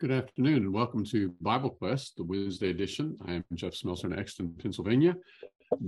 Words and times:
Good 0.00 0.10
afternoon 0.10 0.56
and 0.56 0.72
welcome 0.72 1.04
to 1.06 1.32
Bible 1.40 1.70
Quest, 1.70 2.16
the 2.16 2.24
Wednesday 2.24 2.70
edition. 2.70 3.16
I 3.28 3.34
am 3.34 3.44
Jeff 3.54 3.74
Smelser 3.74 4.06
in 4.06 4.18
Exton, 4.18 4.52
Pennsylvania. 4.60 5.14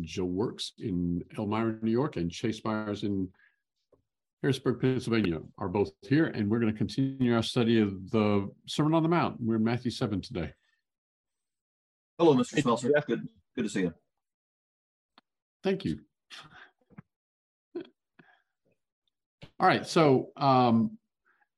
Joe 0.03 0.27
works 0.27 0.75
in 0.79 1.25
Elmira, 1.37 1.79
New 1.83 1.91
York, 1.91 2.17
and 2.17 2.31
Chase 2.31 2.65
Myers 2.65 3.03
in 3.03 3.29
Harrisburg, 4.43 4.81
Pennsylvania 4.81 5.41
are 5.59 5.69
both 5.69 5.91
here, 6.03 6.27
and 6.27 6.49
we're 6.49 6.61
going 6.61 6.73
to 6.73 6.79
continue 6.79 7.35
our 7.35 7.43
study 7.43 7.81
of 7.81 8.13
the 8.13 8.49
Sermon 8.69 8.95
on 8.95 9.03
the 9.03 9.09
Mount. 9.09 9.39
We're 9.41 9.57
in 9.57 9.65
Matthew 9.65 9.91
7 9.91 10.21
today. 10.21 10.53
Hello, 12.17 12.33
Mr. 12.37 12.63
Smelser. 12.63 12.93
Good, 13.09 13.27
good 13.57 13.63
to 13.65 13.69
see 13.69 13.81
you. 13.81 13.95
Thank 15.65 15.85
you. 15.85 15.99
All 19.59 19.67
right, 19.67 19.85
so 19.85 20.29
um, 20.37 20.97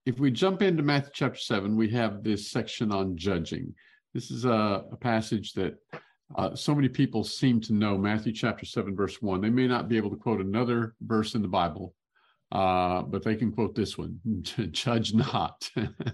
if 0.08 0.18
we 0.18 0.30
jump 0.30 0.62
into 0.62 0.82
Matthew 0.82 1.10
chapter 1.12 1.38
7, 1.38 1.76
we 1.76 1.90
have 1.90 2.24
this 2.24 2.50
section 2.50 2.90
on 2.90 3.14
judging. 3.14 3.74
This 4.14 4.30
is 4.30 4.46
a, 4.46 4.84
a 4.90 4.96
passage 4.96 5.52
that 5.52 5.74
uh, 6.34 6.54
so 6.54 6.74
many 6.74 6.88
people 6.88 7.22
seem 7.22 7.60
to 7.60 7.74
know 7.74 7.98
Matthew 7.98 8.32
chapter 8.32 8.64
7, 8.64 8.96
verse 8.96 9.20
1. 9.20 9.42
They 9.42 9.50
may 9.50 9.66
not 9.66 9.86
be 9.86 9.98
able 9.98 10.08
to 10.08 10.16
quote 10.16 10.40
another 10.40 10.94
verse 11.02 11.34
in 11.34 11.42
the 11.42 11.48
Bible, 11.48 11.94
uh, 12.52 13.02
but 13.02 13.22
they 13.22 13.36
can 13.36 13.52
quote 13.52 13.74
this 13.74 13.98
one 13.98 14.18
judge 14.70 15.12
not. 15.12 15.70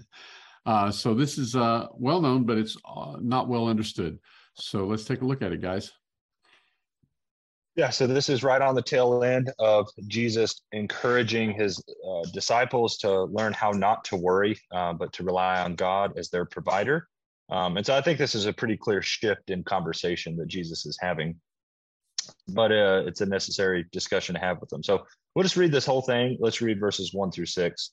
uh, 0.65 0.91
so 0.91 1.13
this 1.13 1.37
is 1.37 1.55
uh, 1.55 1.87
well 1.93 2.19
known, 2.19 2.43
but 2.43 2.57
it's 2.57 2.75
uh, 2.83 3.15
not 3.21 3.47
well 3.47 3.69
understood. 3.69 4.19
So 4.55 4.87
let's 4.87 5.05
take 5.05 5.21
a 5.21 5.25
look 5.25 5.41
at 5.41 5.53
it, 5.53 5.61
guys. 5.61 5.93
Yeah, 7.75 7.89
so 7.89 8.07
this 8.07 8.29
is 8.29 8.41
right 8.41 8.61
on 8.61 8.73
the 8.73 8.81
tail 8.81 9.21
end 9.21 9.51
of 9.59 9.89
Jesus 10.07 10.61
encouraging 10.71 11.51
his 11.51 11.83
uh, 12.09 12.21
disciples 12.33 12.97
to 12.99 13.23
learn 13.25 13.51
how 13.51 13.71
not 13.71 14.05
to 14.05 14.15
worry, 14.15 14.57
uh, 14.71 14.93
but 14.93 15.11
to 15.13 15.23
rely 15.23 15.61
on 15.61 15.75
God 15.75 16.17
as 16.17 16.29
their 16.29 16.45
provider. 16.45 17.09
Um, 17.49 17.75
and 17.75 17.85
so 17.85 17.93
I 17.93 17.99
think 17.99 18.17
this 18.17 18.33
is 18.33 18.45
a 18.45 18.53
pretty 18.53 18.77
clear 18.77 19.01
shift 19.01 19.49
in 19.49 19.61
conversation 19.63 20.37
that 20.37 20.47
Jesus 20.47 20.85
is 20.85 20.97
having, 21.01 21.35
but 22.47 22.71
uh, 22.71 23.03
it's 23.05 23.19
a 23.19 23.25
necessary 23.25 23.85
discussion 23.91 24.35
to 24.35 24.41
have 24.41 24.61
with 24.61 24.69
them. 24.69 24.81
So 24.81 25.05
we'll 25.35 25.43
just 25.43 25.57
read 25.57 25.73
this 25.73 25.85
whole 25.85 26.01
thing. 26.01 26.37
Let's 26.39 26.61
read 26.61 26.79
verses 26.79 27.13
one 27.13 27.29
through 27.29 27.47
six. 27.47 27.91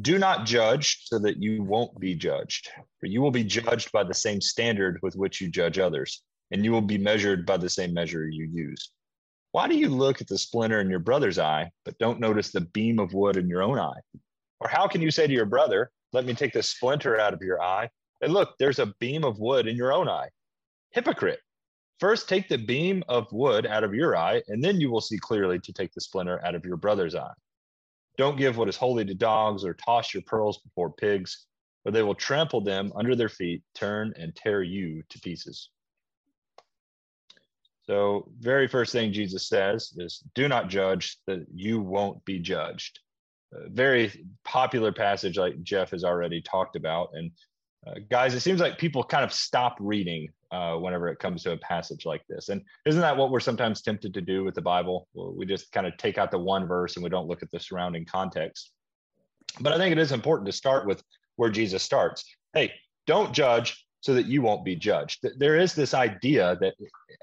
Do 0.00 0.16
not 0.16 0.46
judge 0.46 1.06
so 1.06 1.18
that 1.18 1.42
you 1.42 1.64
won't 1.64 1.98
be 1.98 2.14
judged, 2.14 2.70
for 3.00 3.06
you 3.06 3.20
will 3.20 3.32
be 3.32 3.44
judged 3.44 3.90
by 3.90 4.04
the 4.04 4.14
same 4.14 4.40
standard 4.40 5.00
with 5.02 5.16
which 5.16 5.40
you 5.40 5.48
judge 5.48 5.80
others 5.80 6.22
and 6.52 6.64
you 6.64 6.70
will 6.70 6.82
be 6.82 6.98
measured 6.98 7.46
by 7.46 7.56
the 7.56 7.68
same 7.68 7.92
measure 7.94 8.28
you 8.28 8.44
use. 8.44 8.90
Why 9.52 9.66
do 9.66 9.76
you 9.76 9.88
look 9.88 10.20
at 10.20 10.28
the 10.28 10.38
splinter 10.38 10.80
in 10.80 10.90
your 10.90 10.98
brother's 10.98 11.38
eye, 11.38 11.70
but 11.84 11.98
don't 11.98 12.20
notice 12.20 12.52
the 12.52 12.60
beam 12.60 12.98
of 12.98 13.14
wood 13.14 13.36
in 13.36 13.48
your 13.48 13.62
own 13.62 13.78
eye? 13.78 14.00
Or 14.60 14.68
how 14.68 14.86
can 14.86 15.02
you 15.02 15.10
say 15.10 15.26
to 15.26 15.32
your 15.32 15.46
brother, 15.46 15.90
Let 16.12 16.26
me 16.26 16.34
take 16.34 16.52
the 16.52 16.62
splinter 16.62 17.18
out 17.18 17.32
of 17.32 17.40
your 17.40 17.60
eye, 17.60 17.88
and 18.20 18.32
look, 18.32 18.54
there's 18.58 18.78
a 18.78 18.94
beam 19.00 19.24
of 19.24 19.38
wood 19.38 19.66
in 19.66 19.76
your 19.76 19.92
own 19.92 20.08
eye? 20.08 20.28
Hypocrite! 20.90 21.40
First, 22.00 22.28
take 22.28 22.48
the 22.48 22.58
beam 22.58 23.02
of 23.08 23.32
wood 23.32 23.66
out 23.66 23.84
of 23.84 23.94
your 23.94 24.16
eye, 24.16 24.42
and 24.48 24.62
then 24.62 24.80
you 24.80 24.90
will 24.90 25.00
see 25.00 25.18
clearly 25.18 25.58
to 25.60 25.72
take 25.72 25.92
the 25.94 26.00
splinter 26.00 26.44
out 26.44 26.54
of 26.54 26.66
your 26.66 26.76
brother's 26.76 27.14
eye. 27.14 27.32
Don't 28.18 28.36
give 28.36 28.58
what 28.58 28.68
is 28.68 28.76
holy 28.76 29.04
to 29.06 29.14
dogs, 29.14 29.64
or 29.64 29.72
toss 29.72 30.12
your 30.12 30.22
pearls 30.24 30.58
before 30.58 30.92
pigs, 30.92 31.46
or 31.84 31.92
they 31.92 32.02
will 32.02 32.14
trample 32.14 32.60
them 32.60 32.92
under 32.94 33.16
their 33.16 33.30
feet, 33.30 33.62
turn 33.74 34.12
and 34.16 34.36
tear 34.36 34.62
you 34.62 35.02
to 35.08 35.20
pieces. 35.20 35.70
So, 37.92 38.26
very 38.40 38.68
first 38.68 38.90
thing 38.90 39.12
Jesus 39.12 39.48
says 39.48 39.92
is, 39.98 40.22
Do 40.34 40.48
not 40.48 40.70
judge, 40.70 41.18
that 41.26 41.44
you 41.54 41.78
won't 41.78 42.24
be 42.24 42.38
judged. 42.38 43.00
A 43.52 43.68
very 43.68 44.10
popular 44.46 44.92
passage, 44.92 45.36
like 45.36 45.62
Jeff 45.62 45.90
has 45.90 46.02
already 46.02 46.40
talked 46.40 46.74
about. 46.74 47.10
And 47.12 47.30
uh, 47.86 47.96
guys, 48.10 48.32
it 48.32 48.40
seems 48.40 48.60
like 48.60 48.78
people 48.78 49.04
kind 49.04 49.22
of 49.22 49.30
stop 49.30 49.76
reading 49.78 50.30
uh, 50.50 50.76
whenever 50.76 51.08
it 51.08 51.18
comes 51.18 51.42
to 51.42 51.52
a 51.52 51.58
passage 51.58 52.06
like 52.06 52.22
this. 52.30 52.48
And 52.48 52.62
isn't 52.86 53.02
that 53.02 53.14
what 53.14 53.30
we're 53.30 53.40
sometimes 53.40 53.82
tempted 53.82 54.14
to 54.14 54.22
do 54.22 54.42
with 54.42 54.54
the 54.54 54.62
Bible? 54.62 55.06
We 55.14 55.44
just 55.44 55.70
kind 55.70 55.86
of 55.86 55.94
take 55.98 56.16
out 56.16 56.30
the 56.30 56.38
one 56.38 56.66
verse 56.66 56.96
and 56.96 57.04
we 57.04 57.10
don't 57.10 57.28
look 57.28 57.42
at 57.42 57.50
the 57.50 57.60
surrounding 57.60 58.06
context. 58.06 58.70
But 59.60 59.74
I 59.74 59.76
think 59.76 59.92
it 59.92 59.98
is 59.98 60.12
important 60.12 60.46
to 60.46 60.52
start 60.52 60.86
with 60.86 61.02
where 61.36 61.50
Jesus 61.50 61.82
starts. 61.82 62.24
Hey, 62.54 62.72
don't 63.06 63.34
judge 63.34 63.84
so 64.02 64.12
that 64.14 64.26
you 64.26 64.42
won't 64.42 64.64
be 64.64 64.76
judged. 64.76 65.24
There 65.38 65.56
is 65.56 65.74
this 65.74 65.94
idea 65.94 66.58
that 66.60 66.74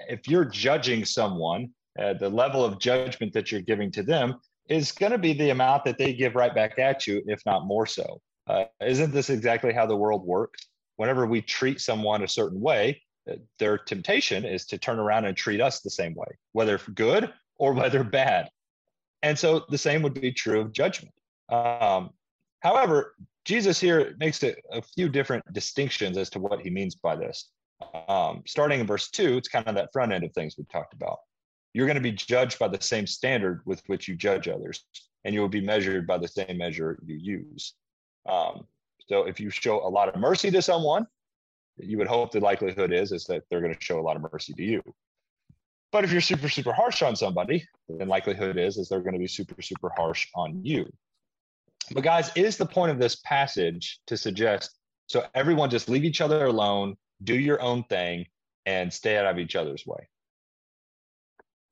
if 0.08 0.26
you're 0.26 0.46
judging 0.46 1.04
someone, 1.04 1.70
uh, 1.98 2.14
the 2.14 2.28
level 2.28 2.64
of 2.64 2.78
judgment 2.78 3.34
that 3.34 3.52
you're 3.52 3.60
giving 3.60 3.92
to 3.92 4.02
them 4.02 4.40
is 4.68 4.90
going 4.90 5.12
to 5.12 5.18
be 5.18 5.34
the 5.34 5.50
amount 5.50 5.84
that 5.84 5.98
they 5.98 6.14
give 6.14 6.34
right 6.34 6.54
back 6.54 6.78
at 6.78 7.06
you, 7.06 7.22
if 7.26 7.44
not 7.44 7.66
more 7.66 7.86
so. 7.86 8.20
Uh, 8.46 8.64
isn't 8.80 9.12
this 9.12 9.28
exactly 9.28 9.74
how 9.74 9.84
the 9.84 9.96
world 9.96 10.24
works? 10.24 10.68
Whenever 10.96 11.26
we 11.26 11.42
treat 11.42 11.80
someone 11.80 12.22
a 12.22 12.28
certain 12.28 12.60
way, 12.60 13.02
uh, 13.30 13.34
their 13.58 13.76
temptation 13.76 14.46
is 14.46 14.64
to 14.66 14.78
turn 14.78 14.98
around 14.98 15.26
and 15.26 15.36
treat 15.36 15.60
us 15.60 15.80
the 15.80 15.90
same 15.90 16.14
way, 16.14 16.28
whether 16.52 16.78
good 16.94 17.30
or 17.58 17.72
whether 17.74 18.02
bad. 18.02 18.48
And 19.22 19.38
so 19.38 19.66
the 19.68 19.76
same 19.76 20.00
would 20.00 20.14
be 20.14 20.32
true 20.32 20.60
of 20.62 20.72
judgment. 20.72 21.14
Um, 21.50 22.10
however, 22.60 23.14
Jesus 23.50 23.80
here 23.80 24.14
makes 24.20 24.40
a, 24.44 24.54
a, 24.70 24.80
few 24.80 25.08
different 25.08 25.44
distinctions 25.52 26.16
as 26.16 26.30
to 26.30 26.38
what 26.38 26.60
he 26.60 26.70
means 26.70 26.94
by 26.94 27.16
this. 27.16 27.50
Um, 28.06 28.44
starting 28.46 28.78
in 28.78 28.86
verse 28.86 29.10
two, 29.10 29.36
it's 29.38 29.48
kind 29.48 29.66
of 29.66 29.74
that 29.74 29.88
front 29.92 30.12
end 30.12 30.22
of 30.22 30.32
things 30.34 30.54
we 30.56 30.62
talked 30.70 30.94
about. 30.94 31.18
You're 31.74 31.88
going 31.88 31.96
to 31.96 32.00
be 32.00 32.12
judged 32.12 32.60
by 32.60 32.68
the 32.68 32.80
same 32.80 33.08
standard 33.08 33.62
with 33.66 33.82
which 33.88 34.06
you 34.06 34.14
judge 34.14 34.46
others, 34.46 34.84
and 35.24 35.34
you 35.34 35.40
will 35.40 35.48
be 35.48 35.60
measured 35.60 36.06
by 36.06 36.16
the 36.16 36.28
same 36.28 36.58
measure 36.58 37.00
you 37.04 37.16
use. 37.16 37.74
Um, 38.28 38.68
so 39.08 39.24
if 39.24 39.40
you 39.40 39.50
show 39.50 39.84
a 39.84 39.90
lot 39.90 40.08
of 40.08 40.20
mercy 40.20 40.52
to 40.52 40.62
someone, 40.62 41.08
you 41.76 41.98
would 41.98 42.06
hope 42.06 42.30
the 42.30 42.38
likelihood 42.38 42.92
is 42.92 43.10
is 43.10 43.24
that 43.24 43.42
they're 43.50 43.62
going 43.62 43.74
to 43.74 43.84
show 43.84 43.98
a 43.98 44.06
lot 44.08 44.14
of 44.14 44.22
mercy 44.32 44.52
to 44.52 44.62
you. 44.62 44.80
But 45.90 46.04
if 46.04 46.12
you're 46.12 46.20
super 46.20 46.48
super 46.48 46.72
harsh 46.72 47.02
on 47.02 47.16
somebody, 47.16 47.66
then 47.88 48.06
likelihood 48.06 48.56
is 48.58 48.76
is 48.76 48.88
they're 48.88 49.00
going 49.00 49.14
to 49.14 49.18
be 49.18 49.26
super 49.26 49.60
super 49.60 49.90
harsh 49.96 50.28
on 50.36 50.64
you. 50.64 50.88
But 51.92 52.04
guys, 52.04 52.30
is 52.36 52.56
the 52.56 52.66
point 52.66 52.92
of 52.92 52.98
this 52.98 53.16
passage 53.16 54.00
to 54.06 54.16
suggest 54.16 54.78
so 55.10 55.24
everyone 55.34 55.70
just 55.70 55.88
leave 55.88 56.04
each 56.04 56.20
other 56.20 56.44
alone, 56.46 56.94
do 57.24 57.34
your 57.34 57.60
own 57.60 57.82
thing, 57.84 58.26
and 58.64 58.92
stay 58.92 59.16
out 59.16 59.26
of 59.26 59.40
each 59.40 59.56
other's 59.56 59.84
way? 59.84 60.08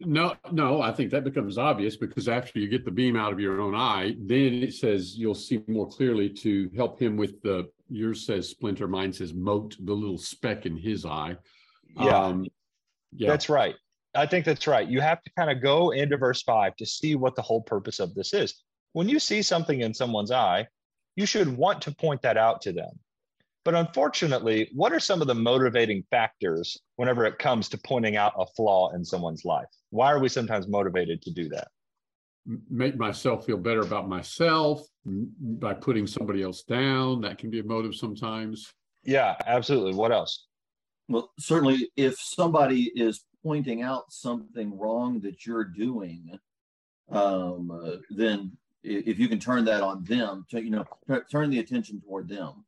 No, 0.01 0.35
no, 0.51 0.83
I 0.83 0.91
think 0.91 1.13
that 1.13 1.23
becomes 1.23 1.57
obvious 1.57 1.97
because 1.97 2.29
after 2.29 2.59
you 2.59 2.69
get 2.69 2.85
the 2.85 2.91
beam 2.91 3.15
out 3.15 3.33
of 3.33 3.39
your 3.39 3.61
own 3.61 3.77
eye, 3.77 4.17
then 4.19 4.55
it 4.55 4.75
says 4.75 5.17
you'll 5.17 5.37
see 5.37 5.63
more 5.69 5.89
clearly 5.89 6.29
to 6.31 6.69
help 6.75 7.01
him 7.01 7.17
with 7.17 7.41
the 7.43 7.71
yours 7.89 8.27
says 8.27 8.49
splinter, 8.49 8.89
mine 8.89 9.13
says 9.13 9.33
mote, 9.33 9.77
the 9.85 9.93
little 9.93 10.19
speck 10.19 10.67
in 10.67 10.77
his 10.77 11.05
eye. 11.05 11.37
Yeah. 11.97 12.19
Um, 12.19 12.47
yeah. 13.13 13.29
That's 13.29 13.49
right. 13.49 13.77
I 14.17 14.27
think 14.27 14.45
that's 14.45 14.67
right. 14.67 14.89
You 14.89 15.01
have 15.01 15.23
to 15.23 15.31
kind 15.37 15.51
of 15.51 15.63
go 15.63 15.91
into 15.91 16.17
verse 16.17 16.43
five 16.43 16.75
to 16.77 16.87
see 16.87 17.15
what 17.15 17.37
the 17.37 17.43
whole 17.43 17.63
purpose 17.63 18.01
of 18.01 18.15
this 18.15 18.35
is 18.35 18.63
when 18.93 19.09
you 19.09 19.19
see 19.19 19.43
something 19.43 19.81
in 19.81 19.95
someone's 19.95 20.31
eye, 20.31 20.67
you 21.17 21.27
should 21.27 21.57
want 21.57 21.83
to 21.83 21.95
point 21.95 22.23
that 22.23 22.37
out 22.37 22.63
to 22.63 22.73
them. 22.73 22.99
But 23.65 23.75
unfortunately, 23.75 24.71
what 24.73 24.93
are 24.93 25.01
some 25.01 25.21
of 25.21 25.27
the 25.27 25.35
motivating 25.35 26.03
factors 26.11 26.81
whenever 26.97 27.27
it 27.27 27.39
comes 27.39 27.69
to 27.69 27.79
pointing 27.79 28.17
out 28.17 28.33
a 28.39 28.47
flaw 28.47 28.91
in 28.95 29.05
someone's 29.05 29.45
life? 29.45 29.67
Why 29.91 30.13
are 30.13 30.21
we 30.21 30.29
sometimes 30.29 30.69
motivated 30.69 31.21
to 31.23 31.31
do 31.31 31.49
that? 31.51 31.69
Make 32.71 32.97
myself 32.97 33.45
feel 33.45 33.59
better 33.59 33.81
about 33.81 34.09
myself 34.09 34.87
by 35.05 35.75
putting 35.75 36.07
somebody 36.07 36.43
else 36.43 36.63
down. 36.63 37.21
That 37.21 37.37
can 37.37 37.51
be 37.51 37.59
a 37.59 37.65
motive 37.65 37.95
sometimes. 37.95 38.73
Yeah, 39.05 39.35
absolutely. 39.47 39.95
What 39.95 40.13
else? 40.13 40.47
Well, 41.09 41.31
certainly, 41.39 41.91
if 41.97 42.19
somebody 42.19 42.91
is 42.95 43.25
pointing 43.43 43.83
out 43.83 44.13
something 44.13 44.79
wrong 44.79 45.21
that 45.21 45.47
you're 45.47 45.65
doing, 45.65 46.39
um, 47.11 47.71
uh, 47.71 47.97
then 48.11 48.53
if 48.89 49.19
you 49.19 49.29
can 49.29 49.39
turn 49.39 49.65
that 49.65 49.83
on 49.83 50.05
them 50.05 50.47
to 50.51 50.63
you 50.63 50.71
know 50.71 50.85
turn 51.31 51.51
the 51.51 51.59
attention 51.59 52.01
toward 52.01 52.29
them. 52.29 52.65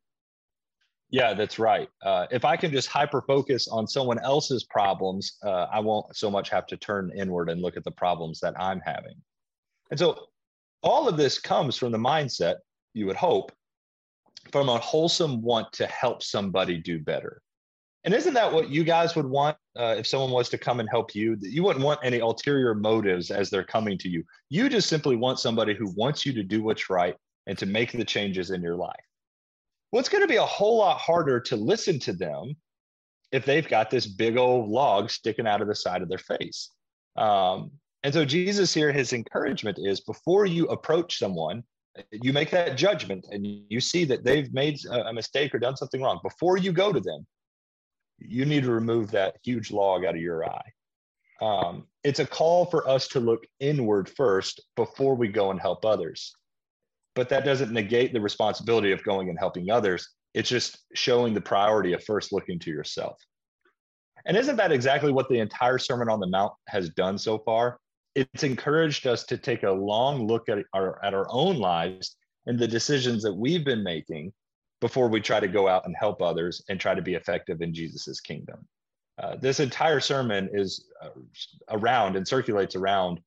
Yeah 1.10 1.34
that's 1.34 1.58
right. 1.58 1.88
Uh, 2.02 2.26
if 2.31 2.44
i 2.44 2.56
can 2.56 2.70
just 2.70 2.88
hyper 2.88 3.22
focus 3.22 3.69
on 3.69 3.87
someone 3.87 4.19
else's 4.20 4.64
problems 4.64 5.38
uh, 5.44 5.67
i 5.72 5.81
won't 5.81 6.14
so 6.17 6.31
much 6.31 6.50
have 6.50 6.67
to 6.67 6.76
turn 6.76 7.11
inward 7.17 7.50
and 7.50 7.61
look 7.61 7.76
at 7.76 7.84
the 7.84 7.90
problems 7.90 8.40
that 8.40 8.55
i'm 8.58 8.81
having. 8.84 9.14
And 9.90 9.99
so 9.99 10.26
all 10.82 11.08
of 11.08 11.17
this 11.17 11.38
comes 11.38 11.76
from 11.76 11.93
the 11.93 11.99
mindset 11.99 12.56
you 12.94 13.06
would 13.06 13.16
hope 13.16 13.52
from 14.52 14.69
a 14.69 14.78
wholesome 14.78 15.43
want 15.43 15.73
to 15.75 15.87
help 15.87 16.23
somebody 16.23 16.78
do 16.78 16.99
better 16.99 17.43
and 18.05 18.14
isn't 18.14 18.35
that 18.35 18.52
what 18.52 18.70
you 18.70 18.82
guys 18.82 19.14
would 19.14 19.26
want 19.26 19.56
uh, 19.79 19.94
if 19.99 20.06
someone 20.06 20.31
was 20.31 20.49
to 20.50 20.58
come 20.58 20.81
and 20.81 20.88
help 20.88 21.14
you? 21.14 21.37
You 21.41 21.62
wouldn't 21.62 21.85
want 21.85 22.00
any 22.02 22.19
ulterior 22.19 22.75
motives 22.75 23.31
as 23.31 23.50
they're 23.50 23.64
coming 23.64 23.99
to 23.99 24.08
you. 24.08 24.25
You 24.49 24.69
just 24.69 24.88
simply 24.88 25.17
want 25.17 25.38
somebody 25.38 25.75
who 25.75 25.93
wants 25.94 26.25
you 26.25 26.32
to 26.32 26.43
do 26.43 26.62
what's 26.62 26.88
right 26.88 27.14
and 27.47 27.58
to 27.58 27.67
make 27.67 27.93
the 27.93 28.05
changes 28.05 28.50
in 28.50 28.62
your 28.62 28.76
life. 28.76 29.05
Well, 29.93 30.00
it's 30.00 30.08
going 30.08 30.23
to 30.23 30.29
be 30.29 30.37
a 30.37 30.43
whole 30.43 30.79
lot 30.79 30.99
harder 30.99 31.41
to 31.41 31.56
listen 31.56 31.99
to 32.00 32.12
them 32.12 32.56
if 33.32 33.44
they've 33.44 33.69
got 33.69 33.91
this 33.91 34.06
big 34.06 34.37
old 34.37 34.70
log 34.70 35.11
sticking 35.11 35.47
out 35.47 35.61
of 35.61 35.69
the 35.69 35.75
side 35.75 36.00
of 36.00 36.08
their 36.08 36.19
face. 36.19 36.70
Um, 37.17 37.70
and 38.02 38.14
so, 38.14 38.25
Jesus 38.25 38.73
here, 38.73 38.93
his 38.93 39.12
encouragement 39.12 39.79
is 39.79 40.00
before 40.00 40.47
you 40.47 40.67
approach 40.69 41.19
someone 41.19 41.64
you 42.12 42.32
make 42.32 42.50
that 42.50 42.76
judgment 42.76 43.26
and 43.31 43.44
you 43.69 43.81
see 43.81 44.05
that 44.05 44.25
they've 44.25 44.52
made 44.52 44.79
a 44.91 45.12
mistake 45.12 45.55
or 45.55 45.58
done 45.58 45.76
something 45.76 46.00
wrong 46.00 46.20
before 46.23 46.56
you 46.56 46.73
go 46.73 46.93
to 46.93 47.00
them 47.00 47.26
you 48.20 48.44
need 48.44 48.64
to 48.64 48.70
remove 48.70 49.11
that 49.11 49.37
huge 49.43 49.70
log 49.70 50.05
out 50.05 50.14
of 50.14 50.20
your 50.20 50.44
eye. 50.49 50.72
Um, 51.40 51.87
it's 52.05 52.20
a 52.20 52.26
call 52.26 52.67
for 52.67 52.87
us 52.88 53.08
to 53.08 53.20
look 53.20 53.46
inward 53.61 54.08
first 54.08 54.61
before 54.76 55.14
we 55.14 55.28
go 55.28 55.50
and 55.50 55.61
help 55.61 55.84
others. 55.84 56.34
But 57.14 57.28
that 57.31 57.44
doesn't 57.44 57.72
negate 57.72 58.12
the 58.12 58.20
responsibility 58.20 58.93
of 58.93 59.02
going 59.02 59.28
and 59.31 59.38
helping 59.38 59.70
others. 59.70 60.08
It's 60.34 60.49
just 60.49 60.78
showing 60.94 61.34
the 61.34 61.40
priority 61.40 61.93
of 61.93 62.05
first 62.05 62.32
looking 62.32 62.58
to 62.61 62.70
yourself. 62.70 63.19
And 64.26 64.37
isn't 64.37 64.56
that 64.56 64.73
exactly 64.73 65.12
what 65.12 65.28
the 65.28 65.40
entire 65.40 65.78
sermon 65.78 66.08
on 66.08 66.20
the 66.20 66.26
mount 66.26 66.52
has 66.69 66.90
done 66.90 67.19
so 67.19 67.38
far? 67.38 67.78
It's 68.14 68.43
encouraged 68.43 69.06
us 69.06 69.25
to 69.25 69.38
take 69.38 69.62
a 69.62 69.70
long 69.70 70.26
look 70.26 70.49
at 70.49 70.58
our 70.75 71.02
at 71.05 71.14
our 71.14 71.26
own 71.31 71.56
lives 71.56 72.16
and 72.46 72.58
the 72.58 72.69
decisions 72.69 73.23
that 73.23 73.34
we've 73.34 73.64
been 73.64 73.82
making 73.82 74.32
before 74.81 75.09
we 75.09 75.21
try 75.21 75.41
to 75.41 75.49
go 75.49 75.69
out 75.69 75.87
and 75.87 75.94
help 75.99 76.23
others 76.23 76.62
and 76.69 76.81
try 76.81 76.94
to 76.94 77.03
be 77.03 77.15
effective 77.15 77.61
in 77.62 77.75
Jesus's 77.75 78.21
kingdom. 78.21 78.67
Uh, 79.23 79.37
this 79.37 79.61
entire 79.61 80.00
sermon 80.00 80.49
is 80.53 80.87
uh, 81.03 81.11
around 81.69 82.17
and 82.17 82.27
circulates 82.27 82.75
around 82.75 83.21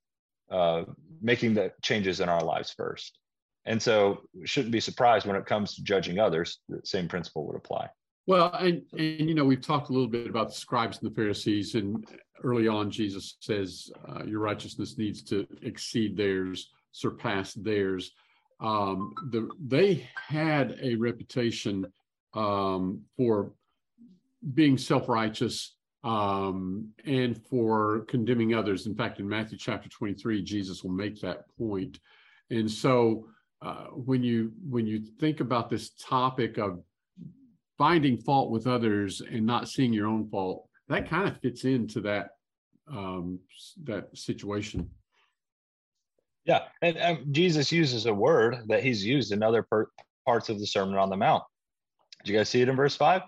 uh, 0.50 0.84
making 1.22 1.54
the 1.54 1.72
changes 1.82 2.20
in 2.20 2.30
our 2.30 2.44
lives 2.44 2.74
first. 2.76 3.20
And 3.66 3.82
so 3.82 4.22
shouldn't 4.44 4.72
be 4.72 4.80
surprised 4.80 5.26
when 5.26 5.36
it 5.36 5.46
comes 5.46 5.76
to 5.76 5.84
judging 5.84 6.20
others, 6.20 6.60
the 6.68 6.82
same 6.84 7.08
principle 7.08 7.46
would 7.48 7.56
apply. 7.56 7.90
Well, 8.26 8.54
and, 8.54 8.82
and 8.94 9.30
you 9.30 9.36
know, 9.36 9.46
we've 9.46 9.62
talked 9.62 9.90
a 9.90 9.94
little 9.94 10.08
bit 10.08 10.28
about 10.28 10.50
the 10.50 10.56
scribes 10.56 11.00
and 11.02 11.12
the 11.12 11.16
Pharisees, 11.16 11.76
and 11.76 12.06
early 12.44 12.68
on, 12.68 12.90
Jesus 12.90 13.38
says, 13.40 13.92
uh, 14.08 14.24
Your 14.26 14.40
righteousness 14.40 14.98
needs 14.98 15.22
to 15.24 15.48
exceed 15.62 16.18
theirs, 16.18 16.72
surpass 16.92 17.54
theirs. 17.54 18.12
Um, 18.63 19.13
the, 19.30 19.50
they 19.60 20.10
had 20.15 20.80
a 20.81 20.95
reputation 20.95 21.86
um, 22.33 23.01
for 23.18 23.51
being 24.54 24.77
self 24.77 25.10
righteous 25.10 25.75
um, 26.04 26.89
and 27.06 27.38
for 27.45 28.06
condemning 28.07 28.56
others. 28.56 28.88
In 28.88 28.95
fact, 28.95 29.19
in 29.19 29.27
Matthew 29.27 29.57
chapter 29.57 29.89
23, 29.89 30.42
Jesus 30.44 30.83
will 30.83 30.92
make 30.92 31.19
that 31.21 31.45
point. 31.57 32.00
And 32.50 32.69
so, 32.69 33.27
uh, 33.62 33.86
when 33.92 34.24
you 34.24 34.51
when 34.69 34.86
you 34.86 35.04
think 35.19 35.39
about 35.39 35.69
this 35.69 35.92
topic 35.92 36.57
of 36.57 36.81
finding 37.77 38.18
fault 38.18 38.51
with 38.51 38.68
others 38.68 39.21
and 39.21 39.45
not 39.45 39.69
seeing 39.69 39.94
your 39.94 40.07
own 40.07 40.30
fault, 40.30 40.68
that 40.89 41.10
kind 41.10 41.27
of 41.27 41.38
fits 41.39 41.65
into 41.65 42.01
that 42.01 42.30
um, 42.92 43.39
that 43.83 44.18
situation. 44.18 44.89
Yeah, 46.45 46.63
and, 46.81 46.98
and, 46.98 47.34
Jesus 47.34 47.72
uses 47.72 48.06
a 48.06 48.13
word 48.13 48.63
that 48.68 48.84
he's 48.84 49.06
used 49.06 49.31
in 49.31 49.42
other 49.42 49.63
per- 49.63 49.90
parts 50.25 50.50
of 50.50 50.60
the 50.60 50.68
Sermon 50.68 50.98
on 50.98 51.10
the 51.10 51.18
Mount. 51.18 51.44
Did 52.24 52.31
you 52.31 52.38
guys 52.38 52.50
see 52.50 52.62
it 52.62 52.69
in 52.69 52.75
verse 52.75 52.95
five? 52.95 53.22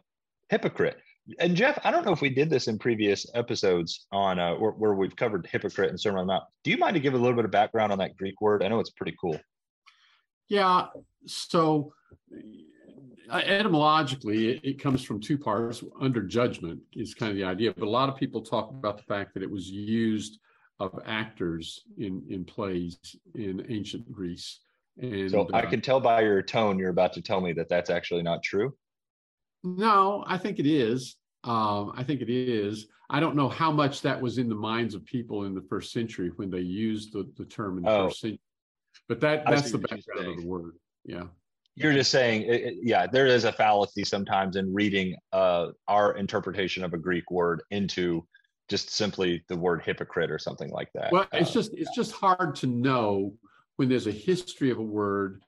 Hypocrite. 0.50 0.98
And 1.40 1.56
Jeff, 1.56 1.80
I 1.84 1.92
don't 1.92 2.06
know 2.06 2.12
if 2.12 2.22
we 2.22 2.30
did 2.30 2.50
this 2.50 2.68
in 2.68 2.78
previous 2.78 3.26
episodes 3.34 4.06
on 4.12 4.38
uh, 4.38 4.56
where, 4.56 4.72
where 4.72 4.94
we've 4.94 5.16
covered 5.16 5.48
hypocrite 5.52 5.90
and 5.90 6.00
Sermon 6.00 6.20
on 6.20 6.28
the 6.28 6.34
Mount. 6.34 6.44
Do 6.64 6.72
you 6.72 6.78
mind 6.78 6.94
to 6.94 7.00
give 7.00 7.14
a 7.14 7.18
little 7.18 7.36
bit 7.36 7.46
of 7.46 7.52
background 7.52 7.92
on 7.92 7.98
that 7.98 8.16
Greek 8.16 8.40
word? 8.42 8.64
I 8.64 8.68
know 8.68 8.80
it's 8.80 8.92
pretty 8.92 9.16
cool. 9.20 9.40
Yeah. 10.50 10.88
So 11.26 11.94
uh, 13.30 13.38
etymologically, 13.38 14.50
it, 14.50 14.62
it, 14.64 14.80
comes 14.80 15.04
from 15.04 15.20
two 15.20 15.38
parts. 15.38 15.84
Under 16.00 16.22
judgment 16.22 16.80
is 16.94 17.16
kind 17.16 17.32
of 17.32 17.38
the 17.38 17.44
idea, 17.44 17.74
but 17.76 17.86
a 17.86 17.90
lot 17.90 18.08
of 18.08 18.16
people 18.18 18.42
talk 18.42 18.70
about 18.70 18.98
the 18.98 19.04
fact 19.04 19.34
that 19.34 19.42
it 19.42 19.50
was 19.50 19.70
used 19.70 20.40
of 20.80 21.00
actors 21.06 21.82
in 21.98 22.24
in 22.30 22.44
plays 22.44 22.98
in 23.36 23.66
ancient 23.70 24.12
Greece. 24.12 24.60
And 25.02 25.30
so 25.30 25.50
I 25.54 25.62
uh, 25.62 25.70
can 25.70 25.82
tell 25.82 26.00
by 26.00 26.22
your 26.22 26.42
tone 26.42 26.80
you're 26.80 26.90
about 26.90 27.14
to 27.14 27.22
tell 27.22 27.42
me 27.42 27.54
that 27.54 27.70
that's 27.70 27.90
actually 27.90 28.24
not 28.24 28.44
true. 28.44 28.76
No, 29.64 30.24
I 30.28 30.38
think 30.38 30.60
it 30.60 30.68
is. 30.68 31.18
Um, 31.44 31.94
I 31.96 32.04
think 32.04 32.22
it 32.22 32.30
is. 32.30 32.88
I 33.10 33.20
don't 33.20 33.36
know 33.36 33.50
how 33.50 33.72
much 33.72 34.02
that 34.02 34.20
was 34.20 34.38
in 34.38 34.50
the 34.50 34.56
minds 34.56 34.96
of 34.96 35.06
people 35.06 35.46
in 35.46 35.54
the 35.54 35.62
first 35.70 35.92
century 35.92 36.32
when 36.38 36.50
they 36.50 36.60
used 36.60 37.14
the, 37.14 37.30
the 37.38 37.46
term 37.46 37.78
in 37.78 37.84
the 37.84 37.90
oh. 37.90 38.08
first 38.08 38.22
century. 38.22 38.40
But 39.08 39.20
that 39.22 39.44
that's 39.46 39.72
the 39.72 39.78
background 39.78 40.28
of 40.28 40.38
the 40.38 40.48
word. 40.48 40.76
Yeah 41.04 41.26
you're 41.76 41.94
just 41.94 42.12
saying 42.12 42.44
it, 42.44 42.76
yeah 42.82 43.06
there 43.06 43.28
is 43.28 43.44
a 43.44 43.52
fallacy 43.52 44.04
sometimes 44.04 44.56
in 44.56 44.74
reading 44.74 45.16
uh, 45.34 45.68
our 45.88 46.16
interpretation 46.18 46.84
of 46.84 46.94
a 46.94 46.98
greek 46.98 47.30
word 47.30 47.62
into 47.72 48.26
just 48.68 48.90
simply 48.90 49.44
the 49.48 49.56
word 49.56 49.82
hypocrite 49.84 50.32
or 50.32 50.40
something 50.40 50.70
like 50.72 50.92
that 50.94 51.12
well 51.12 51.28
it's 51.34 51.52
uh, 51.52 51.54
just 51.54 51.74
it's 51.74 51.96
just 51.96 52.12
hard 52.12 52.56
to 52.56 52.68
know 52.68 53.34
when 53.78 53.90
there's 53.90 54.08
a 54.08 54.12
history 54.12 54.70
of 54.72 54.80
a 54.80 54.84
word 54.84 55.42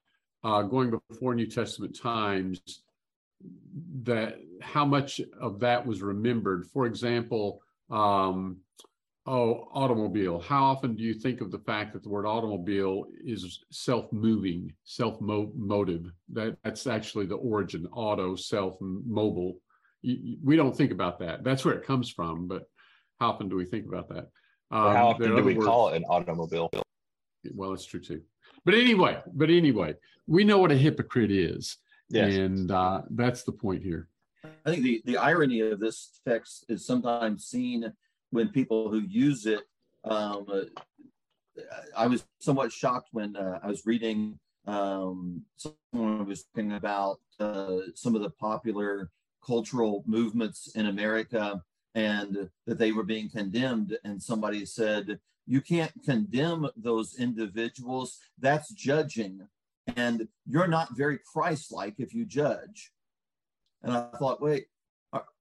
uh, 0.43 0.61
going 0.61 0.91
before 1.09 1.33
new 1.33 1.47
testament 1.47 1.97
times 1.97 2.81
that 4.03 4.39
how 4.61 4.85
much 4.85 5.21
of 5.39 5.59
that 5.59 5.85
was 5.85 6.01
remembered 6.01 6.65
for 6.67 6.85
example 6.85 7.61
um, 7.89 8.57
Oh, 9.29 9.67
automobile. 9.73 10.39
How 10.39 10.63
often 10.63 10.95
do 10.95 11.03
you 11.03 11.13
think 11.13 11.41
of 11.41 11.51
the 11.51 11.59
fact 11.59 11.91
that 11.91 12.01
the 12.01 12.07
word 12.07 12.25
automobile 12.25 13.07
is 13.25 13.59
self-moving, 13.71 14.71
self-motive? 14.85 16.09
That 16.31 16.57
that's 16.63 16.87
actually 16.87 17.25
the 17.25 17.35
origin. 17.35 17.87
Auto, 17.91 18.37
self, 18.37 18.77
mobile. 18.79 19.59
we 20.01 20.55
don't 20.55 20.75
think 20.75 20.91
about 20.93 21.19
that. 21.19 21.43
That's 21.43 21.65
where 21.65 21.73
it 21.73 21.85
comes 21.85 22.09
from. 22.09 22.47
But 22.47 22.69
how 23.19 23.29
often 23.29 23.49
do 23.49 23.55
we 23.55 23.65
think 23.65 23.87
about 23.87 24.09
that? 24.09 24.29
Um, 24.69 24.95
how 24.95 25.07
often 25.09 25.35
do 25.35 25.43
we 25.43 25.55
words, 25.55 25.65
call 25.65 25.89
it 25.89 25.97
an 25.97 26.03
automobile? 26.05 26.69
Well, 27.53 27.73
it's 27.73 27.85
true 27.85 28.01
too. 28.01 28.21
But 28.65 28.73
anyway, 28.73 29.21
but 29.33 29.49
anyway, 29.49 29.95
we 30.27 30.43
know 30.43 30.57
what 30.57 30.71
a 30.71 30.75
hypocrite 30.75 31.31
is, 31.31 31.77
yes. 32.09 32.35
and 32.35 32.71
uh, 32.71 33.01
that's 33.11 33.43
the 33.43 33.51
point 33.51 33.83
here. 33.83 34.09
I 34.65 34.71
think 34.71 34.83
the 34.83 35.01
the 35.05 35.17
irony 35.17 35.61
of 35.61 35.79
this 35.79 36.19
text 36.27 36.65
is 36.69 36.85
sometimes 36.85 37.45
seen 37.45 37.91
when 38.31 38.49
people 38.49 38.89
who 38.89 38.99
use 38.99 39.45
it. 39.45 39.61
Um, 40.03 40.45
I 41.95 42.07
was 42.07 42.25
somewhat 42.39 42.71
shocked 42.71 43.09
when 43.11 43.35
uh, 43.35 43.59
I 43.63 43.67
was 43.67 43.85
reading 43.85 44.39
um, 44.67 45.43
someone 45.55 46.27
was 46.27 46.43
talking 46.43 46.73
about 46.73 47.19
uh, 47.39 47.77
some 47.95 48.15
of 48.15 48.21
the 48.21 48.29
popular 48.31 49.09
cultural 49.45 50.03
movements 50.05 50.75
in 50.75 50.87
America 50.87 51.61
and 51.97 52.47
that 52.67 52.77
they 52.77 52.91
were 52.91 53.03
being 53.03 53.27
condemned. 53.27 53.97
And 54.03 54.21
somebody 54.21 54.65
said, 54.65 55.19
You 55.47 55.61
can't 55.61 55.91
condemn 56.05 56.69
those 56.77 57.15
individuals. 57.19 58.19
That's 58.37 58.71
judging. 58.71 59.47
And 59.95 60.27
you're 60.45 60.67
not 60.67 60.95
very 60.95 61.17
Christ 61.33 61.71
like 61.71 61.95
if 61.97 62.13
you 62.13 62.25
judge. 62.25 62.91
And 63.81 63.91
I 63.91 64.09
thought, 64.19 64.41
wait, 64.41 64.67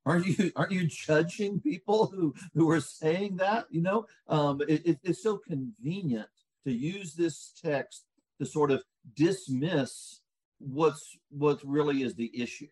aren't 0.06 0.27
you 0.27 0.51
aren't 0.56 0.72
you 0.72 0.86
judging 0.86 1.60
people 1.60 2.06
who 2.06 2.32
who 2.55 2.70
are 2.70 2.81
saying 2.81 3.36
that 3.36 3.67
you 3.70 3.82
know 3.82 4.06
um, 4.29 4.63
it, 4.69 4.98
it's 5.03 5.22
so 5.22 5.36
convenient 5.36 6.29
to 6.65 6.72
use 6.72 7.15
this 7.15 7.53
text 7.63 8.05
to 8.39 8.46
sort 8.46 8.70
of 8.70 8.82
dismiss 9.15 10.20
what's 10.58 11.19
what 11.31 11.58
really 11.65 12.03
is 12.03 12.15
the 12.15 12.31
issue 12.41 12.69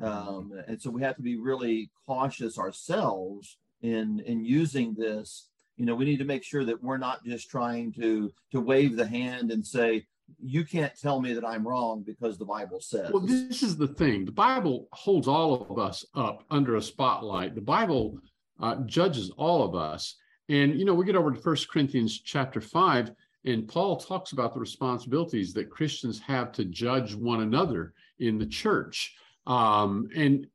um, 0.00 0.52
and 0.66 0.80
so 0.80 0.90
we 0.90 1.02
have 1.02 1.16
to 1.16 1.22
be 1.22 1.36
really 1.36 1.90
cautious 2.06 2.58
ourselves 2.58 3.58
in 3.82 4.20
in 4.26 4.44
using 4.44 4.94
this 4.94 5.48
you 5.76 5.84
know 5.84 5.94
we 5.94 6.04
need 6.04 6.18
to 6.18 6.24
make 6.24 6.42
sure 6.42 6.64
that 6.64 6.82
we're 6.82 6.96
not 6.96 7.24
just 7.24 7.50
trying 7.50 7.92
to 7.92 8.32
to 8.50 8.60
wave 8.60 8.96
the 8.96 9.06
hand 9.06 9.50
and 9.50 9.66
say 9.66 10.04
you 10.42 10.64
can't 10.64 10.98
tell 10.98 11.20
me 11.20 11.34
that 11.34 11.44
I'm 11.44 11.66
wrong 11.66 12.02
because 12.02 12.38
the 12.38 12.44
Bible 12.44 12.80
says. 12.80 13.10
Well, 13.12 13.22
this 13.22 13.62
is 13.62 13.76
the 13.76 13.88
thing. 13.88 14.24
The 14.24 14.32
Bible 14.32 14.88
holds 14.92 15.28
all 15.28 15.66
of 15.68 15.78
us 15.78 16.04
up 16.14 16.44
under 16.50 16.76
a 16.76 16.82
spotlight. 16.82 17.54
The 17.54 17.60
Bible 17.60 18.18
uh, 18.60 18.76
judges 18.86 19.30
all 19.36 19.62
of 19.64 19.74
us. 19.74 20.16
And, 20.48 20.78
you 20.78 20.84
know, 20.84 20.94
we 20.94 21.04
get 21.04 21.16
over 21.16 21.30
to 21.30 21.40
First 21.40 21.68
Corinthians 21.70 22.20
chapter 22.20 22.60
5, 22.60 23.12
and 23.46 23.68
Paul 23.68 23.96
talks 23.96 24.32
about 24.32 24.52
the 24.52 24.60
responsibilities 24.60 25.52
that 25.54 25.70
Christians 25.70 26.18
have 26.20 26.52
to 26.52 26.64
judge 26.64 27.14
one 27.14 27.42
another 27.42 27.94
in 28.18 28.38
the 28.38 28.46
church. 28.46 29.14
Um, 29.46 30.08
and, 30.16 30.46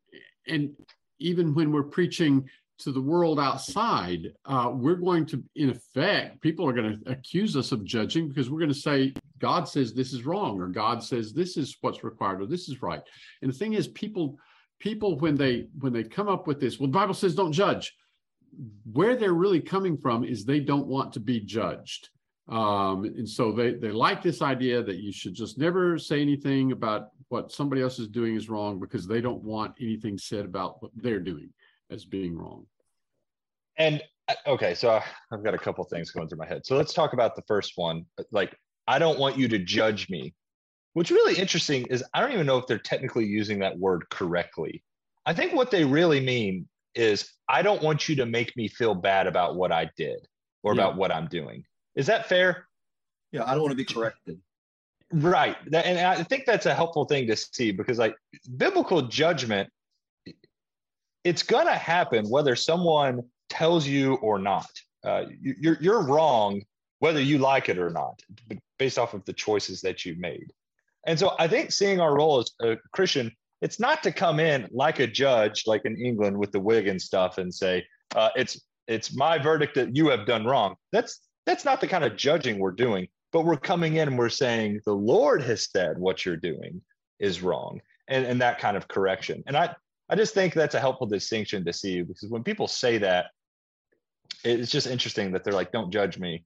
and 0.47 0.71
even 1.19 1.53
when 1.53 1.71
we're 1.71 1.83
preaching 1.83 2.49
to 2.79 2.91
the 2.91 3.01
world 3.01 3.39
outside, 3.39 4.31
uh, 4.45 4.71
we're 4.73 4.95
going 4.95 5.25
to, 5.25 5.43
in 5.55 5.69
effect, 5.69 6.41
people 6.41 6.67
are 6.67 6.73
going 6.73 6.99
to 7.03 7.11
accuse 7.11 7.57
us 7.57 7.71
of 7.71 7.83
judging 7.83 8.29
because 8.29 8.49
we're 8.49 8.59
going 8.59 8.69
to 8.69 8.75
say, 8.75 9.13
God 9.39 9.67
says 9.67 9.93
this 9.93 10.13
is 10.13 10.25
wrong, 10.25 10.59
or 10.59 10.67
God 10.67 11.03
says 11.03 11.33
this 11.33 11.57
is 11.57 11.77
what's 11.81 12.03
required, 12.03 12.41
or 12.41 12.45
this 12.45 12.69
is 12.69 12.81
right. 12.81 13.01
And 13.41 13.51
the 13.51 13.57
thing 13.57 13.73
is, 13.73 13.89
people, 13.89 14.37
people 14.79 15.19
when 15.19 15.35
they 15.35 15.67
when 15.79 15.91
they 15.91 16.03
come 16.03 16.29
up 16.29 16.47
with 16.47 16.59
this, 16.59 16.79
well, 16.79 16.87
the 16.87 16.93
Bible 16.93 17.13
says 17.13 17.35
don't 17.35 17.51
judge. 17.51 17.93
Where 18.91 19.15
they're 19.15 19.33
really 19.33 19.61
coming 19.61 19.97
from 19.97 20.23
is 20.23 20.43
they 20.43 20.59
don't 20.59 20.87
want 20.87 21.13
to 21.13 21.19
be 21.19 21.41
judged. 21.41 22.09
Um, 22.47 23.03
and 23.03 23.29
so 23.29 23.51
they 23.51 23.73
they 23.73 23.91
like 23.91 24.23
this 24.23 24.41
idea 24.41 24.81
that 24.81 24.97
you 24.97 25.11
should 25.11 25.35
just 25.35 25.57
never 25.57 25.97
say 25.97 26.21
anything 26.21 26.71
about 26.71 27.09
what 27.29 27.51
somebody 27.51 27.81
else 27.81 27.99
is 27.99 28.07
doing 28.07 28.35
is 28.35 28.49
wrong 28.49 28.79
because 28.79 29.07
they 29.07 29.21
don't 29.21 29.43
want 29.43 29.75
anything 29.79 30.17
said 30.17 30.45
about 30.45 30.81
what 30.81 30.91
they're 30.95 31.19
doing 31.19 31.51
as 31.89 32.05
being 32.05 32.35
wrong. 32.35 32.65
And 33.77 34.01
uh, 34.27 34.33
okay, 34.47 34.73
so 34.75 34.99
I've 35.31 35.43
got 35.43 35.53
a 35.53 35.57
couple 35.57 35.83
things 35.85 36.11
going 36.11 36.27
through 36.27 36.39
my 36.39 36.47
head. 36.47 36.65
So 36.65 36.75
let's 36.75 36.93
talk 36.93 37.13
about 37.13 37.35
the 37.35 37.43
first 37.47 37.73
one. 37.75 38.05
Like 38.31 38.55
I 38.87 38.99
don't 38.99 39.19
want 39.19 39.37
you 39.37 39.47
to 39.47 39.59
judge 39.59 40.09
me. 40.09 40.33
What's 40.93 41.11
really 41.11 41.39
interesting 41.39 41.85
is 41.85 42.03
I 42.13 42.19
don't 42.19 42.33
even 42.33 42.47
know 42.47 42.57
if 42.57 42.67
they're 42.67 42.79
technically 42.79 43.25
using 43.25 43.59
that 43.59 43.77
word 43.77 44.09
correctly. 44.09 44.83
I 45.25 45.33
think 45.33 45.53
what 45.53 45.69
they 45.71 45.85
really 45.85 46.19
mean 46.19 46.67
is 46.95 47.31
I 47.47 47.61
don't 47.61 47.83
want 47.83 48.09
you 48.09 48.15
to 48.17 48.25
make 48.25 48.55
me 48.57 48.67
feel 48.67 48.95
bad 48.95 49.27
about 49.27 49.55
what 49.55 49.71
I 49.71 49.89
did 49.95 50.27
or 50.63 50.73
yeah. 50.73 50.81
about 50.81 50.97
what 50.97 51.11
I'm 51.11 51.27
doing. 51.27 51.63
Is 51.95 52.07
that 52.07 52.27
fair? 52.27 52.67
Yeah, 53.31 53.43
I 53.45 53.51
don't 53.51 53.61
want 53.61 53.71
to 53.71 53.77
be 53.77 53.85
corrected. 53.85 54.39
Right. 55.11 55.55
And 55.73 55.99
I 55.99 56.23
think 56.23 56.45
that's 56.45 56.67
a 56.67 56.73
helpful 56.73 57.05
thing 57.05 57.27
to 57.27 57.35
see 57.35 57.71
because, 57.71 57.97
like, 57.97 58.15
biblical 58.57 59.01
judgment, 59.01 59.69
it's 61.23 61.43
going 61.43 61.65
to 61.65 61.73
happen 61.73 62.29
whether 62.29 62.55
someone 62.55 63.23
tells 63.49 63.87
you 63.87 64.15
or 64.15 64.37
not. 64.37 64.69
Uh, 65.03 65.25
you're, 65.41 65.77
you're 65.81 66.03
wrong 66.03 66.61
whether 66.99 67.21
you 67.21 67.37
like 67.37 67.69
it 67.69 67.77
or 67.77 67.89
not, 67.89 68.21
based 68.77 68.99
off 68.99 69.13
of 69.13 69.23
the 69.25 69.33
choices 69.33 69.81
that 69.81 70.05
you've 70.05 70.19
made. 70.19 70.51
And 71.07 71.17
so 71.17 71.33
I 71.39 71.47
think 71.47 71.71
seeing 71.71 72.01
our 72.01 72.15
role 72.15 72.39
as 72.39 72.51
a 72.61 72.77
Christian, 72.91 73.31
it's 73.61 73.79
not 73.79 74.03
to 74.03 74.11
come 74.11 74.39
in 74.39 74.67
like 74.71 74.99
a 74.99 75.07
judge, 75.07 75.63
like 75.65 75.85
in 75.85 75.97
England 75.97 76.37
with 76.37 76.51
the 76.51 76.59
wig 76.59 76.87
and 76.87 77.01
stuff, 77.01 77.37
and 77.37 77.53
say, 77.53 77.85
uh, 78.15 78.29
it's 78.35 78.61
it's 78.87 79.15
my 79.15 79.37
verdict 79.37 79.75
that 79.75 79.95
you 79.95 80.09
have 80.09 80.25
done 80.25 80.45
wrong. 80.45 80.75
That's 80.91 81.21
that's 81.45 81.63
not 81.63 81.79
the 81.79 81.87
kind 81.87 82.03
of 82.03 82.15
judging 82.15 82.59
we're 82.59 82.71
doing 82.71 83.07
but 83.31 83.45
we're 83.45 83.57
coming 83.57 83.97
in 83.97 84.07
and 84.07 84.17
we're 84.17 84.29
saying 84.29 84.79
the 84.85 84.93
lord 84.93 85.41
has 85.41 85.69
said 85.71 85.97
what 85.97 86.25
you're 86.25 86.37
doing 86.37 86.81
is 87.19 87.41
wrong 87.41 87.81
and, 88.09 88.25
and 88.25 88.41
that 88.41 88.59
kind 88.59 88.75
of 88.75 88.87
correction. 88.87 89.43
And 89.47 89.55
i 89.55 89.73
i 90.09 90.15
just 90.15 90.33
think 90.33 90.53
that's 90.53 90.75
a 90.75 90.79
helpful 90.79 91.07
distinction 91.07 91.63
to 91.65 91.73
see 91.73 92.01
because 92.01 92.29
when 92.29 92.43
people 92.43 92.67
say 92.67 92.97
that 92.97 93.27
it's 94.43 94.71
just 94.71 94.87
interesting 94.87 95.31
that 95.31 95.43
they're 95.43 95.53
like 95.53 95.71
don't 95.71 95.91
judge 95.91 96.17
me. 96.17 96.43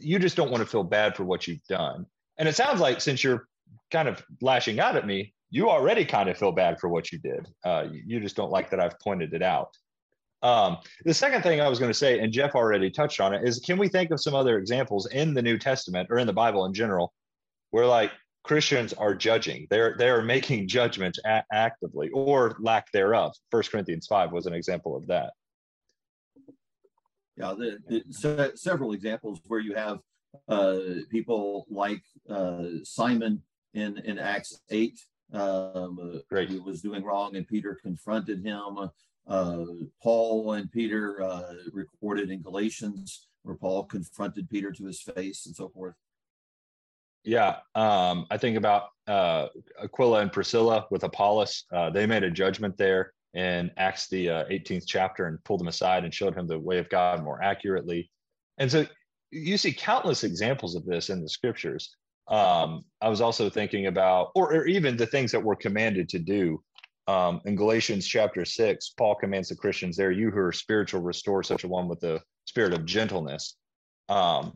You 0.00 0.18
just 0.18 0.36
don't 0.36 0.50
want 0.50 0.62
to 0.62 0.68
feel 0.68 0.82
bad 0.82 1.16
for 1.16 1.24
what 1.24 1.46
you've 1.46 1.64
done. 1.68 2.04
And 2.38 2.48
it 2.48 2.56
sounds 2.56 2.80
like 2.80 3.00
since 3.00 3.22
you're 3.22 3.46
kind 3.92 4.08
of 4.08 4.22
lashing 4.40 4.80
out 4.80 4.96
at 4.96 5.06
me 5.06 5.34
you 5.50 5.68
already 5.68 6.04
kind 6.06 6.30
of 6.30 6.38
feel 6.38 6.50
bad 6.50 6.80
for 6.80 6.88
what 6.88 7.12
you 7.12 7.18
did. 7.18 7.46
Uh, 7.62 7.84
you 7.92 8.20
just 8.20 8.36
don't 8.36 8.50
like 8.50 8.70
that 8.70 8.80
i've 8.80 8.98
pointed 9.00 9.32
it 9.34 9.42
out 9.42 9.76
um, 10.42 10.78
the 11.04 11.14
second 11.14 11.42
thing 11.42 11.60
I 11.60 11.68
was 11.68 11.78
going 11.78 11.90
to 11.90 11.98
say, 11.98 12.18
and 12.18 12.32
Jeff 12.32 12.54
already 12.54 12.90
touched 12.90 13.20
on 13.20 13.32
it, 13.32 13.46
is 13.46 13.60
can 13.60 13.78
we 13.78 13.88
think 13.88 14.10
of 14.10 14.20
some 14.20 14.34
other 14.34 14.58
examples 14.58 15.06
in 15.06 15.34
the 15.34 15.42
New 15.42 15.56
Testament 15.56 16.08
or 16.10 16.18
in 16.18 16.26
the 16.26 16.32
Bible 16.32 16.64
in 16.66 16.74
general 16.74 17.12
where 17.70 17.86
like 17.86 18.10
Christians 18.42 18.92
are 18.92 19.14
judging? 19.14 19.68
They're 19.70 19.94
they 19.96 20.10
are 20.10 20.22
making 20.22 20.68
judgments 20.78 21.20
a- 21.24 21.44
actively 21.52 22.10
or 22.12 22.56
lack 22.58 22.90
thereof. 22.92 23.34
First 23.50 23.70
Corinthians 23.70 24.06
five 24.08 24.32
was 24.32 24.46
an 24.46 24.52
example 24.52 24.96
of 24.96 25.06
that. 25.06 25.32
Yeah, 27.36 27.54
the, 27.56 27.78
the, 27.88 28.02
so, 28.10 28.50
several 28.56 28.92
examples 28.92 29.40
where 29.46 29.60
you 29.60 29.74
have 29.74 30.00
uh, 30.48 30.78
people 31.08 31.66
like 31.70 32.02
uh, 32.28 32.64
Simon 32.82 33.42
in 33.74 33.98
in 33.98 34.18
Acts 34.18 34.60
eight, 34.70 35.00
um, 35.32 36.20
Great. 36.28 36.50
who 36.50 36.62
was 36.62 36.82
doing 36.82 37.04
wrong, 37.04 37.36
and 37.36 37.46
Peter 37.46 37.78
confronted 37.80 38.44
him 38.44 38.90
uh, 39.26 39.64
Paul 40.02 40.52
and 40.52 40.70
Peter 40.70 41.22
uh, 41.22 41.54
recorded 41.72 42.30
in 42.30 42.42
Galatians, 42.42 43.28
where 43.42 43.56
Paul 43.56 43.84
confronted 43.84 44.50
Peter 44.50 44.72
to 44.72 44.86
his 44.86 45.00
face 45.00 45.46
and 45.46 45.54
so 45.54 45.68
forth. 45.68 45.94
Yeah, 47.24 47.56
um, 47.74 48.26
I 48.30 48.36
think 48.36 48.56
about 48.56 48.88
uh, 49.06 49.46
Aquila 49.82 50.20
and 50.20 50.32
Priscilla 50.32 50.86
with 50.90 51.04
Apollos. 51.04 51.64
Uh, 51.72 51.90
they 51.90 52.06
made 52.06 52.24
a 52.24 52.30
judgment 52.30 52.76
there 52.76 53.12
in 53.34 53.70
Acts 53.76 54.08
the 54.08 54.26
18th 54.26 54.82
uh, 54.82 54.86
chapter 54.86 55.26
and 55.26 55.42
pulled 55.44 55.60
him 55.60 55.68
aside 55.68 56.04
and 56.04 56.12
showed 56.12 56.36
him 56.36 56.46
the 56.46 56.58
way 56.58 56.78
of 56.78 56.88
God 56.90 57.22
more 57.22 57.42
accurately. 57.42 58.10
And 58.58 58.70
so 58.70 58.86
you 59.30 59.56
see 59.56 59.72
countless 59.72 60.24
examples 60.24 60.74
of 60.74 60.84
this 60.84 61.10
in 61.10 61.22
the 61.22 61.28
scriptures. 61.28 61.96
Um, 62.28 62.84
I 63.00 63.08
was 63.08 63.20
also 63.20 63.48
thinking 63.48 63.86
about, 63.86 64.30
or, 64.34 64.54
or 64.54 64.66
even 64.66 64.96
the 64.96 65.06
things 65.06 65.32
that 65.32 65.42
we're 65.42 65.56
commanded 65.56 66.08
to 66.10 66.18
do 66.18 66.62
um, 67.08 67.40
in 67.44 67.56
Galatians 67.56 68.06
chapter 68.06 68.44
six, 68.44 68.90
Paul 68.96 69.14
commands 69.14 69.48
the 69.48 69.56
Christians 69.56 69.96
there, 69.96 70.12
you 70.12 70.30
who 70.30 70.38
are 70.38 70.52
spiritual, 70.52 71.00
restore 71.00 71.42
such 71.42 71.64
a 71.64 71.68
one 71.68 71.88
with 71.88 72.00
the 72.00 72.20
spirit 72.44 72.72
of 72.72 72.84
gentleness. 72.84 73.56
Um, 74.08 74.54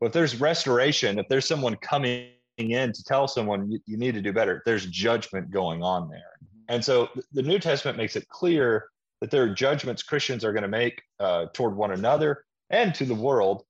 but 0.00 0.06
if 0.06 0.12
there's 0.12 0.40
restoration, 0.40 1.18
if 1.18 1.28
there's 1.28 1.46
someone 1.46 1.76
coming 1.76 2.30
in 2.58 2.92
to 2.92 3.04
tell 3.04 3.28
someone 3.28 3.70
you, 3.70 3.78
you 3.86 3.96
need 3.96 4.14
to 4.14 4.22
do 4.22 4.32
better, 4.32 4.62
there's 4.64 4.86
judgment 4.86 5.50
going 5.50 5.82
on 5.82 6.08
there. 6.08 6.32
And 6.68 6.84
so 6.84 7.08
the 7.32 7.42
New 7.42 7.58
Testament 7.58 7.98
makes 7.98 8.16
it 8.16 8.28
clear 8.28 8.86
that 9.20 9.30
there 9.30 9.42
are 9.42 9.48
judgments 9.48 10.02
Christians 10.02 10.44
are 10.44 10.52
going 10.52 10.62
to 10.62 10.68
make 10.68 11.00
uh, 11.20 11.46
toward 11.52 11.76
one 11.76 11.92
another 11.92 12.44
and 12.70 12.94
to 12.94 13.04
the 13.04 13.14
world. 13.14 13.64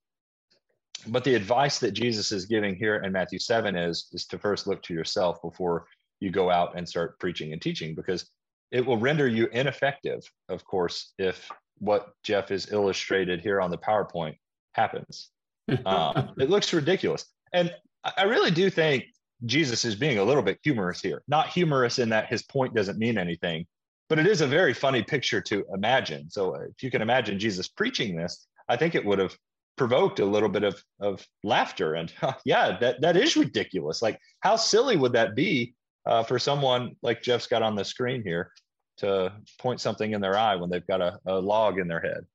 But 1.07 1.23
the 1.25 1.35
advice 1.35 1.79
that 1.79 1.91
Jesus 1.91 2.31
is 2.31 2.45
giving 2.45 2.75
here 2.75 2.95
in 2.95 3.11
Matthew 3.11 3.39
7 3.39 3.75
is, 3.75 4.07
is 4.13 4.25
to 4.27 4.39
first 4.39 4.67
look 4.67 4.81
to 4.83 4.93
yourself 4.93 5.41
before 5.41 5.85
you 6.23 6.31
go 6.31 6.49
out 6.49 6.77
and 6.77 6.87
start 6.87 7.19
preaching 7.19 7.51
and 7.51 7.61
teaching 7.61 7.93
because 7.93 8.29
it 8.71 8.83
will 8.85 8.97
render 8.97 9.27
you 9.27 9.47
ineffective, 9.51 10.23
of 10.49 10.65
course, 10.65 11.13
if 11.19 11.51
what 11.79 12.13
Jeff 12.23 12.49
is 12.49 12.71
illustrated 12.71 13.41
here 13.41 13.61
on 13.61 13.69
the 13.69 13.77
PowerPoint 13.77 14.37
happens. 14.73 15.29
Um, 15.85 16.33
it 16.37 16.49
looks 16.49 16.73
ridiculous. 16.73 17.25
And 17.53 17.73
I 18.03 18.23
really 18.23 18.51
do 18.51 18.69
think 18.69 19.05
Jesus 19.45 19.85
is 19.85 19.95
being 19.95 20.17
a 20.17 20.23
little 20.23 20.43
bit 20.43 20.59
humorous 20.61 20.99
here. 20.99 21.23
Not 21.29 21.47
humorous 21.47 21.99
in 21.99 22.09
that 22.09 22.27
his 22.27 22.43
point 22.43 22.75
doesn't 22.75 22.97
mean 22.97 23.17
anything, 23.17 23.65
but 24.09 24.19
it 24.19 24.27
is 24.27 24.41
a 24.41 24.47
very 24.47 24.73
funny 24.73 25.03
picture 25.03 25.39
to 25.39 25.63
imagine. 25.73 26.29
So 26.29 26.55
if 26.55 26.83
you 26.83 26.91
can 26.91 27.01
imagine 27.01 27.39
Jesus 27.39 27.69
preaching 27.69 28.13
this, 28.13 28.45
I 28.67 28.75
think 28.75 28.93
it 28.93 29.05
would 29.05 29.19
have 29.19 29.37
provoked 29.77 30.19
a 30.19 30.25
little 30.25 30.49
bit 30.49 30.63
of, 30.63 30.83
of 30.99 31.25
laughter. 31.45 31.93
And 31.93 32.11
yeah, 32.45 32.77
that, 32.79 32.99
that 32.99 33.15
is 33.15 33.37
ridiculous. 33.37 34.01
Like, 34.01 34.19
how 34.41 34.57
silly 34.57 34.97
would 34.97 35.13
that 35.13 35.33
be 35.33 35.75
uh, 36.05 36.23
for 36.23 36.39
someone 36.39 36.95
like 37.01 37.21
Jeff's 37.21 37.47
got 37.47 37.61
on 37.61 37.75
the 37.75 37.85
screen 37.85 38.23
here 38.23 38.51
to 38.97 39.33
point 39.59 39.81
something 39.81 40.11
in 40.11 40.21
their 40.21 40.37
eye 40.37 40.55
when 40.55 40.69
they've 40.69 40.87
got 40.87 41.01
a, 41.01 41.19
a 41.25 41.39
log 41.39 41.79
in 41.79 41.87
their 41.87 42.01
head. 42.01 42.25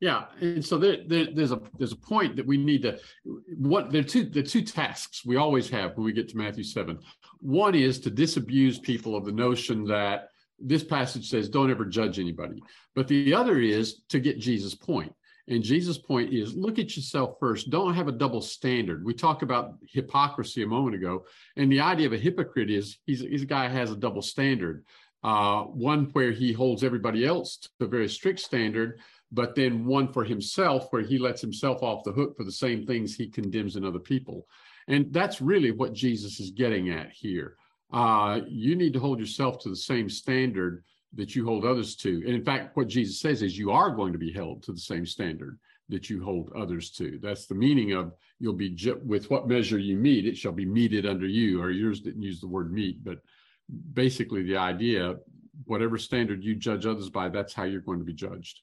Yeah, 0.00 0.26
and 0.40 0.64
so 0.64 0.76
there, 0.76 0.98
there, 1.06 1.28
there's 1.34 1.52
a 1.52 1.60
there's 1.78 1.92
a 1.92 1.96
point 1.96 2.36
that 2.36 2.46
we 2.46 2.58
need 2.58 2.82
to 2.82 2.98
what 3.56 3.90
there 3.90 4.02
are 4.02 4.04
two 4.04 4.24
the 4.24 4.42
two 4.42 4.60
tasks 4.60 5.24
we 5.24 5.36
always 5.36 5.70
have 5.70 5.96
when 5.96 6.04
we 6.04 6.12
get 6.12 6.28
to 6.28 6.36
Matthew 6.36 6.64
seven. 6.64 6.98
One 7.40 7.74
is 7.74 7.98
to 8.00 8.10
disabuse 8.10 8.78
people 8.78 9.16
of 9.16 9.24
the 9.24 9.32
notion 9.32 9.84
that 9.86 10.28
this 10.58 10.84
passage 10.84 11.30
says 11.30 11.48
don't 11.48 11.70
ever 11.70 11.86
judge 11.86 12.18
anybody, 12.18 12.62
but 12.94 13.08
the 13.08 13.32
other 13.32 13.58
is 13.58 14.02
to 14.10 14.20
get 14.20 14.38
Jesus' 14.38 14.74
point. 14.74 15.14
And 15.48 15.62
Jesus' 15.62 15.98
point 15.98 16.32
is 16.32 16.54
look 16.54 16.78
at 16.78 16.96
yourself 16.96 17.36
first. 17.38 17.70
Don't 17.70 17.94
have 17.94 18.08
a 18.08 18.12
double 18.12 18.40
standard. 18.40 19.04
We 19.04 19.14
talked 19.14 19.42
about 19.42 19.74
hypocrisy 19.88 20.62
a 20.62 20.66
moment 20.66 20.96
ago. 20.96 21.24
And 21.56 21.70
the 21.70 21.80
idea 21.80 22.06
of 22.06 22.12
a 22.12 22.18
hypocrite 22.18 22.70
is 22.70 22.98
he's, 23.06 23.20
he's 23.20 23.42
a 23.42 23.46
guy 23.46 23.68
has 23.68 23.90
a 23.90 23.96
double 23.96 24.22
standard. 24.22 24.84
Uh, 25.22 25.62
one 25.62 26.04
where 26.12 26.30
he 26.30 26.52
holds 26.52 26.84
everybody 26.84 27.24
else 27.26 27.56
to 27.56 27.70
a 27.84 27.88
very 27.88 28.08
strict 28.08 28.38
standard, 28.38 29.00
but 29.32 29.54
then 29.54 29.84
one 29.84 30.12
for 30.12 30.22
himself 30.24 30.86
where 30.90 31.02
he 31.02 31.18
lets 31.18 31.40
himself 31.40 31.82
off 31.82 32.04
the 32.04 32.12
hook 32.12 32.36
for 32.36 32.44
the 32.44 32.52
same 32.52 32.86
things 32.86 33.14
he 33.14 33.28
condemns 33.28 33.76
in 33.76 33.84
other 33.84 33.98
people. 33.98 34.46
And 34.88 35.12
that's 35.12 35.40
really 35.40 35.72
what 35.72 35.94
Jesus 35.94 36.38
is 36.38 36.50
getting 36.50 36.90
at 36.90 37.10
here. 37.10 37.56
Uh, 37.92 38.40
you 38.46 38.76
need 38.76 38.92
to 38.92 39.00
hold 39.00 39.18
yourself 39.18 39.58
to 39.60 39.68
the 39.68 39.76
same 39.76 40.08
standard 40.08 40.84
that 41.16 41.34
you 41.34 41.44
hold 41.44 41.64
others 41.64 41.96
to. 41.96 42.22
And 42.26 42.34
in 42.34 42.44
fact, 42.44 42.76
what 42.76 42.88
Jesus 42.88 43.20
says 43.20 43.42
is 43.42 43.58
you 43.58 43.70
are 43.70 43.90
going 43.90 44.12
to 44.12 44.18
be 44.18 44.32
held 44.32 44.62
to 44.64 44.72
the 44.72 44.78
same 44.78 45.06
standard 45.06 45.58
that 45.88 46.10
you 46.10 46.22
hold 46.22 46.52
others 46.54 46.90
to. 46.90 47.18
That's 47.22 47.46
the 47.46 47.54
meaning 47.54 47.92
of 47.92 48.12
you'll 48.38 48.52
be 48.52 48.70
ju- 48.70 49.00
with 49.04 49.30
what 49.30 49.48
measure 49.48 49.78
you 49.78 49.96
mete, 49.96 50.26
it 50.26 50.36
shall 50.36 50.52
be 50.52 50.66
meted 50.66 51.06
under 51.06 51.26
you. 51.26 51.60
Or 51.62 51.70
yours 51.70 52.00
didn't 52.00 52.22
use 52.22 52.40
the 52.40 52.48
word 52.48 52.72
mete, 52.72 53.02
but 53.02 53.18
basically 53.92 54.42
the 54.42 54.56
idea, 54.56 55.14
whatever 55.64 55.96
standard 55.96 56.44
you 56.44 56.54
judge 56.54 56.86
others 56.86 57.08
by, 57.08 57.28
that's 57.28 57.54
how 57.54 57.64
you're 57.64 57.80
going 57.80 57.98
to 57.98 58.04
be 58.04 58.14
judged. 58.14 58.60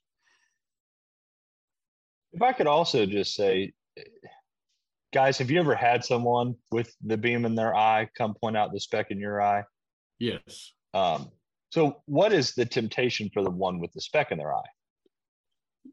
If 2.34 2.42
I 2.42 2.54
could 2.54 2.68
also 2.68 3.06
just 3.06 3.36
say, 3.36 3.74
guys, 5.14 5.38
have 5.38 5.50
you 5.50 5.60
ever 5.60 5.76
had 5.76 6.04
someone 6.04 6.56
with 6.72 6.94
the 7.04 7.18
beam 7.18 7.46
in 7.46 7.56
their 7.56 7.76
eye 7.76 8.10
come 8.18 8.34
point 8.34 8.58
out 8.58 8.74
the 8.74 8.80
speck 8.80 9.12
in 9.12 9.20
your 9.20 9.42
eye? 9.42 9.64
Yes. 10.20 10.74
Um, 10.94 11.32
so, 11.74 12.04
what 12.06 12.34
is 12.34 12.54
the 12.54 12.68
temptation 12.68 13.32
for 13.34 13.42
the 13.42 13.50
one 13.50 13.80
with 13.80 13.92
the 13.94 14.02
speck 14.02 14.32
in 14.32 14.38
their 14.38 14.54
eye? 14.54 14.70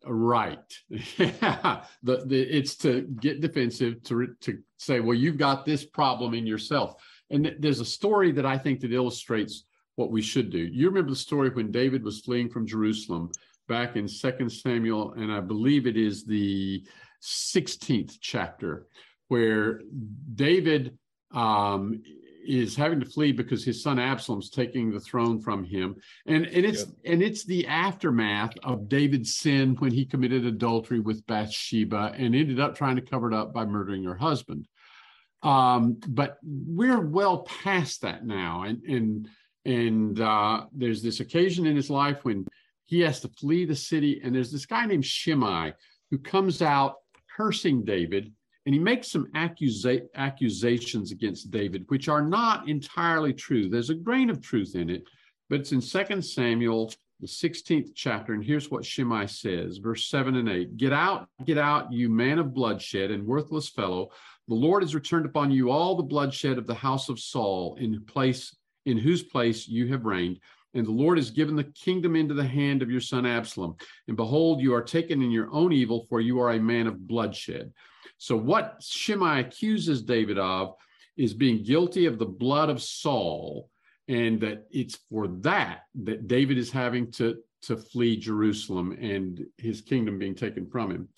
Right. 0.04 0.58
the, 0.90 1.82
the, 2.02 2.38
it's 2.38 2.76
to 2.76 3.00
get 3.18 3.40
defensive, 3.40 4.02
to, 4.02 4.34
to 4.42 4.58
say, 4.76 5.00
well, 5.00 5.16
you've 5.16 5.38
got 5.38 5.64
this 5.64 5.86
problem 5.86 6.34
in 6.34 6.46
yourself. 6.46 7.02
And 7.30 7.44
th- 7.44 7.56
there's 7.60 7.80
a 7.80 7.86
story 7.86 8.30
that 8.30 8.44
I 8.44 8.58
think 8.58 8.80
that 8.80 8.92
illustrates 8.92 9.64
what 9.96 10.10
we 10.10 10.20
should 10.20 10.50
do. 10.50 10.58
You 10.58 10.86
remember 10.86 11.12
the 11.12 11.16
story 11.16 11.48
when 11.48 11.72
David 11.72 12.04
was 12.04 12.20
fleeing 12.20 12.50
from 12.50 12.66
Jerusalem 12.66 13.30
back 13.66 13.96
in 13.96 14.06
Second 14.06 14.52
Samuel, 14.52 15.14
and 15.14 15.32
I 15.32 15.40
believe 15.40 15.86
it 15.86 15.96
is 15.96 16.26
the 16.26 16.86
16th 17.22 18.18
chapter, 18.20 18.86
where 19.28 19.80
David 20.34 20.98
um, 21.32 22.02
is 22.46 22.76
having 22.76 23.00
to 23.00 23.06
flee 23.06 23.32
because 23.32 23.64
his 23.64 23.82
son 23.82 23.98
Absalom's 23.98 24.50
taking 24.50 24.90
the 24.90 25.00
throne 25.00 25.40
from 25.40 25.64
him. 25.64 25.96
And 26.26 26.46
and 26.46 26.64
it's 26.64 26.86
and 27.04 27.22
it's 27.22 27.44
the 27.44 27.66
aftermath 27.66 28.54
of 28.62 28.88
David's 28.88 29.34
sin 29.34 29.76
when 29.78 29.92
he 29.92 30.04
committed 30.04 30.44
adultery 30.44 31.00
with 31.00 31.26
Bathsheba 31.26 32.12
and 32.16 32.34
ended 32.34 32.60
up 32.60 32.74
trying 32.74 32.96
to 32.96 33.02
cover 33.02 33.30
it 33.30 33.34
up 33.34 33.52
by 33.52 33.64
murdering 33.64 34.04
her 34.04 34.16
husband. 34.16 34.66
Um, 35.42 35.98
but 36.06 36.38
we're 36.42 37.00
well 37.00 37.42
past 37.42 38.02
that 38.02 38.26
now, 38.26 38.62
and 38.62 38.82
and 38.84 39.28
and 39.64 40.20
uh, 40.20 40.66
there's 40.72 41.02
this 41.02 41.20
occasion 41.20 41.66
in 41.66 41.76
his 41.76 41.90
life 41.90 42.24
when 42.24 42.46
he 42.86 43.00
has 43.00 43.20
to 43.20 43.28
flee 43.28 43.64
the 43.64 43.76
city, 43.76 44.20
and 44.22 44.34
there's 44.34 44.52
this 44.52 44.66
guy 44.66 44.84
named 44.86 45.06
Shimei 45.06 45.72
who 46.10 46.18
comes 46.18 46.60
out 46.60 46.96
cursing 47.36 47.84
David, 47.84 48.32
and 48.66 48.74
he 48.74 48.78
makes 48.78 49.10
some 49.10 49.26
accusa- 49.34 50.06
accusations 50.14 51.12
against 51.12 51.50
David, 51.50 51.84
which 51.88 52.08
are 52.08 52.22
not 52.22 52.68
entirely 52.68 53.32
true. 53.32 53.68
There's 53.68 53.90
a 53.90 53.94
grain 53.94 54.30
of 54.30 54.40
truth 54.40 54.74
in 54.74 54.90
it, 54.90 55.04
but 55.48 55.60
it's 55.60 55.72
in 55.72 55.80
Second 55.80 56.22
Samuel, 56.22 56.92
the 57.20 57.26
16th 57.26 57.90
chapter, 57.94 58.32
and 58.32 58.44
here's 58.44 58.70
what 58.70 58.84
Shimei 58.84 59.26
says, 59.26 59.78
verse 59.78 60.06
7 60.06 60.36
and 60.36 60.48
8 60.48 60.76
Get 60.76 60.92
out, 60.92 61.28
get 61.44 61.58
out, 61.58 61.92
you 61.92 62.08
man 62.08 62.38
of 62.38 62.54
bloodshed 62.54 63.10
and 63.10 63.26
worthless 63.26 63.68
fellow. 63.68 64.10
The 64.48 64.54
Lord 64.54 64.82
has 64.82 64.94
returned 64.94 65.26
upon 65.26 65.50
you 65.50 65.70
all 65.70 65.94
the 65.94 66.02
bloodshed 66.02 66.58
of 66.58 66.66
the 66.66 66.74
house 66.74 67.08
of 67.08 67.20
Saul, 67.20 67.76
in 67.78 68.04
place 68.04 68.56
in 68.86 68.98
whose 68.98 69.22
place 69.22 69.68
you 69.68 69.88
have 69.88 70.04
reigned. 70.04 70.40
And 70.74 70.86
the 70.86 70.92
Lord 70.92 71.18
has 71.18 71.30
given 71.30 71.56
the 71.56 71.64
kingdom 71.64 72.14
into 72.14 72.34
the 72.34 72.46
hand 72.46 72.82
of 72.82 72.90
your 72.90 73.00
son 73.00 73.26
Absalom. 73.26 73.76
And 74.08 74.16
behold, 74.16 74.60
you 74.60 74.72
are 74.74 74.82
taken 74.82 75.22
in 75.22 75.30
your 75.30 75.50
own 75.52 75.72
evil, 75.72 76.06
for 76.08 76.20
you 76.20 76.38
are 76.40 76.52
a 76.52 76.60
man 76.60 76.86
of 76.86 77.06
bloodshed. 77.06 77.72
So, 78.18 78.36
what 78.36 78.82
Shimei 78.82 79.40
accuses 79.40 80.02
David 80.02 80.38
of 80.38 80.74
is 81.16 81.34
being 81.34 81.62
guilty 81.62 82.06
of 82.06 82.18
the 82.18 82.26
blood 82.26 82.70
of 82.70 82.82
Saul, 82.82 83.68
and 84.08 84.40
that 84.40 84.66
it's 84.70 84.98
for 85.10 85.28
that 85.28 85.82
that 86.02 86.28
David 86.28 86.58
is 86.58 86.70
having 86.70 87.10
to, 87.12 87.38
to 87.62 87.76
flee 87.76 88.16
Jerusalem 88.16 88.96
and 89.00 89.44
his 89.58 89.80
kingdom 89.80 90.18
being 90.18 90.34
taken 90.34 90.66
from 90.66 90.90
him. 90.90 91.08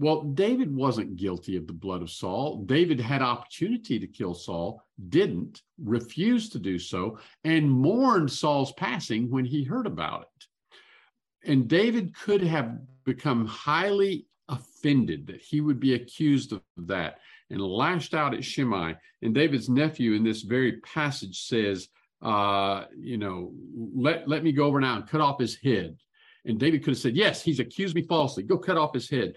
Well, 0.00 0.22
David 0.22 0.72
wasn't 0.72 1.16
guilty 1.16 1.56
of 1.56 1.66
the 1.66 1.72
blood 1.72 2.02
of 2.02 2.10
Saul. 2.10 2.62
David 2.66 3.00
had 3.00 3.20
opportunity 3.20 3.98
to 3.98 4.06
kill 4.06 4.32
Saul, 4.32 4.80
didn't, 5.08 5.62
refused 5.82 6.52
to 6.52 6.60
do 6.60 6.78
so, 6.78 7.18
and 7.42 7.68
mourned 7.68 8.30
Saul's 8.30 8.70
passing 8.74 9.28
when 9.28 9.44
he 9.44 9.64
heard 9.64 9.88
about 9.88 10.22
it. 10.22 11.50
And 11.50 11.66
David 11.66 12.14
could 12.14 12.42
have 12.42 12.78
become 13.04 13.44
highly 13.44 14.28
offended 14.48 15.26
that 15.26 15.40
he 15.40 15.60
would 15.60 15.80
be 15.80 15.94
accused 15.94 16.52
of 16.52 16.62
that 16.76 17.18
and 17.50 17.60
lashed 17.60 18.14
out 18.14 18.34
at 18.34 18.44
Shimei. 18.44 18.94
And 19.22 19.34
David's 19.34 19.68
nephew 19.68 20.12
in 20.12 20.22
this 20.22 20.42
very 20.42 20.76
passage 20.82 21.40
says, 21.40 21.88
uh, 22.22 22.84
you 22.96 23.18
know, 23.18 23.52
let, 23.74 24.28
let 24.28 24.44
me 24.44 24.52
go 24.52 24.66
over 24.66 24.80
now 24.80 24.94
and 24.94 25.08
cut 25.08 25.20
off 25.20 25.40
his 25.40 25.56
head. 25.56 25.96
And 26.44 26.60
David 26.60 26.84
could 26.84 26.92
have 26.92 26.98
said, 26.98 27.16
yes, 27.16 27.42
he's 27.42 27.58
accused 27.58 27.96
me 27.96 28.02
falsely. 28.02 28.44
Go 28.44 28.58
cut 28.58 28.78
off 28.78 28.94
his 28.94 29.10
head. 29.10 29.34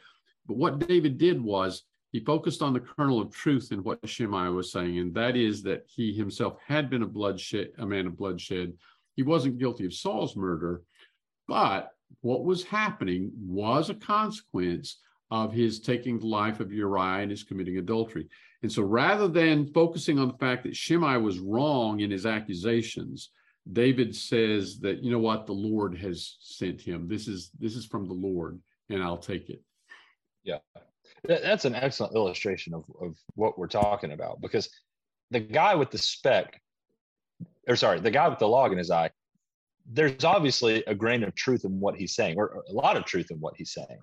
But 0.47 0.57
what 0.57 0.79
David 0.87 1.17
did 1.17 1.41
was 1.41 1.83
he 2.11 2.19
focused 2.19 2.61
on 2.61 2.73
the 2.73 2.79
kernel 2.79 3.21
of 3.21 3.31
truth 3.31 3.71
in 3.71 3.83
what 3.83 4.07
Shimei 4.07 4.49
was 4.49 4.71
saying, 4.71 4.99
and 4.99 5.13
that 5.13 5.35
is 5.35 5.63
that 5.63 5.85
he 5.87 6.11
himself 6.13 6.57
had 6.65 6.89
been 6.89 7.03
a 7.03 7.07
bloodshed, 7.07 7.71
a 7.77 7.85
man 7.85 8.07
of 8.07 8.17
bloodshed. 8.17 8.73
He 9.15 9.23
wasn't 9.23 9.59
guilty 9.59 9.85
of 9.85 9.93
Saul's 9.93 10.35
murder, 10.35 10.83
but 11.47 11.91
what 12.21 12.43
was 12.43 12.63
happening 12.63 13.31
was 13.39 13.89
a 13.89 13.95
consequence 13.95 14.97
of 15.31 15.53
his 15.53 15.79
taking 15.79 16.19
the 16.19 16.27
life 16.27 16.59
of 16.59 16.73
Uriah 16.73 17.21
and 17.21 17.31
his 17.31 17.43
committing 17.43 17.77
adultery. 17.77 18.27
And 18.63 18.71
so 18.71 18.83
rather 18.83 19.27
than 19.27 19.71
focusing 19.73 20.19
on 20.19 20.27
the 20.27 20.37
fact 20.37 20.63
that 20.63 20.75
Shimei 20.75 21.17
was 21.17 21.39
wrong 21.39 22.01
in 22.01 22.11
his 22.11 22.25
accusations, 22.25 23.31
David 23.71 24.15
says 24.15 24.79
that, 24.79 25.03
you 25.03 25.11
know 25.11 25.19
what, 25.19 25.45
the 25.45 25.53
Lord 25.53 25.97
has 25.97 26.37
sent 26.41 26.81
him. 26.81 27.07
This 27.07 27.27
is 27.27 27.51
this 27.59 27.75
is 27.75 27.85
from 27.85 28.07
the 28.07 28.13
Lord, 28.13 28.59
and 28.89 29.01
I'll 29.01 29.17
take 29.17 29.49
it. 29.49 29.61
Yeah, 30.43 30.57
that's 31.23 31.65
an 31.65 31.75
excellent 31.75 32.15
illustration 32.15 32.73
of, 32.73 32.83
of 32.99 33.15
what 33.35 33.57
we're 33.57 33.67
talking 33.67 34.11
about 34.11 34.41
because 34.41 34.69
the 35.29 35.39
guy 35.39 35.75
with 35.75 35.91
the 35.91 35.97
speck, 35.97 36.59
or 37.67 37.75
sorry, 37.75 37.99
the 37.99 38.11
guy 38.11 38.27
with 38.27 38.39
the 38.39 38.47
log 38.47 38.71
in 38.71 38.77
his 38.77 38.91
eye, 38.91 39.09
there's 39.89 40.23
obviously 40.23 40.83
a 40.87 40.95
grain 40.95 41.23
of 41.23 41.33
truth 41.35 41.65
in 41.65 41.79
what 41.79 41.95
he's 41.95 42.15
saying, 42.15 42.37
or 42.37 42.63
a 42.69 42.73
lot 42.73 42.97
of 42.97 43.05
truth 43.05 43.31
in 43.31 43.39
what 43.39 43.55
he's 43.57 43.73
saying. 43.73 43.99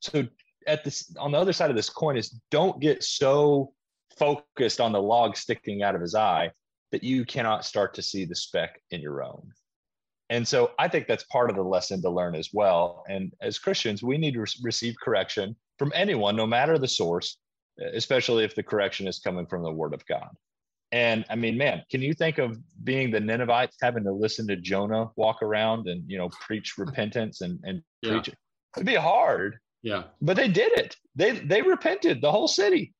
So 0.00 0.26
at 0.66 0.84
this 0.84 1.14
on 1.18 1.32
the 1.32 1.38
other 1.38 1.52
side 1.52 1.70
of 1.70 1.76
this 1.76 1.88
coin 1.88 2.16
is 2.16 2.40
don't 2.50 2.80
get 2.80 3.02
so 3.02 3.72
focused 4.18 4.80
on 4.80 4.92
the 4.92 5.02
log 5.02 5.36
sticking 5.36 5.82
out 5.82 5.94
of 5.94 6.00
his 6.00 6.14
eye 6.14 6.50
that 6.92 7.04
you 7.04 7.24
cannot 7.24 7.64
start 7.64 7.94
to 7.94 8.02
see 8.02 8.24
the 8.24 8.34
speck 8.34 8.80
in 8.90 9.00
your 9.00 9.22
own. 9.22 9.52
And 10.30 10.46
so 10.46 10.72
I 10.78 10.88
think 10.88 11.06
that's 11.06 11.24
part 11.24 11.50
of 11.50 11.56
the 11.56 11.62
lesson 11.62 12.02
to 12.02 12.10
learn 12.10 12.34
as 12.34 12.50
well. 12.52 13.04
And 13.08 13.32
as 13.40 13.58
Christians, 13.58 14.02
we 14.02 14.18
need 14.18 14.34
to 14.34 14.40
re- 14.40 14.46
receive 14.62 14.96
correction 15.00 15.54
from 15.78 15.92
anyone, 15.94 16.34
no 16.34 16.46
matter 16.46 16.78
the 16.78 16.88
source, 16.88 17.38
especially 17.94 18.44
if 18.44 18.54
the 18.54 18.62
correction 18.62 19.06
is 19.06 19.20
coming 19.20 19.46
from 19.46 19.62
the 19.62 19.70
Word 19.70 19.94
of 19.94 20.04
God. 20.06 20.30
And 20.92 21.24
I 21.28 21.36
mean, 21.36 21.56
man, 21.56 21.82
can 21.90 22.00
you 22.00 22.14
think 22.14 22.38
of 22.38 22.58
being 22.84 23.10
the 23.10 23.20
Ninevites 23.20 23.76
having 23.82 24.04
to 24.04 24.12
listen 24.12 24.46
to 24.48 24.56
Jonah 24.56 25.10
walk 25.16 25.42
around 25.42 25.88
and 25.88 26.02
you 26.06 26.18
know 26.18 26.28
preach 26.28 26.74
repentance 26.78 27.40
and 27.40 27.60
and 27.64 27.82
yeah. 28.02 28.10
preach? 28.12 28.28
it? 28.28 28.36
It'd 28.76 28.86
be 28.86 28.94
hard. 28.94 29.58
Yeah. 29.82 30.04
But 30.20 30.36
they 30.36 30.48
did 30.48 30.72
it. 30.72 30.96
They 31.14 31.32
they 31.32 31.62
repented, 31.62 32.20
the 32.20 32.30
whole 32.30 32.48
city. 32.48 32.94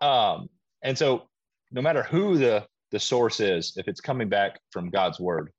Um, 0.00 0.48
and 0.82 0.96
so 0.96 1.28
no 1.70 1.82
matter 1.82 2.02
who 2.02 2.38
the 2.38 2.66
the 2.90 3.00
source 3.00 3.40
is, 3.40 3.74
if 3.76 3.88
it's 3.88 4.00
coming 4.00 4.28
back 4.28 4.58
from 4.70 4.90
God's 4.90 5.20
word, 5.20 5.50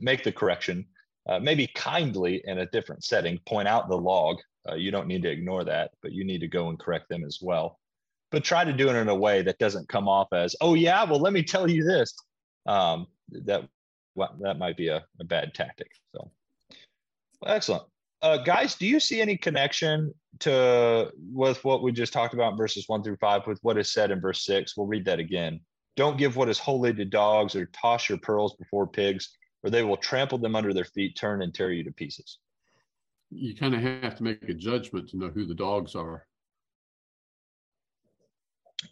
make 0.00 0.24
the 0.24 0.32
correction. 0.32 0.86
Uh, 1.28 1.38
maybe 1.38 1.66
kindly 1.74 2.42
in 2.46 2.58
a 2.58 2.66
different 2.66 3.04
setting, 3.04 3.38
point 3.46 3.68
out 3.68 3.88
the 3.88 3.96
log 3.96 4.38
uh, 4.68 4.74
you 4.74 4.90
don't 4.90 5.06
need 5.06 5.22
to 5.22 5.30
ignore 5.30 5.64
that, 5.64 5.92
but 6.02 6.12
you 6.12 6.24
need 6.24 6.40
to 6.40 6.48
go 6.48 6.68
and 6.68 6.78
correct 6.78 7.08
them 7.08 7.24
as 7.24 7.38
well. 7.40 7.78
But 8.30 8.44
try 8.44 8.64
to 8.64 8.72
do 8.72 8.88
it 8.88 8.96
in 8.96 9.08
a 9.08 9.14
way 9.14 9.42
that 9.42 9.58
doesn't 9.58 9.88
come 9.88 10.08
off 10.08 10.28
as, 10.32 10.54
oh 10.60 10.74
yeah, 10.74 11.04
well 11.04 11.20
let 11.20 11.32
me 11.32 11.42
tell 11.42 11.68
you 11.68 11.84
this. 11.84 12.14
Um, 12.66 13.06
that 13.30 13.66
well, 14.14 14.36
that 14.40 14.58
might 14.58 14.76
be 14.76 14.88
a, 14.88 15.04
a 15.18 15.24
bad 15.24 15.54
tactic. 15.54 15.90
So 16.14 16.30
well, 17.40 17.54
excellent. 17.54 17.84
Uh, 18.22 18.36
guys, 18.36 18.74
do 18.74 18.86
you 18.86 19.00
see 19.00 19.20
any 19.20 19.36
connection 19.36 20.12
to 20.40 21.10
with 21.32 21.64
what 21.64 21.82
we 21.82 21.90
just 21.90 22.12
talked 22.12 22.34
about 22.34 22.52
in 22.52 22.58
verses 22.58 22.84
one 22.86 23.02
through 23.02 23.16
five 23.16 23.46
with 23.46 23.58
what 23.62 23.78
is 23.78 23.90
said 23.90 24.10
in 24.10 24.20
verse 24.20 24.44
six? 24.44 24.76
We'll 24.76 24.86
read 24.86 25.06
that 25.06 25.18
again. 25.18 25.60
Don't 25.96 26.18
give 26.18 26.36
what 26.36 26.48
is 26.48 26.58
holy 26.58 26.92
to 26.94 27.04
dogs 27.04 27.56
or 27.56 27.66
toss 27.66 28.08
your 28.08 28.18
pearls 28.18 28.54
before 28.56 28.86
pigs, 28.86 29.36
or 29.62 29.70
they 29.70 29.82
will 29.82 29.96
trample 29.96 30.38
them 30.38 30.56
under 30.56 30.72
their 30.72 30.84
feet, 30.84 31.16
turn 31.16 31.42
and 31.42 31.54
tear 31.54 31.72
you 31.72 31.84
to 31.84 31.92
pieces 31.92 32.38
you 33.30 33.54
kind 33.54 33.74
of 33.74 33.80
have 33.80 34.16
to 34.16 34.24
make 34.24 34.48
a 34.48 34.54
judgment 34.54 35.08
to 35.08 35.16
know 35.16 35.28
who 35.28 35.46
the 35.46 35.54
dogs 35.54 35.94
are. 35.94 36.26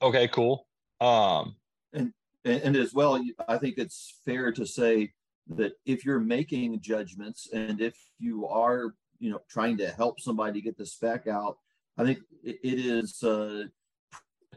Okay, 0.01 0.29
cool. 0.29 0.67
Um, 1.01 1.57
and, 1.93 2.13
and 2.45 2.77
as 2.77 2.95
well, 2.95 3.23
I 3.49 3.59
think 3.59 3.79
it's 3.79 4.21
fair 4.25 4.53
to 4.53 4.65
say 4.65 5.13
that 5.49 5.73
if 5.85 6.05
you're 6.05 6.21
making 6.21 6.81
judgments 6.81 7.49
and 7.53 7.81
if 7.81 7.97
you 8.19 8.47
are, 8.47 8.95
you 9.19 9.31
know, 9.31 9.41
trying 9.49 9.77
to 9.79 9.91
help 9.91 10.21
somebody 10.21 10.61
get 10.61 10.77
the 10.77 10.87
speck 10.87 11.27
out, 11.27 11.59
I 11.97 12.05
think 12.05 12.21
it 12.45 12.59
is 12.63 13.23
uh, 13.25 13.65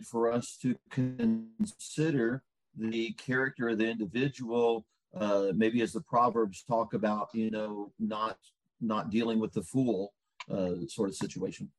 for 0.04 0.32
us 0.32 0.58
to 0.62 0.76
consider 0.92 2.44
the 2.78 3.14
character 3.14 3.70
of 3.70 3.80
the 3.80 3.90
individual. 3.90 4.86
Uh, 5.20 5.52
maybe 5.56 5.82
as 5.82 5.92
the 5.92 6.02
proverbs 6.02 6.64
talk 6.64 6.94
about, 6.94 7.28
you 7.34 7.52
know, 7.52 7.92
not 8.00 8.38
not 8.80 9.10
dealing 9.10 9.40
with 9.40 9.54
the 9.54 9.62
fool 9.62 10.14
uh, 10.50 10.74
sort 10.88 11.10
of 11.10 11.16
situation. 11.16 11.70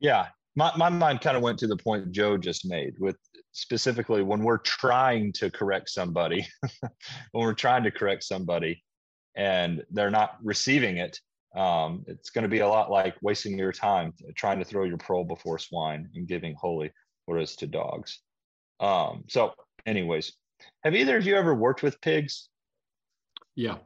Yeah, 0.00 0.26
my, 0.56 0.72
my 0.76 0.88
mind 0.90 1.20
kind 1.20 1.36
of 1.36 1.42
went 1.42 1.58
to 1.60 1.66
the 1.66 1.76
point 1.76 2.12
Joe 2.12 2.36
just 2.36 2.68
made 2.68 2.94
with 2.98 3.16
specifically 3.52 4.22
when 4.22 4.42
we're 4.42 4.58
trying 4.58 5.32
to 5.34 5.50
correct 5.50 5.88
somebody, 5.88 6.46
when 7.32 7.44
we're 7.44 7.54
trying 7.54 7.84
to 7.84 7.90
correct 7.90 8.24
somebody 8.24 8.82
and 9.36 9.82
they're 9.90 10.10
not 10.10 10.36
receiving 10.42 10.98
it, 10.98 11.18
um, 11.56 12.04
it's 12.06 12.30
going 12.30 12.42
to 12.42 12.48
be 12.48 12.60
a 12.60 12.68
lot 12.68 12.90
like 12.90 13.14
wasting 13.22 13.58
your 13.58 13.72
time 13.72 14.12
trying 14.36 14.58
to 14.58 14.64
throw 14.64 14.84
your 14.84 14.98
pearl 14.98 15.24
before 15.24 15.58
swine 15.58 16.08
and 16.14 16.26
giving 16.26 16.54
holy 16.58 16.90
whereas 17.26 17.56
to 17.56 17.66
dogs. 17.66 18.20
Um, 18.80 19.24
so, 19.28 19.52
anyways, 19.86 20.32
have 20.84 20.94
either 20.94 21.16
of 21.16 21.26
you 21.26 21.36
ever 21.36 21.54
worked 21.54 21.82
with 21.82 22.00
pigs? 22.00 22.48
Yeah. 23.54 23.76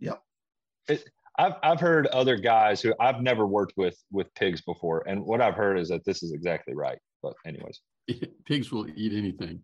Yep. 0.00 0.22
It, 0.88 1.04
I've 1.38 1.54
I've 1.62 1.80
heard 1.80 2.06
other 2.08 2.36
guys 2.36 2.80
who 2.80 2.94
I've 2.98 3.20
never 3.20 3.46
worked 3.46 3.74
with 3.76 3.96
with 4.10 4.32
pigs 4.34 4.62
before, 4.62 5.04
and 5.06 5.24
what 5.24 5.40
I've 5.40 5.54
heard 5.54 5.78
is 5.78 5.88
that 5.88 6.04
this 6.04 6.22
is 6.22 6.32
exactly 6.32 6.74
right. 6.74 6.98
But 7.22 7.34
anyways, 7.44 7.80
pigs 8.46 8.72
will 8.72 8.86
eat 8.94 9.12
anything. 9.12 9.62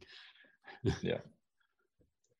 Yeah. 1.01 1.19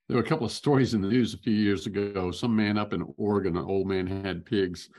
There 0.09 0.17
were 0.17 0.25
a 0.25 0.29
couple 0.29 0.45
of 0.45 0.53
stories 0.53 0.95
in 0.95 1.01
the 1.01 1.07
news 1.07 1.33
a 1.33 1.39
few 1.39 1.55
years 1.55 1.87
ago. 1.87 2.33
Some 2.33 2.57
man 2.57 2.77
up 2.77 2.93
in 2.93 3.15
Oregon, 3.17 3.57
an 3.57 3.65
old 3.65 3.87
man 3.87 4.05
had 4.05 4.45
pigs, 4.45 4.91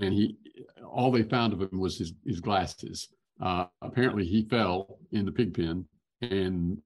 and 0.00 0.12
he 0.12 0.36
all 0.84 1.10
they 1.10 1.22
found 1.22 1.54
of 1.54 1.62
him 1.62 1.80
was 1.80 1.96
his 1.96 2.12
his 2.26 2.40
glasses. 2.40 3.08
Uh, 3.40 3.64
apparently, 3.80 4.26
he 4.26 4.46
fell 4.48 4.98
in 5.12 5.24
the 5.24 5.32
pig 5.32 5.54
pen, 5.54 5.86
and 6.20 6.78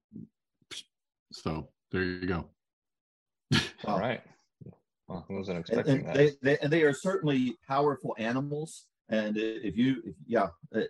so 1.31 1.69
there 1.91 2.03
you 2.03 2.25
go. 2.25 2.45
All 3.85 3.99
right. 3.99 4.21
Well, 5.07 5.25
I 5.29 5.33
wasn't 5.33 5.59
expecting 5.59 5.97
and, 5.97 6.07
and 6.07 6.09
that. 6.09 6.15
They, 6.15 6.31
they, 6.41 6.57
and 6.59 6.71
they 6.71 6.83
are 6.83 6.93
certainly 6.93 7.55
powerful 7.67 8.15
animals. 8.17 8.85
And 9.09 9.35
if 9.37 9.75
you, 9.75 10.01
if, 10.05 10.15
yeah, 10.25 10.47
uh, 10.73 10.81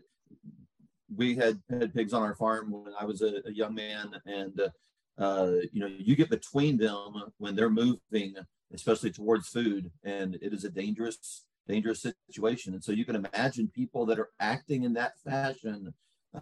we 1.15 1.35
had 1.35 1.59
had 1.69 1.93
pigs 1.93 2.13
on 2.13 2.21
our 2.21 2.35
farm 2.35 2.71
when 2.71 2.93
I 2.99 3.05
was 3.05 3.21
a, 3.21 3.41
a 3.45 3.51
young 3.51 3.73
man, 3.73 4.11
and 4.25 4.59
uh, 4.59 4.69
uh, 5.17 5.51
you 5.71 5.79
know, 5.79 5.87
you 5.87 6.15
get 6.15 6.29
between 6.29 6.77
them 6.77 7.31
when 7.37 7.55
they're 7.55 7.69
moving, 7.69 8.35
especially 8.73 9.11
towards 9.11 9.49
food, 9.49 9.91
and 10.03 10.35
it 10.35 10.53
is 10.53 10.63
a 10.63 10.69
dangerous, 10.69 11.45
dangerous 11.67 12.05
situation. 12.29 12.73
And 12.73 12.83
so 12.83 12.91
you 12.91 13.05
can 13.05 13.15
imagine 13.15 13.71
people 13.73 14.05
that 14.07 14.19
are 14.19 14.29
acting 14.39 14.83
in 14.83 14.93
that 14.93 15.13
fashion, 15.23 15.93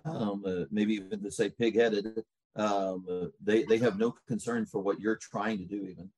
um, 0.06 0.44
uh, 0.46 0.66
maybe 0.70 0.96
even 0.96 1.24
to 1.24 1.32
say 1.32 1.50
pig-headed, 1.50 2.24
um, 2.56 3.32
they 3.42 3.64
they 3.64 3.78
have 3.78 3.98
no 3.98 4.14
concern 4.28 4.66
for 4.66 4.82
what 4.82 5.00
you're 5.00 5.18
trying 5.18 5.58
to 5.60 5.66
do, 5.66 5.84
even. 5.84 6.10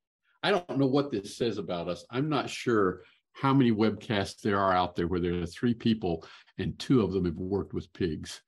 I 0.44 0.52
don't 0.52 0.78
know 0.78 0.88
what 0.88 1.12
this 1.12 1.38
says 1.38 1.58
about 1.58 1.88
us. 1.88 2.04
I'm 2.10 2.30
not 2.30 2.50
sure 2.50 3.02
how 3.34 3.54
many 3.54 3.72
webcasts 3.72 4.42
there 4.42 4.60
are 4.60 4.74
out 4.74 4.96
there 4.96 5.08
where 5.08 5.20
there 5.20 5.42
are 5.42 5.46
three 5.46 5.74
people 5.74 6.26
and 6.58 6.78
two 6.80 7.02
of 7.02 7.14
them 7.14 7.26
have 7.26 7.38
worked 7.38 7.74
with 7.74 7.94
pigs. 7.94 8.42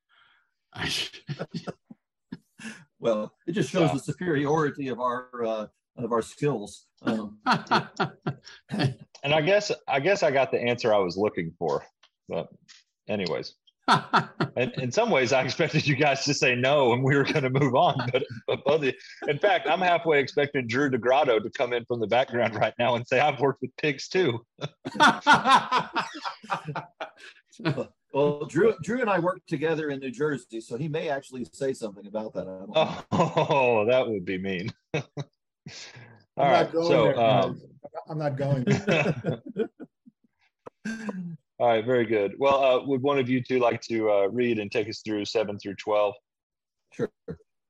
well, 3.00 3.34
it 3.48 3.52
just 3.52 3.69
shows 3.69 3.89
yeah. 3.89 3.93
the 3.93 4.00
superiority 4.00 4.88
of 4.88 5.00
our 5.00 5.30
uh, 5.46 5.67
of 5.98 6.12
our 6.12 6.22
skills. 6.22 6.88
Um, 7.04 7.38
and 8.69 8.98
I 9.24 9.41
guess 9.41 9.72
I 9.88 10.00
guess 10.00 10.24
I 10.24 10.32
got 10.32 10.52
the 10.52 10.60
answer 10.60 10.93
I 10.93 11.00
was 11.00 11.17
looking 11.17 11.52
for. 11.58 11.86
But 12.28 12.48
anyways. 13.08 13.54
And 13.88 14.72
in 14.78 14.91
some 14.91 15.10
ways, 15.10 15.34
I 15.34 15.41
expected 15.43 15.86
you 15.88 15.96
guys 15.96 16.24
to 16.26 16.34
say 16.34 16.56
no, 16.56 16.93
and 16.93 17.04
we 17.04 17.15
were 17.15 17.24
going 17.24 17.43
to 17.43 17.50
move 17.50 17.76
on. 17.76 18.10
But, 18.12 18.24
but 18.48 18.63
both, 18.63 18.84
in 19.28 19.39
fact, 19.39 19.67
I'm 19.67 19.82
halfway 19.82 20.19
expecting 20.19 20.67
Drew 20.67 20.89
DeGrotto 20.89 21.43
to 21.43 21.50
come 21.50 21.74
in 21.74 21.84
from 21.86 22.00
the 22.00 22.08
background 22.08 22.56
right 22.56 22.74
now 22.80 22.96
and 22.96 23.06
say, 23.08 23.19
"I've 23.19 23.39
worked 23.39 23.62
with 23.62 23.76
pigs 23.78 24.08
too." 24.08 24.46
well, 28.13 28.46
Drew, 28.46 28.74
Drew 28.84 29.02
and 29.02 29.10
I 29.10 29.19
worked 29.19 29.50
together 29.50 29.89
in 29.89 30.00
New 30.00 30.12
Jersey, 30.12 30.62
so 30.62 30.78
he 30.78 30.88
may 30.88 31.10
actually 31.10 31.46
say 31.52 31.74
something 31.74 32.08
about 32.08 32.34
that. 32.34 32.48
Oh, 33.12 33.86
that 33.89 34.08
would 34.08 34.24
be 34.26 34.38
mean. 34.38 34.72
All 34.93 35.04
I'm 36.38 36.52
right, 36.52 36.72
so 36.72 37.17
um, 37.22 37.62
I'm 38.10 38.17
not 38.17 38.38
going. 38.38 38.65
All 41.63 41.69
right, 41.69 41.86
very 41.86 42.06
good. 42.06 42.36
Well, 42.38 42.62
uh, 42.62 42.84
would 42.84 43.02
one 43.02 43.17
of 43.17 43.30
you 43.30 43.41
two 43.41 43.58
like 43.58 43.80
to 43.84 44.12
uh, 44.12 44.28
read 44.28 44.60
and 44.60 44.69
take 44.69 44.89
us 44.89 44.99
through 44.99 45.23
seven 45.23 45.58
through 45.58 45.76
12? 45.76 46.13
Sure. 46.91 47.10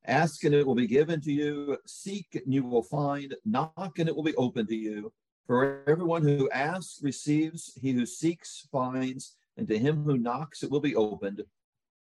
Ask 0.08 0.44
and 0.46 0.56
it 0.56 0.66
will 0.66 0.74
be 0.74 0.88
given 0.88 1.22
to 1.22 1.32
you. 1.32 1.78
Seek 1.86 2.26
and 2.34 2.52
you 2.52 2.64
will 2.64 2.82
find. 2.82 3.36
Knock 3.46 4.00
and 4.00 4.10
it 4.10 4.16
will 4.16 4.24
be 4.24 4.34
open 4.36 4.66
to 4.66 4.76
you. 4.76 5.14
For 5.46 5.84
everyone 5.88 6.24
who 6.24 6.50
asks 6.50 7.04
receives, 7.04 7.78
he 7.80 7.92
who 7.92 8.08
seeks 8.08 8.68
finds, 8.72 9.36
and 9.58 9.68
to 9.68 9.78
him 9.78 10.04
who 10.04 10.18
knocks 10.18 10.64
it 10.64 10.72
will 10.72 10.82
be 10.82 10.96
opened. 10.96 11.44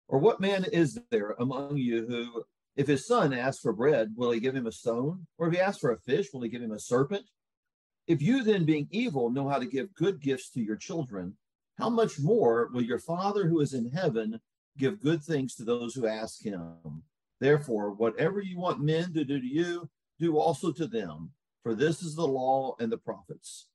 Or 0.09 0.19
what 0.19 0.41
man 0.41 0.65
is 0.73 0.99
there 1.11 1.37
among 1.39 1.77
you 1.77 2.07
who, 2.07 2.45
if 2.77 2.87
his 2.87 3.07
son 3.07 3.35
asks 3.35 3.61
for 3.61 3.75
bread, 3.75 4.15
will 4.17 4.31
he 4.31 4.41
give 4.41 4.57
him 4.57 4.67
a 4.67 4.73
stone? 4.73 5.27
Or 5.37 5.49
if 5.49 5.53
he 5.53 5.61
asks 5.61 5.81
for 5.81 5.93
a 5.93 5.99
fish, 5.99 6.29
will 6.33 6.41
he 6.41 6.49
give 6.49 6.63
him 6.63 6.73
a 6.73 6.81
serpent? 6.81 7.27
If 8.07 8.23
you 8.23 8.43
then, 8.43 8.65
being 8.65 8.89
evil, 8.91 9.29
know 9.29 9.51
how 9.51 9.59
to 9.59 9.67
give 9.67 9.93
good 9.93 10.23
gifts 10.23 10.49
to 10.53 10.63
your 10.63 10.77
children, 10.77 11.37
how 11.79 11.91
much 11.91 12.21
more 12.21 12.71
will 12.73 12.83
your 12.83 12.99
Father 12.99 13.49
who 13.49 13.61
is 13.61 13.75
in 13.75 13.91
heaven 13.91 14.41
give 14.79 15.03
good 15.03 15.23
things 15.23 15.55
to 15.57 15.65
those 15.65 15.95
who 15.95 16.07
ask 16.07 16.43
him? 16.45 17.03
Therefore, 17.41 17.93
whatever 17.93 18.41
you 18.41 18.59
want 18.59 18.81
men 18.81 19.13
to 19.15 19.25
do 19.25 19.41
to 19.41 19.47
you, 19.47 19.89
do 20.21 20.39
also 20.39 20.73
to 20.73 20.87
them, 20.87 21.31
for 21.63 21.75
this 21.75 22.03
is 22.03 22.15
the 22.15 22.27
law 22.27 22.77
and 22.79 22.91
the 22.91 22.99
prophets. 22.99 23.69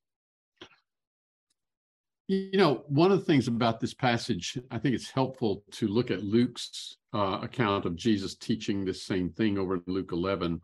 You 2.28 2.58
know, 2.58 2.84
one 2.88 3.12
of 3.12 3.20
the 3.20 3.26
things 3.26 3.48
about 3.48 3.80
this 3.80 3.94
passage, 3.94 4.58
I 4.70 4.78
think 4.78 4.94
it's 4.94 5.10
helpful 5.10 5.64
to 5.72 5.88
look 5.88 6.12
at 6.12 6.24
Luke's 6.24 6.98
uh, 7.14 7.40
account 7.42 7.86
of 7.86 7.96
Jesus 7.96 8.36
teaching 8.36 8.86
this 8.86 9.04
same 9.04 9.32
thing 9.32 9.58
over 9.58 9.76
in 9.76 9.84
Luke 9.88 10.12
11. 10.12 10.62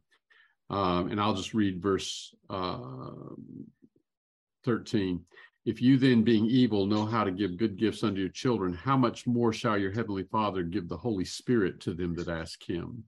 Um, 0.69 1.10
and 1.10 1.19
I'll 1.19 1.34
just 1.34 1.56
read 1.56 1.82
verse 1.82 2.34
uh, 2.50 2.78
13. 4.63 5.21
If 5.65 5.82
you 5.82 5.97
then, 5.97 6.23
being 6.23 6.45
evil, 6.45 6.86
know 6.86 7.06
how 7.06 7.23
to 7.23 7.32
give 7.32 7.58
good 7.58 7.75
gifts 7.75 8.04
unto 8.04 8.19
your 8.19 8.30
children, 8.30 8.73
how 8.73 8.95
much 8.95 9.25
more 9.25 9.51
shall 9.51 9.78
your 9.78 9.91
heavenly 9.91 10.23
Father 10.23 10.62
give 10.62 10.88
the 10.88 10.97
Holy 10.97 11.25
Spirit 11.25 11.80
to 11.82 11.93
them 11.93 12.13
that 12.15 12.28
ask 12.28 12.63
him? 12.63 13.04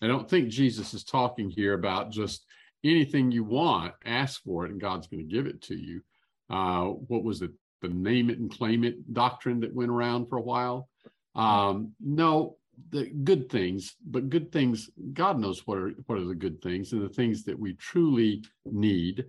I 0.00 0.06
don't 0.06 0.28
think 0.28 0.48
Jesus 0.48 0.94
is 0.94 1.02
talking 1.02 1.50
here 1.50 1.74
about 1.74 2.12
just 2.12 2.46
anything 2.84 3.30
you 3.30 3.42
want, 3.42 3.94
ask 4.04 4.42
for 4.44 4.64
it, 4.64 4.70
and 4.70 4.80
God's 4.80 5.08
going 5.08 5.26
to 5.26 5.34
give 5.34 5.46
it 5.46 5.60
to 5.62 5.74
you. 5.74 6.02
Uh, 6.48 6.84
what 6.84 7.24
was 7.24 7.42
it? 7.42 7.50
The 7.82 7.88
name 7.88 8.30
it 8.30 8.38
and 8.38 8.50
claim 8.50 8.84
it 8.84 9.12
doctrine 9.12 9.60
that 9.60 9.74
went 9.74 9.90
around 9.90 10.28
for 10.28 10.38
a 10.38 10.42
while. 10.42 10.88
Um, 11.34 11.92
no, 12.00 12.56
the 12.90 13.06
good 13.06 13.50
things, 13.50 13.96
but 14.04 14.30
good 14.30 14.52
things, 14.52 14.90
God 15.12 15.38
knows 15.38 15.66
what 15.66 15.78
are 15.78 15.90
what 16.06 16.18
are 16.18 16.24
the 16.24 16.34
good 16.34 16.62
things 16.62 16.92
and 16.92 17.02
the 17.02 17.12
things 17.12 17.44
that 17.44 17.58
we 17.58 17.74
truly 17.74 18.44
need. 18.64 19.26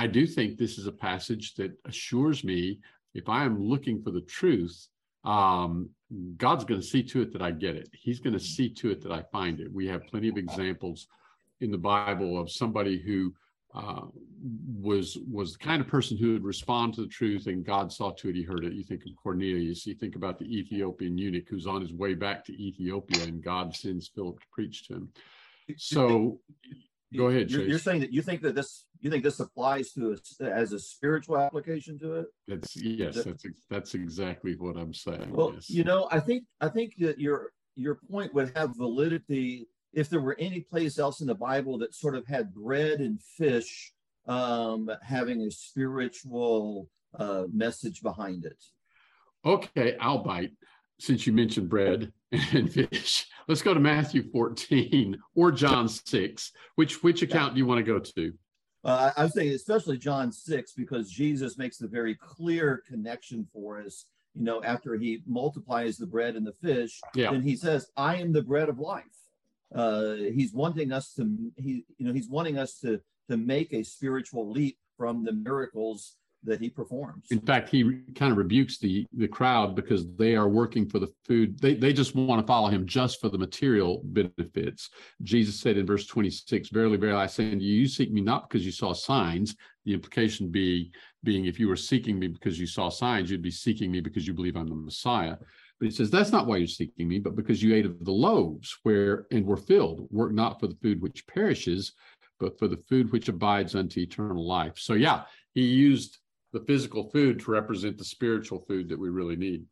I 0.00 0.06
do 0.06 0.26
think 0.26 0.56
this 0.56 0.78
is 0.78 0.86
a 0.86 0.92
passage 0.92 1.54
that 1.56 1.72
assures 1.84 2.42
me 2.42 2.80
if 3.12 3.28
I 3.28 3.44
am 3.44 3.62
looking 3.62 4.00
for 4.02 4.10
the 4.10 4.22
truth, 4.22 4.88
um, 5.24 5.90
God's 6.38 6.64
going 6.64 6.80
to 6.80 6.86
see 6.86 7.02
to 7.02 7.20
it 7.20 7.34
that 7.34 7.42
I 7.42 7.50
get 7.50 7.76
it. 7.76 7.90
He's 7.92 8.18
going 8.18 8.32
to 8.32 8.40
see 8.40 8.70
to 8.70 8.90
it 8.92 9.02
that 9.02 9.12
I 9.12 9.24
find 9.30 9.60
it. 9.60 9.70
We 9.70 9.86
have 9.88 10.06
plenty 10.06 10.30
of 10.30 10.38
examples 10.38 11.06
in 11.60 11.70
the 11.70 11.76
Bible 11.76 12.40
of 12.40 12.50
somebody 12.50 12.98
who 12.98 13.34
uh, 13.74 14.06
was 14.80 15.18
was 15.30 15.52
the 15.52 15.58
kind 15.58 15.82
of 15.82 15.86
person 15.86 16.16
who 16.16 16.32
would 16.32 16.44
respond 16.44 16.94
to 16.94 17.02
the 17.02 17.14
truth, 17.20 17.46
and 17.46 17.62
God 17.62 17.92
saw 17.92 18.10
to 18.12 18.30
it 18.30 18.36
he 18.36 18.42
heard 18.42 18.64
it. 18.64 18.72
You 18.72 18.82
think 18.82 19.02
of 19.02 19.12
Cornelius. 19.22 19.86
You 19.86 19.94
think 19.94 20.16
about 20.16 20.38
the 20.38 20.46
Ethiopian 20.46 21.18
eunuch 21.18 21.48
who's 21.50 21.66
on 21.66 21.82
his 21.82 21.92
way 21.92 22.14
back 22.14 22.42
to 22.46 22.54
Ethiopia, 22.54 23.24
and 23.24 23.44
God 23.44 23.76
sends 23.76 24.08
Philip 24.08 24.40
to 24.40 24.46
preach 24.50 24.88
to 24.88 24.94
him. 24.94 25.08
So 25.76 26.40
Go 27.16 27.26
ahead. 27.26 27.50
You're, 27.50 27.62
you're, 27.62 27.78
saying 27.78 28.00
that 28.00 28.12
you 28.12 28.22
think 28.22 28.40
that 28.42 28.54
this 28.54 28.84
you 29.00 29.10
think 29.10 29.24
this 29.24 29.40
applies 29.40 29.92
to 29.92 30.12
us 30.12 30.40
as 30.40 30.72
a 30.72 30.78
spiritual 30.78 31.38
application 31.38 31.98
to 32.00 32.14
it. 32.16 32.26
That's 32.46 32.76
yes. 32.76 33.14
That, 33.16 33.26
that's 33.26 33.44
that's 33.68 33.94
exactly 33.94 34.56
what 34.56 34.76
I'm 34.76 34.94
saying. 34.94 35.30
Well, 35.32 35.52
yes. 35.54 35.70
you 35.70 35.84
know, 35.84 36.08
I 36.10 36.20
think 36.20 36.44
I 36.60 36.68
think 36.68 36.94
that 36.98 37.18
your 37.18 37.52
your 37.76 37.96
point 38.10 38.34
would 38.34 38.52
have 38.56 38.76
validity 38.76 39.68
if 39.92 40.08
there 40.08 40.20
were 40.20 40.36
any 40.38 40.60
place 40.60 40.98
else 40.98 41.20
in 41.20 41.26
the 41.26 41.34
Bible 41.34 41.78
that 41.78 41.94
sort 41.94 42.14
of 42.14 42.26
had 42.26 42.54
bread 42.54 43.00
and 43.00 43.20
fish 43.20 43.92
um, 44.26 44.90
having 45.02 45.42
a 45.42 45.50
spiritual 45.50 46.88
uh, 47.18 47.44
message 47.52 48.02
behind 48.02 48.44
it. 48.44 48.62
Okay, 49.44 49.96
I'll 49.98 50.22
bite 50.22 50.52
since 50.98 51.26
you 51.26 51.32
mentioned 51.32 51.68
bread 51.68 52.12
and 52.52 52.72
fish. 52.72 53.26
Let's 53.48 53.62
go 53.62 53.74
to 53.74 53.80
Matthew 53.80 54.30
14 54.30 55.16
or 55.34 55.50
John 55.50 55.88
6. 55.88 56.52
Which 56.76 57.02
which 57.02 57.22
account 57.22 57.54
do 57.54 57.58
you 57.58 57.66
want 57.66 57.78
to 57.78 57.92
go 57.92 57.98
to? 57.98 58.32
Uh, 58.82 59.10
I 59.16 59.24
would 59.24 59.32
say 59.32 59.48
especially 59.48 59.98
John 59.98 60.32
6 60.32 60.72
because 60.72 61.10
Jesus 61.10 61.58
makes 61.58 61.76
the 61.76 61.88
very 61.88 62.14
clear 62.14 62.82
connection 62.88 63.46
for 63.52 63.80
us. 63.80 64.06
You 64.34 64.44
know, 64.44 64.62
after 64.62 64.96
he 64.96 65.22
multiplies 65.26 65.96
the 65.96 66.06
bread 66.06 66.36
and 66.36 66.46
the 66.46 66.52
fish, 66.52 67.00
yeah. 67.14 67.32
then 67.32 67.42
he 67.42 67.56
says, 67.56 67.90
"I 67.96 68.16
am 68.16 68.32
the 68.32 68.42
bread 68.42 68.68
of 68.68 68.78
life." 68.78 69.04
Uh, 69.74 70.14
he's 70.14 70.52
wanting 70.52 70.92
us 70.92 71.12
to 71.14 71.52
he 71.56 71.84
you 71.98 72.06
know 72.06 72.12
he's 72.12 72.28
wanting 72.28 72.56
us 72.56 72.78
to 72.80 73.00
to 73.28 73.36
make 73.36 73.72
a 73.72 73.82
spiritual 73.82 74.50
leap 74.50 74.78
from 74.96 75.24
the 75.24 75.32
miracles 75.32 76.16
that 76.44 76.60
he 76.60 76.70
performs. 76.70 77.26
In 77.30 77.40
fact, 77.40 77.68
he 77.68 78.00
kind 78.14 78.32
of 78.32 78.38
rebukes 78.38 78.78
the 78.78 79.06
the 79.12 79.28
crowd 79.28 79.74
because 79.74 80.06
they 80.16 80.36
are 80.36 80.48
working 80.48 80.88
for 80.88 80.98
the 80.98 81.12
food. 81.26 81.58
They 81.58 81.74
they 81.74 81.92
just 81.92 82.14
want 82.14 82.40
to 82.40 82.46
follow 82.46 82.68
him 82.68 82.86
just 82.86 83.20
for 83.20 83.28
the 83.28 83.38
material 83.38 84.02
benefits. 84.04 84.90
Jesus 85.22 85.60
said 85.60 85.76
in 85.76 85.86
verse 85.86 86.06
26, 86.06 86.70
Verily, 86.70 86.96
verily, 86.96 87.20
I 87.20 87.26
say 87.26 87.52
unto 87.52 87.64
you, 87.64 87.80
you 87.80 87.88
seek 87.88 88.10
me 88.10 88.20
not 88.20 88.48
because 88.48 88.64
you 88.64 88.72
saw 88.72 88.92
signs. 88.92 89.54
The 89.84 89.94
implication 89.94 90.50
being 90.50 90.90
being 91.22 91.46
if 91.46 91.58
you 91.58 91.68
were 91.68 91.76
seeking 91.76 92.18
me 92.18 92.28
because 92.28 92.58
you 92.58 92.66
saw 92.66 92.88
signs, 92.88 93.30
you'd 93.30 93.42
be 93.42 93.50
seeking 93.50 93.90
me 93.90 94.00
because 94.00 94.26
you 94.26 94.34
believe 94.34 94.56
I'm 94.56 94.68
the 94.68 94.74
Messiah. 94.74 95.36
But 95.78 95.86
he 95.86 95.90
says, 95.90 96.10
That's 96.10 96.32
not 96.32 96.46
why 96.46 96.58
you're 96.58 96.66
seeking 96.66 97.08
me, 97.08 97.18
but 97.18 97.36
because 97.36 97.62
you 97.62 97.74
ate 97.74 97.86
of 97.86 98.04
the 98.04 98.12
loaves 98.12 98.76
where 98.82 99.26
and 99.30 99.44
were 99.46 99.56
filled. 99.56 100.06
Work 100.10 100.32
not 100.32 100.60
for 100.60 100.66
the 100.66 100.76
food 100.82 101.00
which 101.00 101.26
perishes, 101.26 101.92
but 102.38 102.58
for 102.58 102.68
the 102.68 102.76
food 102.88 103.10
which 103.12 103.28
abides 103.28 103.74
unto 103.74 104.00
eternal 104.00 104.46
life. 104.46 104.74
So 104.76 104.94
yeah, 104.94 105.22
he 105.54 105.62
used 105.62 106.18
the 106.52 106.60
physical 106.60 107.10
food 107.10 107.40
to 107.40 107.50
represent 107.50 107.96
the 107.96 108.04
spiritual 108.04 108.60
food 108.66 108.88
that 108.88 108.98
we 108.98 109.08
really 109.08 109.36
need. 109.36 109.64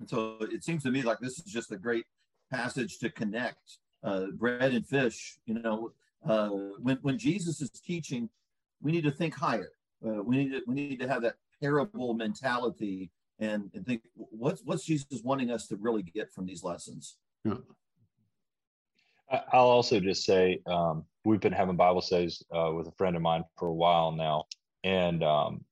And 0.00 0.08
so 0.08 0.36
it 0.40 0.64
seems 0.64 0.82
to 0.84 0.90
me 0.90 1.02
like 1.02 1.18
this 1.20 1.38
is 1.38 1.44
just 1.44 1.72
a 1.72 1.76
great 1.76 2.06
passage 2.50 2.98
to 2.98 3.10
connect 3.10 3.78
uh, 4.02 4.26
bread 4.34 4.72
and 4.72 4.86
fish. 4.86 5.38
You 5.46 5.54
know, 5.54 5.92
uh, 6.26 6.48
when 6.80 6.98
when 7.02 7.18
Jesus 7.18 7.60
is 7.60 7.70
teaching, 7.70 8.28
we 8.80 8.92
need 8.92 9.04
to 9.04 9.10
think 9.10 9.34
higher. 9.34 9.72
Uh, 10.04 10.22
we 10.22 10.36
need 10.36 10.52
to 10.52 10.62
we 10.66 10.74
need 10.74 11.00
to 11.00 11.08
have 11.08 11.22
that 11.22 11.34
parable 11.60 12.14
mentality 12.14 13.10
and, 13.38 13.70
and 13.74 13.86
think 13.86 14.02
what's 14.14 14.62
what's 14.64 14.84
Jesus 14.84 15.20
wanting 15.22 15.50
us 15.50 15.66
to 15.68 15.76
really 15.76 16.02
get 16.02 16.32
from 16.32 16.46
these 16.46 16.64
lessons. 16.64 17.16
Yeah. 17.44 17.54
I'll 19.52 19.66
also 19.66 19.98
just 19.98 20.24
say 20.24 20.60
um, 20.66 21.06
we've 21.24 21.40
been 21.40 21.54
having 21.54 21.76
Bible 21.76 22.02
studies 22.02 22.42
uh, 22.54 22.70
with 22.72 22.86
a 22.88 22.92
friend 22.92 23.16
of 23.16 23.22
mine 23.22 23.44
for 23.56 23.68
a 23.68 23.72
while 23.72 24.12
now, 24.12 24.44
and 24.84 25.22
um, 25.24 25.64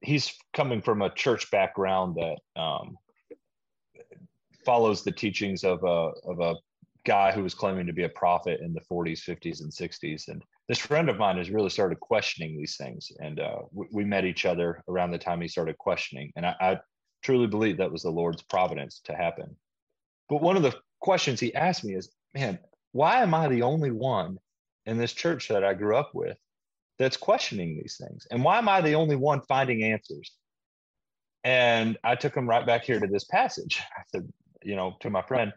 he's 0.00 0.32
coming 0.54 0.80
from 0.80 1.02
a 1.02 1.14
church 1.14 1.50
background 1.50 2.16
that 2.16 2.60
um, 2.60 2.96
follows 4.64 5.02
the 5.02 5.12
teachings 5.12 5.64
of 5.64 5.82
a 5.84 6.12
of 6.28 6.40
a 6.40 6.56
guy 7.04 7.32
who 7.32 7.42
was 7.42 7.54
claiming 7.54 7.86
to 7.86 7.92
be 7.92 8.04
a 8.04 8.08
prophet 8.10 8.60
in 8.60 8.74
the 8.74 8.80
40s, 8.80 9.20
50s, 9.22 9.60
and 9.62 9.72
60s. 9.72 10.28
And 10.28 10.42
this 10.68 10.78
friend 10.78 11.08
of 11.08 11.16
mine 11.16 11.38
has 11.38 11.50
really 11.50 11.70
started 11.70 11.98
questioning 12.00 12.56
these 12.56 12.76
things. 12.76 13.10
And 13.20 13.40
uh, 13.40 13.60
we, 13.72 13.86
we, 13.90 14.04
met 14.04 14.26
each 14.26 14.44
other 14.44 14.82
around 14.86 15.10
the 15.10 15.18
time 15.18 15.40
he 15.40 15.48
started 15.48 15.78
questioning. 15.78 16.30
And 16.36 16.44
I, 16.44 16.54
I 16.60 16.80
truly 17.22 17.46
believe 17.46 17.78
that 17.78 17.90
was 17.90 18.02
the 18.02 18.10
Lord's 18.10 18.42
providence 18.42 19.00
to 19.04 19.14
happen. 19.14 19.56
But 20.28 20.42
one 20.42 20.56
of 20.56 20.62
the 20.62 20.76
questions 21.00 21.40
he 21.40 21.54
asked 21.54 21.84
me 21.84 21.94
is, 21.94 22.10
man, 22.34 22.58
why 22.92 23.22
am 23.22 23.34
I 23.34 23.48
the 23.48 23.62
only 23.62 23.90
one 23.90 24.38
in 24.86 24.98
this 24.98 25.12
church 25.12 25.48
that 25.48 25.64
I 25.64 25.74
grew 25.74 25.96
up 25.96 26.10
with 26.14 26.36
that's 27.00 27.16
questioning 27.16 27.76
these 27.76 27.96
things? 27.96 28.26
And 28.30 28.44
why 28.44 28.58
am 28.58 28.68
I 28.68 28.82
the 28.82 28.94
only 28.94 29.16
one 29.16 29.40
finding 29.48 29.82
answers? 29.82 30.30
And 31.42 31.96
I 32.04 32.14
took 32.14 32.36
him 32.36 32.46
right 32.46 32.64
back 32.64 32.84
here 32.84 33.00
to 33.00 33.06
this 33.06 33.24
passage. 33.24 33.80
I 33.96 34.02
said, 34.12 34.30
you 34.62 34.76
know, 34.76 34.96
to 35.00 35.08
my 35.08 35.22
friend, 35.22 35.52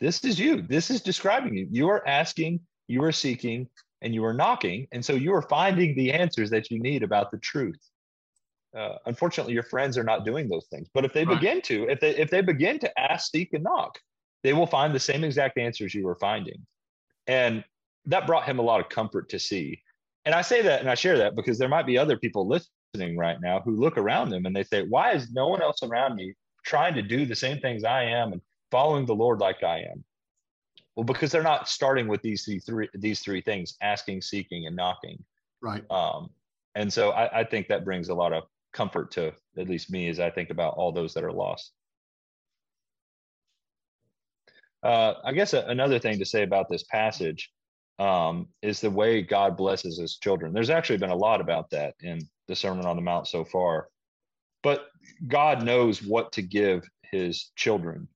this 0.00 0.24
is 0.24 0.38
you. 0.38 0.60
This 0.60 0.90
is 0.90 1.00
describing 1.00 1.56
you. 1.56 1.68
You 1.70 1.88
are 1.88 2.06
asking, 2.06 2.60
you 2.88 3.02
are 3.04 3.12
seeking, 3.12 3.68
and 4.02 4.12
you 4.12 4.24
are 4.24 4.34
knocking. 4.34 4.88
And 4.90 5.04
so 5.04 5.14
you 5.14 5.32
are 5.32 5.42
finding 5.42 5.94
the 5.94 6.12
answers 6.12 6.50
that 6.50 6.68
you 6.70 6.80
need 6.80 7.04
about 7.04 7.30
the 7.30 7.38
truth. 7.38 7.78
Uh, 8.76 8.96
unfortunately, 9.06 9.54
your 9.54 9.62
friends 9.62 9.96
are 9.96 10.04
not 10.04 10.24
doing 10.24 10.48
those 10.48 10.66
things. 10.66 10.88
But 10.92 11.04
if 11.04 11.12
they 11.12 11.24
right. 11.24 11.40
begin 11.40 11.62
to, 11.62 11.88
if 11.88 12.00
they 12.00 12.10
if 12.16 12.28
they 12.28 12.42
begin 12.42 12.78
to 12.80 13.00
ask, 13.00 13.30
seek, 13.30 13.54
and 13.54 13.62
knock, 13.62 13.98
they 14.42 14.52
will 14.52 14.66
find 14.66 14.92
the 14.92 15.00
same 15.00 15.22
exact 15.22 15.56
answers 15.58 15.94
you 15.94 16.04
were 16.04 16.16
finding. 16.16 16.66
And 17.28 17.64
that 18.06 18.26
brought 18.26 18.44
him 18.44 18.58
a 18.58 18.62
lot 18.62 18.80
of 18.80 18.88
comfort 18.88 19.30
to 19.30 19.38
see. 19.38 19.80
And 20.26 20.34
I 20.34 20.42
say 20.42 20.60
that 20.62 20.80
and 20.80 20.90
I 20.90 20.96
share 20.96 21.16
that 21.18 21.36
because 21.36 21.56
there 21.56 21.68
might 21.68 21.86
be 21.86 21.96
other 21.96 22.18
people 22.18 22.46
listening 22.48 23.16
right 23.16 23.40
now 23.40 23.60
who 23.60 23.76
look 23.76 23.96
around 23.96 24.30
them 24.30 24.44
and 24.44 24.54
they 24.54 24.64
say, 24.64 24.82
Why 24.82 25.12
is 25.12 25.30
no 25.30 25.46
one 25.46 25.62
else 25.62 25.82
around 25.84 26.16
me 26.16 26.34
trying 26.64 26.94
to 26.94 27.02
do 27.02 27.24
the 27.24 27.36
same 27.36 27.60
things 27.60 27.84
I 27.84 28.02
am 28.02 28.32
and 28.32 28.42
following 28.72 29.06
the 29.06 29.14
Lord 29.14 29.38
like 29.38 29.62
I 29.62 29.78
am? 29.78 30.04
Well, 30.96 31.04
because 31.04 31.30
they're 31.30 31.44
not 31.44 31.68
starting 31.68 32.08
with 32.08 32.22
these 32.22 32.44
three 32.66 32.88
these 32.94 33.20
three 33.20 33.40
things: 33.40 33.76
asking, 33.80 34.22
seeking, 34.22 34.66
and 34.66 34.74
knocking. 34.74 35.22
Right. 35.60 35.88
Um, 35.90 36.30
and 36.74 36.92
so 36.92 37.10
I, 37.10 37.40
I 37.40 37.44
think 37.44 37.68
that 37.68 37.84
brings 37.84 38.08
a 38.08 38.14
lot 38.14 38.32
of 38.32 38.44
comfort 38.72 39.12
to 39.12 39.32
at 39.56 39.68
least 39.68 39.90
me 39.90 40.08
as 40.08 40.18
I 40.18 40.30
think 40.30 40.50
about 40.50 40.74
all 40.74 40.90
those 40.90 41.14
that 41.14 41.22
are 41.22 41.32
lost. 41.32 41.72
Uh, 44.82 45.14
I 45.24 45.32
guess 45.32 45.54
a, 45.54 45.60
another 45.66 45.98
thing 45.98 46.18
to 46.18 46.26
say 46.26 46.42
about 46.42 46.68
this 46.68 46.82
passage 46.82 47.52
um, 47.98 48.48
is 48.62 48.80
the 48.80 48.90
way 48.90 49.22
God 49.22 49.56
blesses 49.56 49.98
his 49.98 50.16
children. 50.16 50.52
There's 50.52 50.70
actually 50.70 50.98
been 50.98 51.10
a 51.10 51.16
lot 51.16 51.40
about 51.40 51.70
that 51.70 51.94
in 52.00 52.20
the 52.48 52.56
Sermon 52.56 52.86
on 52.86 52.96
the 52.96 53.02
Mount 53.02 53.26
so 53.26 53.44
far. 53.44 53.88
But 54.62 54.86
God 55.26 55.62
knows 55.64 56.02
what 56.02 56.32
to 56.32 56.42
give 56.42 56.82
his 57.10 57.52
children. 57.56 58.08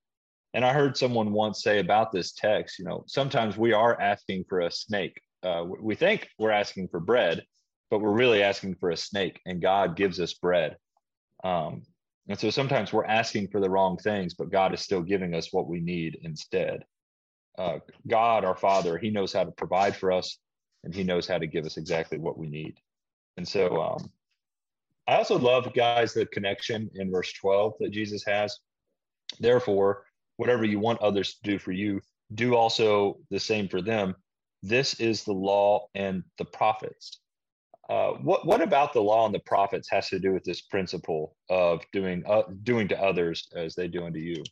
And 0.52 0.64
I 0.64 0.72
heard 0.72 0.96
someone 0.96 1.32
once 1.32 1.62
say 1.62 1.78
about 1.78 2.10
this 2.10 2.32
text, 2.32 2.78
you 2.78 2.84
know, 2.84 3.04
sometimes 3.06 3.56
we 3.56 3.72
are 3.72 4.00
asking 4.00 4.44
for 4.48 4.60
a 4.60 4.70
snake. 4.70 5.20
Uh, 5.42 5.64
we 5.80 5.94
think 5.94 6.28
we're 6.38 6.50
asking 6.50 6.88
for 6.88 7.00
bread, 7.00 7.44
but 7.90 8.00
we're 8.00 8.10
really 8.10 8.42
asking 8.42 8.74
for 8.74 8.90
a 8.90 8.96
snake, 8.96 9.40
and 9.46 9.62
God 9.62 9.96
gives 9.96 10.20
us 10.20 10.34
bread. 10.34 10.76
Um, 11.44 11.82
and 12.28 12.38
so 12.38 12.50
sometimes 12.50 12.92
we're 12.92 13.06
asking 13.06 13.48
for 13.48 13.60
the 13.60 13.70
wrong 13.70 13.96
things, 13.96 14.34
but 14.34 14.50
God 14.50 14.74
is 14.74 14.80
still 14.80 15.02
giving 15.02 15.34
us 15.34 15.52
what 15.52 15.68
we 15.68 15.80
need 15.80 16.18
instead. 16.22 16.84
Uh, 17.58 17.78
God, 18.06 18.44
our 18.44 18.56
Father, 18.56 18.98
He 18.98 19.10
knows 19.10 19.32
how 19.32 19.44
to 19.44 19.50
provide 19.52 19.96
for 19.96 20.12
us, 20.12 20.38
and 20.84 20.94
He 20.94 21.04
knows 21.04 21.26
how 21.26 21.38
to 21.38 21.46
give 21.46 21.66
us 21.66 21.76
exactly 21.76 22.18
what 22.18 22.38
we 22.38 22.48
need. 22.48 22.78
And 23.36 23.46
so 23.46 23.80
um, 23.80 24.10
I 25.06 25.16
also 25.16 25.38
love, 25.38 25.72
guys, 25.74 26.14
the 26.14 26.26
connection 26.26 26.90
in 26.94 27.10
verse 27.10 27.32
12 27.32 27.74
that 27.80 27.90
Jesus 27.90 28.24
has. 28.24 28.58
Therefore, 29.38 30.04
whatever 30.36 30.64
you 30.64 30.78
want 30.78 31.00
others 31.00 31.34
to 31.34 31.50
do 31.50 31.58
for 31.58 31.72
you, 31.72 32.00
do 32.34 32.54
also 32.54 33.18
the 33.30 33.40
same 33.40 33.68
for 33.68 33.82
them. 33.82 34.14
This 34.62 34.94
is 35.00 35.24
the 35.24 35.32
law 35.32 35.86
and 35.94 36.22
the 36.38 36.44
prophets. 36.44 37.20
Uh, 37.88 38.12
what 38.22 38.46
what 38.46 38.62
about 38.62 38.92
the 38.92 39.02
law 39.02 39.26
and 39.26 39.34
the 39.34 39.40
prophets 39.40 39.88
has 39.90 40.08
to 40.10 40.20
do 40.20 40.32
with 40.32 40.44
this 40.44 40.60
principle 40.60 41.34
of 41.48 41.80
doing 41.92 42.22
uh, 42.24 42.42
doing 42.62 42.86
to 42.86 43.02
others 43.02 43.48
as 43.56 43.74
they 43.74 43.88
do 43.88 44.04
unto 44.04 44.20
you? 44.20 44.44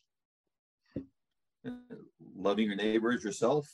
Loving 2.38 2.66
your 2.66 2.76
neighbor 2.76 3.12
as 3.12 3.24
yourself. 3.24 3.68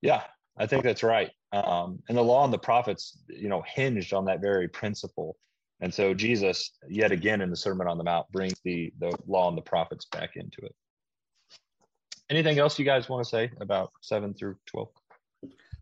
Yeah, 0.00 0.22
I 0.56 0.66
think 0.66 0.84
that's 0.84 1.02
right. 1.02 1.30
Um, 1.52 2.02
and 2.08 2.16
the 2.16 2.22
law 2.22 2.44
and 2.44 2.52
the 2.52 2.58
prophets, 2.58 3.18
you 3.28 3.50
know, 3.50 3.62
hinged 3.66 4.14
on 4.14 4.24
that 4.24 4.40
very 4.40 4.68
principle. 4.68 5.36
And 5.80 5.92
so 5.92 6.14
Jesus, 6.14 6.72
yet 6.88 7.12
again 7.12 7.42
in 7.42 7.50
the 7.50 7.56
Sermon 7.56 7.86
on 7.88 7.98
the 7.98 8.04
Mount, 8.04 8.30
brings 8.32 8.58
the 8.64 8.92
the 8.98 9.12
law 9.26 9.48
and 9.48 9.58
the 9.58 9.62
prophets 9.62 10.06
back 10.06 10.36
into 10.36 10.62
it. 10.62 10.74
Anything 12.30 12.58
else 12.58 12.78
you 12.78 12.86
guys 12.86 13.08
want 13.08 13.22
to 13.22 13.28
say 13.28 13.50
about 13.60 13.92
seven 14.00 14.32
through 14.32 14.56
twelve? 14.64 14.88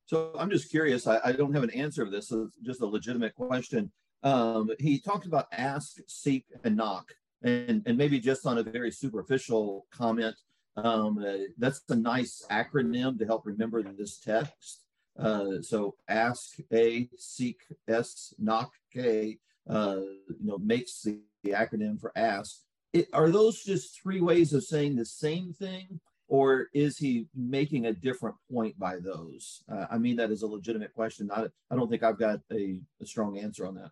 So 0.06 0.32
I'm 0.36 0.50
just 0.50 0.70
curious. 0.70 1.06
I, 1.06 1.20
I 1.24 1.32
don't 1.32 1.54
have 1.54 1.62
an 1.62 1.70
answer 1.70 2.04
to 2.04 2.10
this. 2.10 2.28
So 2.28 2.42
it's 2.42 2.56
just 2.56 2.80
a 2.80 2.86
legitimate 2.86 3.34
question. 3.36 3.92
Um, 4.24 4.70
he 4.80 4.98
talked 4.98 5.26
about 5.26 5.46
ask, 5.52 5.98
seek, 6.08 6.46
and 6.64 6.76
knock, 6.76 7.14
and 7.42 7.82
and 7.86 7.96
maybe 7.96 8.18
just 8.18 8.44
on 8.44 8.58
a 8.58 8.62
very 8.62 8.90
superficial 8.90 9.86
comment. 9.92 10.34
Um, 10.76 11.18
uh, 11.18 11.44
that's 11.58 11.82
a 11.88 11.96
nice 11.96 12.44
acronym 12.50 13.18
to 13.18 13.26
help 13.26 13.46
remember 13.46 13.82
this 13.82 14.18
text. 14.18 14.84
Uh, 15.18 15.60
so 15.60 15.96
ask 16.08 16.56
A, 16.72 17.08
seek 17.16 17.60
S, 17.88 18.32
knock 18.38 18.72
K 18.92 19.38
uh, 19.68 20.00
you 20.28 20.36
know, 20.42 20.58
makes 20.58 21.02
the, 21.02 21.18
the 21.44 21.50
acronym 21.50 22.00
for 22.00 22.12
ask. 22.16 22.60
It, 22.92 23.08
are 23.12 23.30
those 23.30 23.62
just 23.62 24.00
three 24.02 24.20
ways 24.20 24.52
of 24.52 24.64
saying 24.64 24.96
the 24.96 25.04
same 25.04 25.52
thing, 25.52 26.00
or 26.28 26.68
is 26.74 26.96
he 26.98 27.26
making 27.34 27.86
a 27.86 27.92
different 27.92 28.36
point 28.50 28.78
by 28.78 28.98
those? 28.98 29.62
Uh, 29.70 29.86
I 29.90 29.98
mean, 29.98 30.16
that 30.16 30.30
is 30.30 30.42
a 30.42 30.46
legitimate 30.46 30.92
question. 30.92 31.30
I, 31.32 31.46
I 31.70 31.76
don't 31.76 31.88
think 31.88 32.02
I've 32.02 32.18
got 32.18 32.40
a, 32.52 32.80
a 33.00 33.06
strong 33.06 33.38
answer 33.38 33.66
on 33.66 33.76
that. 33.76 33.90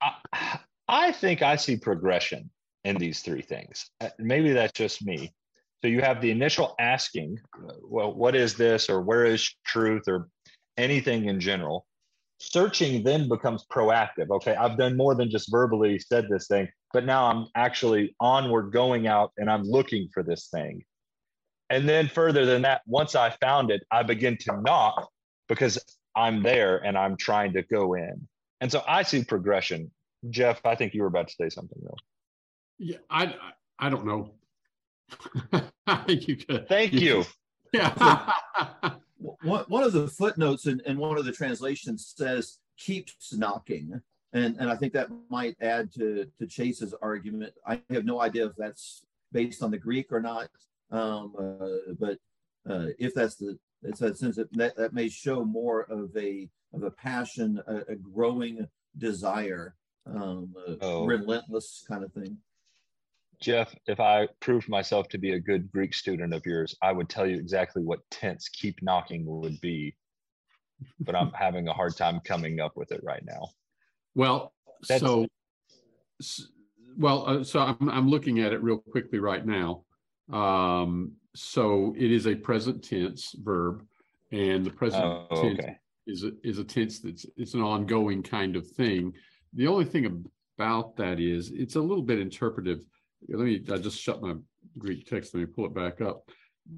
I, 0.00 0.58
I 0.88 1.12
think 1.12 1.42
I 1.42 1.56
see 1.56 1.76
progression 1.76 2.50
in 2.84 2.96
these 2.96 3.20
three 3.20 3.42
things. 3.42 3.90
Uh, 4.00 4.08
maybe 4.18 4.52
that's 4.52 4.72
just 4.72 5.04
me. 5.04 5.34
So 5.86 5.90
you 5.90 6.00
have 6.00 6.20
the 6.20 6.32
initial 6.32 6.74
asking, 6.80 7.38
uh, 7.56 7.74
well, 7.84 8.12
what 8.12 8.34
is 8.34 8.56
this, 8.56 8.90
or 8.90 9.02
where 9.02 9.24
is 9.24 9.48
truth, 9.64 10.08
or 10.08 10.26
anything 10.76 11.26
in 11.26 11.38
general 11.38 11.86
searching 12.38 13.04
then 13.04 13.28
becomes 13.28 13.64
proactive. 13.70 14.30
Okay, 14.30 14.54
I've 14.56 14.76
done 14.76 14.96
more 14.96 15.14
than 15.14 15.30
just 15.30 15.48
verbally 15.48 16.00
said 16.00 16.26
this 16.28 16.48
thing, 16.48 16.68
but 16.92 17.04
now 17.04 17.26
I'm 17.26 17.46
actually 17.54 18.16
onward 18.20 18.72
going 18.72 19.06
out 19.06 19.30
and 19.38 19.48
I'm 19.48 19.62
looking 19.62 20.08
for 20.12 20.24
this 20.24 20.48
thing. 20.48 20.82
And 21.70 21.88
then 21.88 22.08
further 22.08 22.44
than 22.44 22.62
that, 22.62 22.82
once 22.86 23.14
I 23.14 23.30
found 23.30 23.70
it, 23.70 23.82
I 23.92 24.02
begin 24.02 24.36
to 24.38 24.60
knock 24.60 25.08
because 25.48 25.78
I'm 26.16 26.42
there 26.42 26.84
and 26.84 26.98
I'm 26.98 27.16
trying 27.16 27.52
to 27.54 27.62
go 27.62 27.94
in. 27.94 28.26
And 28.60 28.72
so 28.72 28.82
I 28.88 29.02
see 29.02 29.24
progression. 29.24 29.90
Jeff, 30.30 30.60
I 30.66 30.74
think 30.74 30.94
you 30.94 31.02
were 31.02 31.08
about 31.08 31.28
to 31.28 31.34
say 31.40 31.48
something 31.48 31.78
though. 31.80 31.96
Yeah, 32.78 32.98
I 33.08 33.34
I 33.78 33.88
don't 33.88 34.04
know. 34.04 34.34
I 35.86 35.96
think 36.06 36.28
you 36.28 36.36
could. 36.36 36.68
Thank 36.68 36.92
you. 36.92 37.24
Yeah. 37.72 38.32
one, 39.42 39.64
one 39.68 39.82
of 39.82 39.92
the 39.92 40.08
footnotes 40.08 40.66
in, 40.66 40.80
in 40.86 40.98
one 40.98 41.18
of 41.18 41.24
the 41.24 41.32
translations 41.32 42.12
says 42.16 42.58
keeps 42.78 43.34
knocking. 43.34 44.00
And, 44.32 44.56
and 44.58 44.70
I 44.70 44.76
think 44.76 44.92
that 44.92 45.08
might 45.30 45.56
add 45.60 45.92
to, 45.94 46.26
to 46.38 46.46
Chase's 46.46 46.94
argument. 47.00 47.54
I 47.66 47.80
have 47.90 48.04
no 48.04 48.20
idea 48.20 48.46
if 48.46 48.52
that's 48.56 49.02
based 49.32 49.62
on 49.62 49.70
the 49.70 49.78
Greek 49.78 50.12
or 50.12 50.20
not. 50.20 50.48
Um, 50.90 51.34
uh, 51.38 51.92
but 51.98 52.18
uh, 52.68 52.88
if 52.98 53.14
that's 53.14 53.36
the, 53.36 53.58
it's 53.82 54.00
a 54.00 54.14
sense 54.14 54.36
that, 54.36 54.52
that 54.54 54.76
that 54.76 54.92
may 54.92 55.08
show 55.08 55.44
more 55.44 55.82
of 55.82 56.16
a 56.16 56.48
of 56.72 56.82
a 56.82 56.90
passion, 56.90 57.62
a, 57.66 57.92
a 57.92 57.96
growing 57.96 58.66
desire, 58.98 59.74
um, 60.06 60.54
oh. 60.80 61.04
relentless 61.04 61.84
kind 61.88 62.04
of 62.04 62.12
thing. 62.12 62.36
Jeff, 63.40 63.74
if 63.86 64.00
I 64.00 64.28
proved 64.40 64.68
myself 64.68 65.08
to 65.08 65.18
be 65.18 65.32
a 65.32 65.40
good 65.40 65.70
Greek 65.70 65.94
student 65.94 66.32
of 66.32 66.44
yours, 66.46 66.74
I 66.82 66.92
would 66.92 67.08
tell 67.08 67.26
you 67.26 67.36
exactly 67.36 67.82
what 67.82 68.00
tense 68.10 68.48
keep 68.48 68.82
knocking 68.82 69.24
would 69.26 69.60
be. 69.60 69.94
But 71.00 71.14
I'm 71.14 71.30
having 71.34 71.68
a 71.68 71.72
hard 71.72 71.96
time 71.96 72.20
coming 72.20 72.60
up 72.60 72.76
with 72.76 72.92
it 72.92 73.02
right 73.02 73.24
now. 73.24 73.48
Well, 74.14 74.52
That's, 74.88 75.00
so 75.00 75.26
well, 76.98 77.24
uh, 77.26 77.44
so 77.44 77.60
I'm 77.60 77.88
I'm 77.90 78.08
looking 78.08 78.40
at 78.40 78.52
it 78.52 78.62
real 78.62 78.78
quickly 78.78 79.18
right 79.18 79.44
now. 79.44 79.84
Um, 80.32 81.12
so 81.34 81.94
it 81.96 82.10
is 82.10 82.26
a 82.26 82.34
present 82.34 82.82
tense 82.82 83.34
verb, 83.38 83.84
and 84.32 84.64
the 84.64 84.70
present 84.70 85.04
oh, 85.04 85.42
tense 85.42 85.76
is 86.06 86.24
a, 86.24 86.32
is 86.42 86.58
a 86.58 86.64
tense 86.64 87.00
that's 87.00 87.26
it's 87.36 87.54
an 87.54 87.62
ongoing 87.62 88.22
kind 88.22 88.56
of 88.56 88.66
thing. 88.66 89.12
The 89.52 89.66
only 89.66 89.84
thing 89.84 90.24
about 90.58 90.96
that 90.96 91.20
is 91.20 91.50
it's 91.50 91.76
a 91.76 91.80
little 91.80 92.02
bit 92.02 92.18
interpretive 92.18 92.80
let 93.28 93.44
me 93.44 93.62
I 93.72 93.78
just 93.78 94.00
shut 94.00 94.22
my 94.22 94.34
Greek 94.78 95.06
text. 95.06 95.34
Let 95.34 95.40
me 95.40 95.46
pull 95.46 95.66
it 95.66 95.74
back 95.74 96.00
up. 96.00 96.28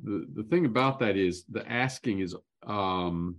The 0.04 0.26
the 0.34 0.44
thing 0.44 0.66
about 0.66 0.98
that 1.00 1.16
is 1.16 1.44
the 1.48 1.70
asking 1.70 2.20
is 2.20 2.34
um, 2.66 3.36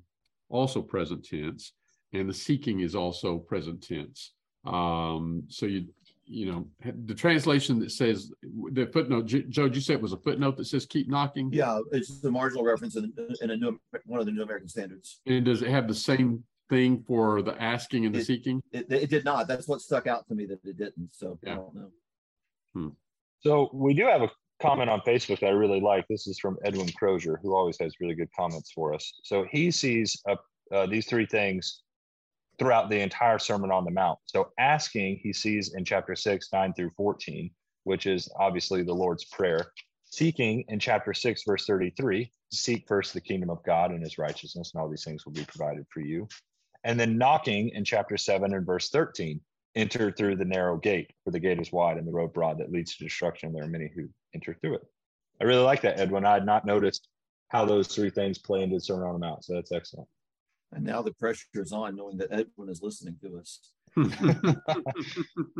also 0.49 0.81
present 0.81 1.25
tense, 1.25 1.73
and 2.13 2.29
the 2.29 2.33
seeking 2.33 2.79
is 2.79 2.95
also 2.95 3.37
present 3.37 3.83
tense. 3.83 4.33
Um, 4.65 5.43
so 5.47 5.65
you 5.65 5.87
you 6.31 6.45
know, 6.45 6.67
the 7.05 7.15
translation 7.15 7.79
that 7.79 7.91
says 7.91 8.31
the 8.43 8.85
footnote, 8.93 9.25
Joe, 9.25 9.65
you 9.65 9.81
said 9.81 9.95
it 9.95 10.01
was 10.01 10.13
a 10.13 10.17
footnote 10.17 10.57
that 10.57 10.65
says 10.65 10.85
keep 10.85 11.09
knocking? 11.09 11.49
Yeah, 11.51 11.79
it's 11.91 12.19
the 12.21 12.29
marginal 12.29 12.63
reference 12.63 12.95
in, 12.95 13.11
in 13.41 13.49
a 13.49 13.57
new, 13.57 13.79
one 14.05 14.19
of 14.19 14.27
the 14.27 14.31
New 14.31 14.43
American 14.43 14.69
Standards. 14.69 15.21
And 15.25 15.43
does 15.43 15.63
it 15.63 15.69
have 15.69 15.87
the 15.87 15.95
same 15.95 16.43
thing 16.69 17.03
for 17.07 17.41
the 17.41 17.59
asking 17.59 18.05
and 18.05 18.13
the 18.13 18.19
It- 18.19 18.25
seeking? 18.25 18.61
It, 18.71 18.85
it 18.91 19.09
did 19.09 19.25
not. 19.25 19.47
That's 19.47 19.67
what 19.67 19.81
stuck 19.81 20.05
out 20.05 20.27
to 20.27 20.35
me 20.35 20.45
that 20.45 20.59
it 20.63 20.77
didn't. 20.77 21.09
So 21.13 21.39
I 21.47 21.55
don't 21.55 21.73
know. 21.73 21.89
So 23.41 23.69
we 23.73 23.93
do 23.93 24.05
have 24.05 24.21
a 24.21 24.29
comment 24.61 24.89
on 24.89 24.99
Facebook 25.01 25.39
that 25.39 25.47
I 25.47 25.51
really 25.51 25.79
like. 25.79 26.05
This 26.07 26.27
is 26.27 26.39
from 26.39 26.57
Edwin 26.63 26.91
Crozier, 26.91 27.39
who 27.41 27.55
always 27.55 27.77
has 27.79 27.93
really 27.99 28.15
good 28.15 28.29
comments 28.37 28.71
for 28.71 28.93
us. 28.93 29.13
So 29.23 29.45
he 29.49 29.71
sees 29.71 30.21
uh, 30.27 30.35
uh, 30.73 30.85
these 30.85 31.07
three 31.07 31.25
things 31.25 31.81
throughout 32.59 32.89
the 32.89 32.99
entire 32.99 33.39
Sermon 33.39 33.71
on 33.71 33.85
the 33.85 33.91
Mount. 33.91 34.19
So 34.25 34.49
asking, 34.59 35.21
he 35.23 35.31
sees 35.31 35.73
in 35.73 35.85
chapter 35.85 36.15
6, 36.15 36.49
9 36.51 36.73
through 36.73 36.91
14, 36.97 37.49
which 37.85 38.05
is 38.05 38.29
obviously 38.37 38.83
the 38.83 38.93
Lord's 38.93 39.25
Prayer. 39.25 39.71
Seeking 40.05 40.65
in 40.67 40.79
chapter 40.79 41.13
6, 41.13 41.43
verse 41.47 41.65
33, 41.65 42.31
seek 42.51 42.87
first 42.87 43.13
the 43.13 43.21
kingdom 43.21 43.49
of 43.49 43.63
God 43.63 43.91
and 43.91 44.03
his 44.03 44.17
righteousness, 44.17 44.71
and 44.73 44.81
all 44.81 44.89
these 44.89 45.05
things 45.05 45.25
will 45.25 45.33
be 45.33 45.45
provided 45.45 45.85
for 45.93 46.01
you. 46.01 46.27
And 46.83 46.99
then 46.99 47.17
knocking 47.17 47.69
in 47.69 47.85
chapter 47.85 48.17
7 48.17 48.53
and 48.53 48.65
verse 48.65 48.89
13, 48.89 49.39
enter 49.79 50.11
through 50.11 50.35
the 50.35 50.45
narrow 50.45 50.77
gate, 50.77 51.11
for 51.23 51.31
the 51.31 51.39
gate 51.39 51.59
is 51.59 51.71
wide 51.71 51.97
and 51.97 52.07
the 52.07 52.11
road 52.11 52.33
broad 52.33 52.59
that 52.59 52.71
leads 52.71 52.95
to 52.95 53.03
destruction. 53.03 53.53
There 53.53 53.63
are 53.63 53.67
many 53.67 53.89
who 53.93 54.09
enter 54.33 54.53
through 54.53 54.75
it. 54.75 54.83
I 55.41 55.45
really 55.45 55.63
like 55.63 55.81
that, 55.81 55.99
Edwin. 55.99 56.25
I 56.25 56.33
had 56.33 56.45
not 56.45 56.65
noticed 56.65 57.07
how 57.49 57.65
those 57.65 57.87
three 57.87 58.09
things 58.09 58.37
play 58.37 58.61
into 58.61 58.75
the 58.75 58.81
Sermon 58.81 59.07
on 59.07 59.13
the 59.13 59.19
Mount, 59.19 59.43
so 59.43 59.53
that's 59.53 59.71
excellent. 59.71 60.07
And 60.71 60.83
now 60.83 61.01
the 61.01 61.13
pressure 61.13 61.47
is 61.55 61.71
on 61.71 61.95
knowing 61.95 62.17
that 62.17 62.31
Edwin 62.31 62.69
is 62.69 62.81
listening 62.81 63.17
to 63.23 63.39
us. 63.39 63.59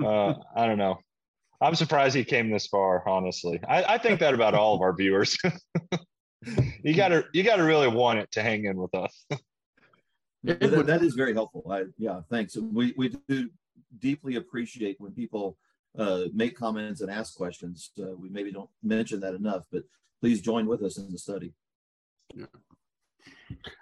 Uh, 0.02 0.34
I 0.56 0.66
don't 0.66 0.78
know. 0.78 0.98
I'm 1.62 1.76
surprised 1.76 2.16
he 2.16 2.24
came 2.24 2.50
this 2.50 2.68
far. 2.68 3.08
Honestly, 3.08 3.60
I, 3.68 3.84
I 3.84 3.98
think 3.98 4.20
that 4.22 4.34
about 4.34 4.54
all 4.54 4.76
of 4.76 4.82
our 4.82 4.96
viewers. 4.96 5.38
you 6.84 6.96
gotta 6.96 7.26
you 7.34 7.44
gotta 7.44 7.64
really 7.64 7.90
want 7.90 8.20
it 8.20 8.32
to 8.32 8.42
hang 8.42 8.64
in 8.66 8.78
with 8.78 8.96
us. 8.96 9.26
But 10.44 10.60
that, 10.60 10.86
that 10.88 11.02
is 11.04 11.16
very 11.16 11.34
helpful. 11.34 11.66
I, 11.70 11.84
yeah, 11.98 12.22
thanks. 12.30 12.56
We, 12.56 12.94
we 12.96 13.14
do 13.28 13.50
deeply 13.98 14.36
appreciate 14.36 14.96
when 15.00 15.12
people 15.12 15.58
uh, 15.98 16.26
make 16.34 16.56
comments 16.56 17.02
and 17.02 17.10
ask 17.10 17.36
questions. 17.36 17.92
Uh, 18.00 18.14
we 18.16 18.30
maybe 18.30 18.52
don't 18.52 18.70
mention 18.84 19.20
that 19.22 19.34
enough, 19.34 19.64
but 19.72 19.84
please 20.22 20.42
join 20.42 20.68
with 20.68 20.84
us 20.84 20.98
in 20.98 21.12
the 21.12 21.18
study. 21.18 21.54
Yeah. 22.36 22.46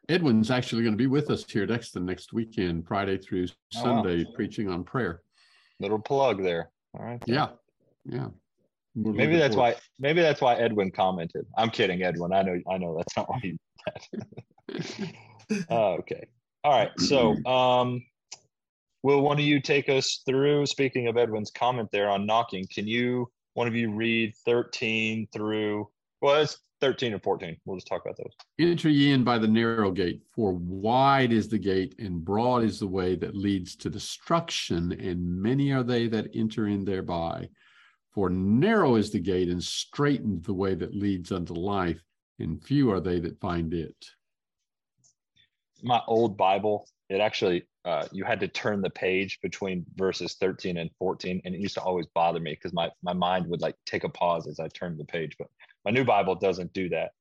Edwin's 0.08 0.50
actually 0.50 0.84
going 0.84 0.94
to 0.94 0.98
be 0.98 1.08
with 1.08 1.30
us 1.30 1.44
here 1.50 1.64
at 1.64 1.72
Exton 1.72 2.06
next 2.06 2.32
weekend, 2.32 2.88
Friday 2.88 3.18
through 3.18 3.48
Oh, 3.76 3.84
wow. 3.84 4.04
Sunday, 4.04 4.26
preaching 4.34 4.70
on 4.70 4.84
prayer. 4.84 5.22
Little 5.80 6.00
plug 6.00 6.42
there. 6.42 6.72
All 6.98 7.06
right. 7.06 7.22
Yeah, 7.28 7.50
yeah. 8.06 8.28
We're 8.96 9.12
Maybe 9.14 9.36
that's 9.36 9.54
forward- 9.56 9.74
why. 9.76 9.82
Maybe 10.00 10.22
that's 10.22 10.42
why 10.42 10.56
Edwin 10.56 10.90
commented. 10.92 11.46
I'm 11.58 11.70
kidding, 11.70 12.02
Edwin. 12.02 12.32
I 12.34 12.42
know. 12.42 12.60
I 12.70 12.78
know 12.78 12.96
that's 12.98 13.16
not 13.18 13.30
why 13.30 13.40
you. 13.44 13.58
did 14.10 14.26
that. 15.50 15.66
Oh, 15.70 15.94
okay. 16.00 16.26
All 16.64 16.72
right. 16.72 16.92
So, 17.00 17.36
um, 17.46 18.04
will 19.04 19.22
one 19.22 19.38
of 19.38 19.46
you 19.46 19.60
take 19.60 19.90
us 19.90 20.22
through? 20.26 20.66
Speaking 20.66 21.08
of 21.08 21.18
Edwin's 21.18 21.52
comment 21.52 21.90
there 21.92 22.10
on 22.10 22.26
knocking, 22.26 22.66
can 22.74 22.88
you 22.88 23.30
one 23.54 23.68
of 23.68 23.76
you 23.76 23.92
read 23.92 24.36
13 24.46 25.28
through? 25.34 25.90
Well, 26.22 26.42
it's 26.42 26.60
13 26.82 27.14
or 27.14 27.20
14. 27.20 27.58
We'll 27.66 27.78
just 27.78 27.88
talk 27.88 28.04
about 28.06 28.18
those. 28.18 28.34
Enter 28.60 28.90
ye 28.90 29.12
in 29.12 29.24
by 29.24 29.40
the 29.40 29.48
narrow 29.48 29.92
gate, 29.92 30.22
for 30.36 30.54
wide 30.54 31.32
is 31.32 31.48
the 31.48 31.58
gate 31.58 31.96
and 32.00 32.24
broad 32.24 32.64
is 32.64 32.80
the 32.80 32.88
way 32.88 33.16
that 33.16 33.36
leads 33.36 33.76
to 33.78 33.90
destruction, 33.90 34.92
and 34.92 35.42
many 35.42 35.72
are 35.72 35.84
they 35.84 36.08
that 36.08 36.30
enter 36.36 36.68
in 36.68 36.86
thereby. 36.86 37.50
For 38.12 38.30
narrow 38.30 38.96
is 38.96 39.12
the 39.12 39.20
gate 39.20 39.50
and 39.50 39.64
straitened 39.64 40.44
the 40.44 40.54
way 40.54 40.76
that 40.76 40.96
leads 40.96 41.32
unto 41.32 41.54
life, 41.54 42.02
and 42.40 42.64
few 42.64 42.92
are 42.92 43.00
they 43.00 43.20
that 43.20 43.40
find 43.40 43.74
it. 43.74 43.96
My 45.84 46.02
old 46.08 46.38
Bible, 46.38 46.88
it 47.10 47.22
actually 47.22 47.68
uh, 47.88 48.06
you 48.12 48.26
had 48.26 48.42
to 48.42 48.50
turn 48.50 48.82
the 48.82 48.90
page 48.90 49.40
between 49.42 49.86
verses 49.96 50.36
13 50.42 50.76
and 50.76 50.90
14, 51.00 51.42
and 51.46 51.56
it 51.56 51.62
used 51.62 51.76
to 51.76 51.82
always 51.82 52.06
bother 52.14 52.42
me 52.42 52.52
because 52.52 52.74
my 52.74 52.92
my 53.02 53.14
mind 53.14 53.48
would 53.48 53.62
like 53.62 53.76
take 53.86 54.04
a 54.04 54.10
pause 54.10 54.46
as 54.46 54.60
I 54.60 54.68
turned 54.68 55.00
the 55.00 55.06
page. 55.06 55.38
But 55.40 55.48
my 55.86 55.92
new 55.92 56.04
Bible 56.04 56.36
doesn't 56.36 56.74
do 56.74 56.90
that. 56.90 57.12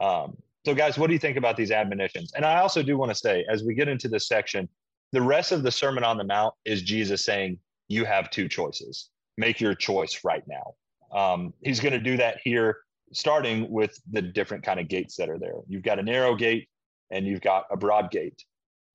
Um, 0.00 0.36
so, 0.66 0.74
guys, 0.74 0.98
what 0.98 1.06
do 1.06 1.12
you 1.12 1.20
think 1.20 1.36
about 1.36 1.56
these 1.56 1.70
admonitions? 1.70 2.32
And 2.34 2.44
I 2.44 2.58
also 2.58 2.82
do 2.82 2.98
want 2.98 3.12
to 3.12 3.14
say, 3.14 3.46
as 3.48 3.62
we 3.62 3.74
get 3.74 3.86
into 3.86 4.08
this 4.08 4.26
section, 4.26 4.68
the 5.12 5.22
rest 5.22 5.52
of 5.52 5.62
the 5.62 5.70
Sermon 5.70 6.02
on 6.02 6.18
the 6.18 6.24
Mount 6.24 6.52
is 6.64 6.82
Jesus 6.82 7.24
saying, 7.24 7.60
You 7.86 8.04
have 8.04 8.28
two 8.28 8.48
choices. 8.48 9.10
Make 9.36 9.60
your 9.60 9.76
choice 9.76 10.24
right 10.24 10.42
now. 10.48 10.74
Um, 11.16 11.54
he's 11.62 11.78
going 11.78 11.92
to 11.92 12.00
do 12.00 12.16
that 12.16 12.40
here, 12.42 12.78
starting 13.12 13.70
with 13.70 13.96
the 14.10 14.20
different 14.20 14.64
kind 14.64 14.80
of 14.80 14.88
gates 14.88 15.14
that 15.14 15.30
are 15.30 15.38
there. 15.38 15.60
You've 15.68 15.84
got 15.84 16.00
a 16.00 16.02
narrow 16.02 16.34
gate 16.34 16.68
and 17.12 17.24
you've 17.24 17.40
got 17.40 17.66
a 17.70 17.76
broad 17.76 18.10
gate. 18.10 18.42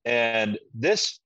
And 0.06 0.58
this 0.74 1.20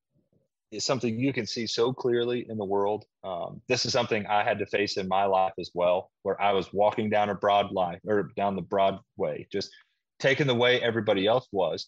is 0.71 0.83
something 0.83 1.17
you 1.19 1.31
can 1.31 1.45
see 1.47 1.65
so 1.65 1.93
clearly 1.93 2.45
in 2.49 2.57
the 2.57 2.65
world. 2.65 3.05
Um, 3.23 3.61
this 3.67 3.85
is 3.85 3.93
something 3.93 4.25
I 4.27 4.43
had 4.43 4.59
to 4.59 4.65
face 4.65 4.97
in 4.97 5.07
my 5.07 5.23
life 5.25 5.53
as 5.59 5.71
well, 5.73 6.11
where 6.23 6.39
I 6.41 6.51
was 6.51 6.71
walking 6.73 7.09
down 7.09 7.29
a 7.29 7.35
broad 7.35 7.71
line 7.71 7.99
or 8.05 8.31
down 8.35 8.55
the 8.55 8.61
Broadway, 8.61 9.47
just 9.51 9.71
taking 10.19 10.45
the 10.47 10.55
way 10.55 10.81
everybody 10.81 11.25
else 11.25 11.47
was. 11.51 11.87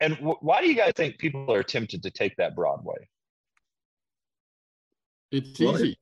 And 0.00 0.14
wh- 0.16 0.42
why 0.42 0.60
do 0.60 0.68
you 0.68 0.76
guys 0.76 0.92
think 0.94 1.18
people 1.18 1.50
are 1.52 1.62
tempted 1.62 2.02
to 2.02 2.10
take 2.10 2.36
that 2.36 2.54
Broadway? 2.54 3.08
It's 5.32 5.58
Well, 5.58 5.76
it- 5.76 5.80
easy. 5.80 5.98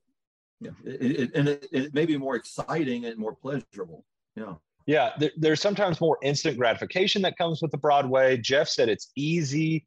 Yeah, 0.59 0.71
it, 0.87 1.03
it, 1.21 1.31
and 1.35 1.49
it, 1.49 1.67
it 1.71 1.95
may 1.95 2.07
be 2.07 2.17
more 2.17 2.35
exciting 2.35 3.05
and 3.05 3.19
more 3.19 3.35
pleasurable. 3.35 4.07
Yeah, 4.37 4.55
Yeah, 4.87 5.13
there, 5.19 5.31
there's 5.37 5.61
sometimes 5.61 6.01
more 6.01 6.17
instant 6.23 6.57
gratification 6.57 7.21
that 7.23 7.37
comes 7.37 7.61
with 7.61 7.73
the 7.73 7.77
Broadway. 7.77 8.39
Jeff 8.39 8.67
said 8.67 8.89
it's 8.89 9.11
easy. 9.17 9.85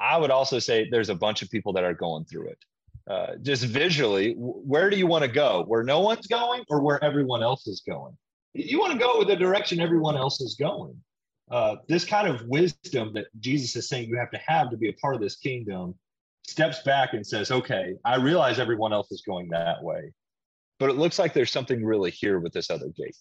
I, 0.00 0.16
would 0.16 0.30
also 0.30 0.58
say 0.58 0.88
there's 0.90 1.10
a 1.10 1.14
bunch 1.14 1.42
of 1.42 1.50
people 1.50 1.72
that 1.74 1.84
are 1.84 1.94
going 1.94 2.24
through 2.24 2.48
it. 2.48 2.58
Uh, 3.06 3.36
just 3.42 3.64
visually, 3.64 4.34
where 4.38 4.88
do 4.88 4.96
you 4.96 5.06
want 5.06 5.22
to 5.22 5.28
go? 5.28 5.64
Where 5.66 5.82
no 5.82 6.00
one's 6.00 6.26
going 6.26 6.64
or 6.68 6.80
where 6.80 7.02
everyone 7.04 7.42
else 7.42 7.66
is 7.66 7.82
going? 7.86 8.16
You- 8.54 8.78
want 8.78 8.92
to 8.92 8.98
go 8.98 9.18
with 9.18 9.28
the 9.28 9.36
direction 9.36 9.80
everyone 9.80 10.16
else 10.16 10.40
is 10.40 10.54
going. 10.54 10.96
Uh, 11.50 11.76
this 11.88 12.04
kind 12.04 12.28
of 12.28 12.46
wisdom 12.46 13.12
that 13.12 13.26
Jesus 13.40 13.76
is 13.76 13.88
saying 13.88 14.08
you 14.08 14.16
have 14.16 14.30
to 14.30 14.38
have 14.38 14.70
to 14.70 14.76
be 14.76 14.88
a 14.88 14.92
part 14.94 15.14
of 15.14 15.20
this 15.20 15.36
kingdom 15.36 15.94
steps 16.46 16.82
back 16.82 17.12
and 17.12 17.26
says, 17.26 17.50
okay, 17.50 17.94
I 18.04 18.16
realize 18.16 18.58
everyone 18.58 18.92
else 18.92 19.10
is 19.12 19.22
going 19.22 19.48
that 19.50 19.82
way, 19.82 20.12
but 20.78 20.88
it 20.88 20.96
looks 20.96 21.18
like 21.18 21.34
there's 21.34 21.50
something 21.52 21.84
really 21.84 22.10
here 22.10 22.38
with 22.38 22.52
this 22.52 22.70
other 22.70 22.88
gate. 22.96 23.16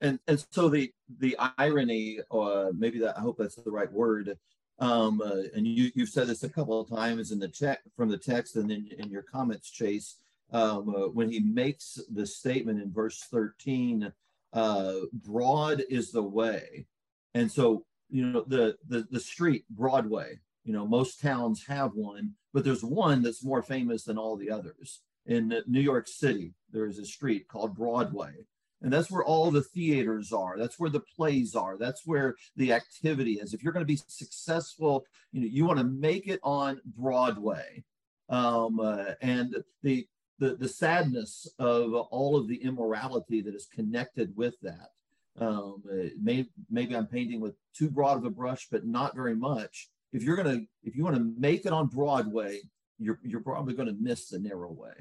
and 0.00 0.18
and 0.26 0.44
so 0.52 0.68
the 0.70 0.90
the 1.18 1.36
irony, 1.58 2.20
uh, 2.30 2.70
maybe 2.76 2.98
that 3.00 3.18
I 3.18 3.20
hope 3.20 3.36
that's 3.38 3.56
the 3.56 3.70
right 3.70 3.92
word. 3.92 4.38
Um, 4.80 5.20
uh, 5.22 5.42
and 5.54 5.66
you 5.66 5.90
you've 5.94 6.08
said 6.08 6.26
this 6.26 6.42
a 6.42 6.48
couple 6.48 6.80
of 6.80 6.88
times 6.88 7.32
in 7.32 7.38
the 7.38 7.48
text 7.48 7.88
from 7.96 8.08
the 8.08 8.16
text 8.16 8.56
and 8.56 8.70
in, 8.72 8.88
in 8.98 9.10
your 9.10 9.22
comments, 9.22 9.70
Chase. 9.70 10.16
Um, 10.52 10.88
uh, 10.88 11.08
when 11.08 11.30
he 11.30 11.38
makes 11.40 12.00
the 12.10 12.26
statement 12.26 12.82
in 12.82 12.92
verse 12.92 13.22
thirteen, 13.30 14.12
uh, 14.52 14.94
broad 15.12 15.82
is 15.88 16.10
the 16.10 16.22
way, 16.22 16.86
and 17.34 17.50
so 17.50 17.84
you 18.08 18.26
know 18.26 18.44
the 18.46 18.76
the 18.88 19.06
the 19.10 19.20
street 19.20 19.64
Broadway. 19.70 20.38
You 20.64 20.72
know 20.72 20.86
most 20.86 21.20
towns 21.20 21.64
have 21.66 21.94
one, 21.94 22.32
but 22.54 22.64
there's 22.64 22.82
one 22.82 23.22
that's 23.22 23.44
more 23.44 23.62
famous 23.62 24.04
than 24.04 24.18
all 24.18 24.36
the 24.36 24.50
others. 24.50 25.00
In 25.26 25.62
New 25.66 25.80
York 25.80 26.08
City, 26.08 26.54
there 26.72 26.86
is 26.86 26.98
a 26.98 27.04
street 27.04 27.46
called 27.48 27.76
Broadway 27.76 28.46
and 28.82 28.92
that's 28.92 29.10
where 29.10 29.24
all 29.24 29.50
the 29.50 29.62
theaters 29.62 30.32
are. 30.32 30.56
That's 30.56 30.78
where 30.78 30.90
the 30.90 31.00
plays 31.00 31.54
are. 31.54 31.76
That's 31.76 32.06
where 32.06 32.34
the 32.56 32.72
activity 32.72 33.34
is. 33.34 33.52
If 33.52 33.62
you're 33.62 33.72
going 33.72 33.84
to 33.84 33.92
be 33.92 34.00
successful 34.06 35.04
you 35.32 35.40
know 35.40 35.48
you 35.50 35.64
want 35.64 35.78
to 35.78 35.84
make 35.84 36.26
it 36.26 36.40
on 36.42 36.80
broadway. 36.96 37.84
Um, 38.28 38.78
uh, 38.78 39.14
and 39.20 39.56
the, 39.82 40.06
the 40.38 40.56
the 40.56 40.68
sadness 40.68 41.48
of 41.58 41.94
all 41.94 42.36
of 42.36 42.48
the 42.48 42.62
immorality 42.62 43.40
that 43.42 43.54
is 43.54 43.66
connected 43.66 44.36
with 44.36 44.54
that 44.62 44.90
um, 45.38 45.82
uh, 45.90 46.10
may, 46.20 46.46
maybe 46.70 46.96
i'm 46.96 47.06
painting 47.06 47.40
with 47.40 47.54
too 47.74 47.90
broad 47.90 48.16
of 48.16 48.24
a 48.24 48.30
brush 48.30 48.68
but 48.70 48.86
not 48.86 49.14
very 49.14 49.34
much. 49.34 49.88
If 50.12 50.22
you're 50.22 50.36
to 50.42 50.64
if 50.84 50.96
you 50.96 51.04
want 51.04 51.16
to 51.16 51.34
make 51.38 51.66
it 51.66 51.72
on 51.72 51.88
broadway 51.88 52.60
you're 52.98 53.18
you're 53.22 53.40
probably 53.40 53.74
going 53.74 53.88
to 53.88 53.96
miss 54.00 54.28
the 54.28 54.38
narrow 54.38 54.70
way. 54.70 54.92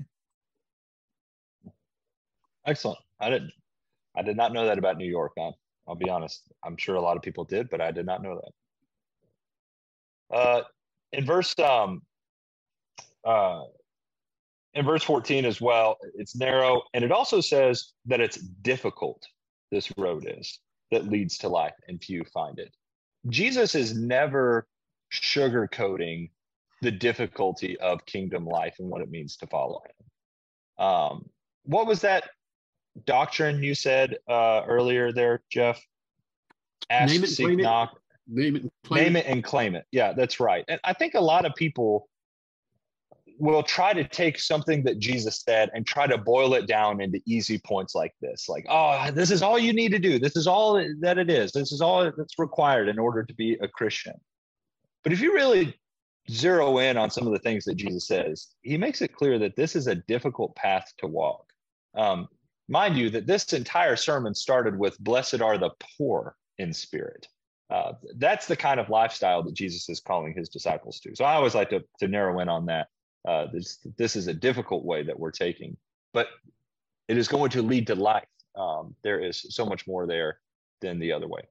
Excellent. 2.66 3.00
I 3.20 3.30
didn't. 3.30 3.54
I 4.16 4.22
did 4.22 4.38
not 4.38 4.54
know 4.54 4.66
that 4.66 4.78
about 4.78 4.98
New 4.98 5.10
York. 5.10 5.34
Man. 5.38 5.54
I'll 5.88 5.96
be 5.96 6.10
honest. 6.10 6.44
I'm 6.64 6.78
sure 6.78 6.96
a 6.96 7.02
lot 7.02 7.18
of 7.18 7.24
people 7.24 7.44
did, 7.44 7.70
but 7.70 7.82
I 7.82 7.92
did 7.92 8.06
not 8.06 8.22
know 8.22 8.40
that. 10.30 10.36
Uh, 10.36 10.62
in 11.12 11.26
verse 11.26 11.58
um, 11.58 12.04
uh, 13.26 13.64
in 14.76 14.86
verse 14.86 15.04
14 15.04 15.46
as 15.46 15.60
well, 15.60 15.98
it's 16.16 16.36
narrow, 16.36 16.84
and 16.94 17.04
it 17.04 17.12
also 17.12 17.42
says 17.42 17.94
that 18.06 18.22
it's 18.22 18.38
difficult. 18.38 19.22
This 19.72 19.92
road 19.98 20.28
is 20.28 20.60
that 20.92 21.10
leads 21.10 21.38
to 21.40 21.50
life, 21.50 21.74
and 21.88 22.02
few 22.02 22.24
find 22.26 22.60
it. 22.60 22.74
Jesus 23.30 23.76
is 23.76 23.98
never 23.98 24.68
sugarcoating 25.12 26.30
the 26.82 26.92
difficulty 26.92 27.78
of 27.80 28.06
kingdom 28.06 28.46
life 28.46 28.76
and 28.80 28.90
what 28.90 29.02
it 29.02 29.10
means 29.10 29.36
to 29.38 29.48
follow 29.48 29.82
him. 29.86 30.86
Um, 30.86 31.30
what 31.64 31.88
was 31.88 32.02
that 32.02 32.30
doctrine 33.06 33.64
you 33.64 33.76
said 33.76 34.18
uh, 34.28 34.64
earlier 34.68 35.12
there, 35.12 35.42
Jeff? 35.50 35.82
Ask, 36.90 37.14
Name 37.14 37.24
it, 37.24 37.28
seek, 37.28 37.46
claim 37.46 37.60
it. 37.60 37.64
knock. 37.64 38.00
Name 38.28 38.56
it, 38.58 38.72
Name 38.92 39.16
it 39.16 39.26
and 39.26 39.44
claim 39.44 39.76
it. 39.76 39.86
Yeah, 39.92 40.14
that's 40.14 40.40
right. 40.40 40.64
And 40.68 40.80
I 40.84 40.94
think 40.94 41.14
a 41.16 41.20
lot 41.20 41.46
of 41.46 41.56
people 41.56 42.08
will 43.40 43.64
try 43.64 43.94
to 43.94 44.04
take 44.04 44.38
something 44.38 44.84
that 44.84 45.00
Jesus 45.00 45.42
said 45.42 45.70
and 45.74 45.88
try 45.88 46.06
to 46.06 46.18
boil 46.18 46.54
it 46.56 46.68
down 46.68 47.00
into 47.00 47.22
easy 47.26 47.58
points 47.58 47.96
like 47.96 48.14
this. 48.22 48.50
Like, 48.50 48.66
oh, 48.70 49.10
this 49.12 49.32
is 49.32 49.42
all 49.42 49.58
you 49.58 49.72
need 49.72 49.92
to 49.94 50.00
do. 50.00 50.20
This 50.20 50.36
is 50.36 50.46
all 50.46 50.74
that 51.00 51.18
it 51.18 51.30
is. 51.30 51.54
This 51.54 51.72
is 51.72 51.80
all 51.80 52.12
that's 52.16 52.38
required 52.38 52.90
in 52.90 53.00
order 53.00 53.24
to 53.24 53.34
be 53.34 53.58
a 53.62 53.68
Christian. 53.68 54.14
But 55.04 55.14
if 55.14 55.22
you 55.22 55.34
really 55.34 55.74
zero 56.30 56.78
in 56.80 56.98
on 56.98 57.10
some 57.10 57.26
of 57.26 57.34
the 57.34 57.40
things 57.40 57.64
that 57.66 57.76
Jesus 57.76 58.08
says, 58.08 58.48
he 58.62 58.78
makes 58.78 59.02
it 59.02 59.16
clear 59.16 59.40
that 59.40 59.56
this 59.56 59.76
is 59.76 59.88
a 59.88 59.96
difficult 59.96 60.56
path 60.56 60.92
to 60.98 61.08
walk. 61.08 61.46
Um, 61.96 62.28
mind 62.70 62.98
you, 62.98 63.10
that 63.10 63.28
this 63.28 63.52
entire 63.54 63.96
sermon 63.96 64.34
started 64.34 64.78
with 64.78 65.00
"Blessed 65.00 65.42
are 65.42 65.58
the 65.58 65.72
poor 65.98 66.36
in 66.58 66.74
spirit." 66.74 67.28
Uh, 67.70 67.94
that's 68.18 68.48
the 68.48 68.56
kind 68.56 68.80
of 68.80 68.90
lifestyle 68.90 69.44
that 69.44 69.54
Jesus 69.54 69.90
is 69.90 70.00
calling 70.00 70.34
his 70.36 70.50
disciples 70.50 71.00
to. 71.02 71.16
So 71.16 71.24
I 71.24 71.34
always 71.34 71.54
like 71.54 71.70
to, 71.70 71.84
to 72.00 72.08
narrow 72.08 72.40
in 72.40 72.50
on 72.50 72.66
that. 72.66 72.88
Uh, 73.28 73.48
this 73.54 73.80
this 73.98 74.16
is 74.16 74.28
a 74.28 74.34
difficult 74.34 74.86
way 74.86 75.04
that 75.04 75.20
we're 75.20 75.32
taking, 75.32 75.78
but 76.14 76.28
it 77.08 77.18
is 77.18 77.28
going 77.28 77.52
to 77.52 77.62
lead 77.62 77.86
to 77.88 77.96
life. 77.96 78.28
Um, 78.56 78.96
there 79.04 79.20
is 79.20 79.46
so 79.50 79.66
much 79.66 79.88
more 79.88 80.08
there 80.08 80.40
than 80.82 81.00
the 81.00 81.12
other 81.12 81.28
way. 81.28 81.42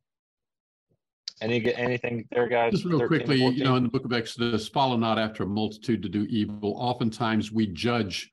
Any 1.41 1.73
anything 1.75 2.27
there, 2.33 2.49
guys? 2.49 2.73
Just 2.73 2.85
real 2.85 3.07
quickly, 3.07 3.45
you 3.45 3.63
know, 3.63 3.77
in 3.77 3.85
the 3.85 3.89
book 3.89 4.05
of 4.05 4.13
Exodus, 4.13 4.67
follow 4.67 4.97
not 4.97 5.19
after 5.19 5.45
a 5.45 5.47
multitude 5.47 6.03
to 6.03 6.09
do 6.09 6.27
evil. 6.29 6.75
Oftentimes 6.77 7.53
we 7.53 7.67
judge 7.69 8.33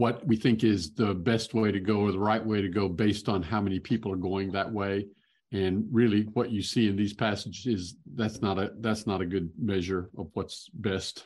what 0.00 0.26
we 0.26 0.34
think 0.34 0.64
is 0.64 0.94
the 0.94 1.12
best 1.12 1.52
way 1.52 1.70
to 1.70 1.78
go 1.78 2.00
or 2.00 2.10
the 2.10 2.18
right 2.18 2.44
way 2.44 2.62
to 2.62 2.70
go 2.70 2.88
based 2.88 3.28
on 3.28 3.42
how 3.42 3.60
many 3.60 3.78
people 3.78 4.10
are 4.10 4.16
going 4.16 4.50
that 4.50 4.72
way. 4.72 5.06
And 5.52 5.86
really 5.92 6.22
what 6.32 6.50
you 6.50 6.62
see 6.62 6.88
in 6.88 6.96
these 6.96 7.12
passages 7.12 7.66
is 7.66 7.96
that's 8.14 8.40
not 8.40 8.58
a 8.58 8.70
that's 8.80 9.06
not 9.06 9.20
a 9.20 9.26
good 9.26 9.50
measure 9.58 10.08
of 10.16 10.30
what's 10.32 10.70
best. 10.72 11.24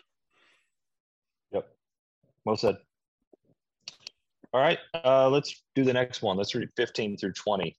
Yep. 1.52 1.68
Well 2.44 2.56
said. 2.56 2.78
All 4.52 4.60
right, 4.60 4.78
uh, 5.04 5.28
let's 5.28 5.62
do 5.76 5.84
the 5.84 5.92
next 5.92 6.20
one. 6.22 6.36
Let's 6.36 6.54
read 6.54 6.68
15 6.76 7.16
through 7.16 7.32
20. 7.32 7.76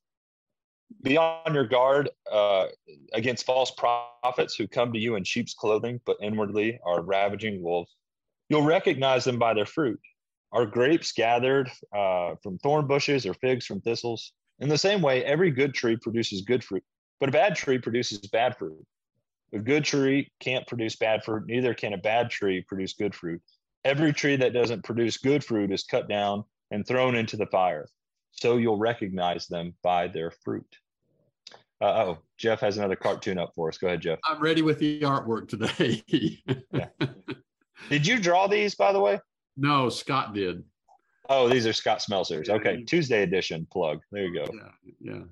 Be 1.01 1.17
on 1.17 1.53
your 1.53 1.67
guard 1.67 2.09
uh, 2.31 2.67
against 3.11 3.45
false 3.45 3.71
prophets 3.71 4.55
who 4.55 4.65
come 4.65 4.93
to 4.93 4.99
you 4.99 5.15
in 5.15 5.25
sheep's 5.25 5.53
clothing, 5.53 5.99
but 6.05 6.15
inwardly 6.21 6.79
are 6.85 7.01
ravaging 7.01 7.61
wolves. 7.61 7.93
You'll 8.47 8.61
recognize 8.63 9.25
them 9.25 9.39
by 9.39 9.53
their 9.53 9.65
fruit. 9.65 9.99
Are 10.51 10.65
grapes 10.65 11.11
gathered 11.11 11.69
uh, 11.93 12.35
from 12.41 12.57
thorn 12.59 12.87
bushes 12.87 13.25
or 13.25 13.33
figs 13.33 13.65
from 13.65 13.81
thistles? 13.81 14.31
In 14.59 14.69
the 14.69 14.77
same 14.77 15.01
way, 15.01 15.23
every 15.25 15.51
good 15.51 15.73
tree 15.73 15.97
produces 15.97 16.41
good 16.41 16.63
fruit, 16.63 16.83
but 17.19 17.29
a 17.29 17.31
bad 17.31 17.55
tree 17.55 17.77
produces 17.77 18.19
bad 18.19 18.57
fruit. 18.57 18.85
A 19.53 19.59
good 19.59 19.83
tree 19.83 20.31
can't 20.39 20.65
produce 20.65 20.95
bad 20.95 21.23
fruit, 21.23 21.45
neither 21.47 21.73
can 21.73 21.93
a 21.93 21.97
bad 21.97 22.29
tree 22.29 22.61
produce 22.61 22.93
good 22.93 23.13
fruit. 23.13 23.41
Every 23.83 24.13
tree 24.13 24.35
that 24.37 24.53
doesn't 24.53 24.83
produce 24.83 25.17
good 25.17 25.43
fruit 25.43 25.71
is 25.71 25.83
cut 25.83 26.07
down 26.07 26.43
and 26.71 26.87
thrown 26.87 27.15
into 27.15 27.37
the 27.37 27.45
fire. 27.47 27.87
So 28.31 28.57
you'll 28.57 28.77
recognize 28.77 29.47
them 29.47 29.75
by 29.83 30.07
their 30.07 30.31
fruit. 30.31 30.67
Uh, 31.81 31.85
oh, 31.85 32.17
Jeff 32.37 32.61
has 32.61 32.77
another 32.77 32.95
cartoon 32.95 33.37
up 33.37 33.53
for 33.55 33.69
us. 33.69 33.77
Go 33.77 33.87
ahead, 33.87 34.01
Jeff. 34.01 34.19
I'm 34.23 34.41
ready 34.41 34.61
with 34.61 34.79
the 34.79 35.01
artwork 35.01 35.49
today. 35.49 36.03
Yeah. 36.71 36.87
Did 37.89 38.07
you 38.07 38.19
draw 38.19 38.47
these, 38.47 38.75
by 38.75 38.91
the 38.91 38.99
way? 38.99 39.19
No, 39.57 39.89
Scott 39.89 40.33
did. 40.33 40.63
Oh, 41.29 41.49
these 41.49 41.65
are 41.65 41.73
Scott 41.73 41.99
Smelser's. 41.99 42.49
Okay, 42.49 42.83
Tuesday 42.83 43.23
edition 43.23 43.67
plug. 43.71 43.99
There 44.11 44.25
you 44.25 44.33
go. 44.33 44.51
Yeah, 44.53 45.13
yeah. 45.13 45.23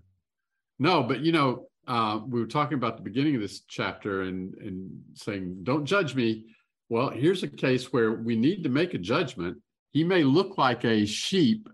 No, 0.80 1.04
but 1.04 1.20
you 1.20 1.32
know, 1.32 1.68
uh, 1.88 2.20
we 2.28 2.40
were 2.40 2.48
talking 2.48 2.78
about 2.78 2.98
the 2.98 3.04
beginning 3.04 3.36
of 3.36 3.42
this 3.42 3.62
chapter 3.68 4.24
and 4.24 4.56
and 4.56 4.90
saying, 5.14 5.60
"Don't 5.64 5.86
judge 5.86 6.16
me." 6.16 6.46
Well, 6.90 7.10
here's 7.10 7.44
a 7.44 7.48
case 7.48 7.92
where 7.94 8.14
we 8.14 8.36
need 8.36 8.64
to 8.64 8.70
make 8.70 8.94
a 8.94 8.98
judgment. 8.98 9.58
He 9.92 10.04
may 10.04 10.24
look 10.24 10.58
like 10.58 10.84
a 10.86 11.06
sheep, 11.06 11.70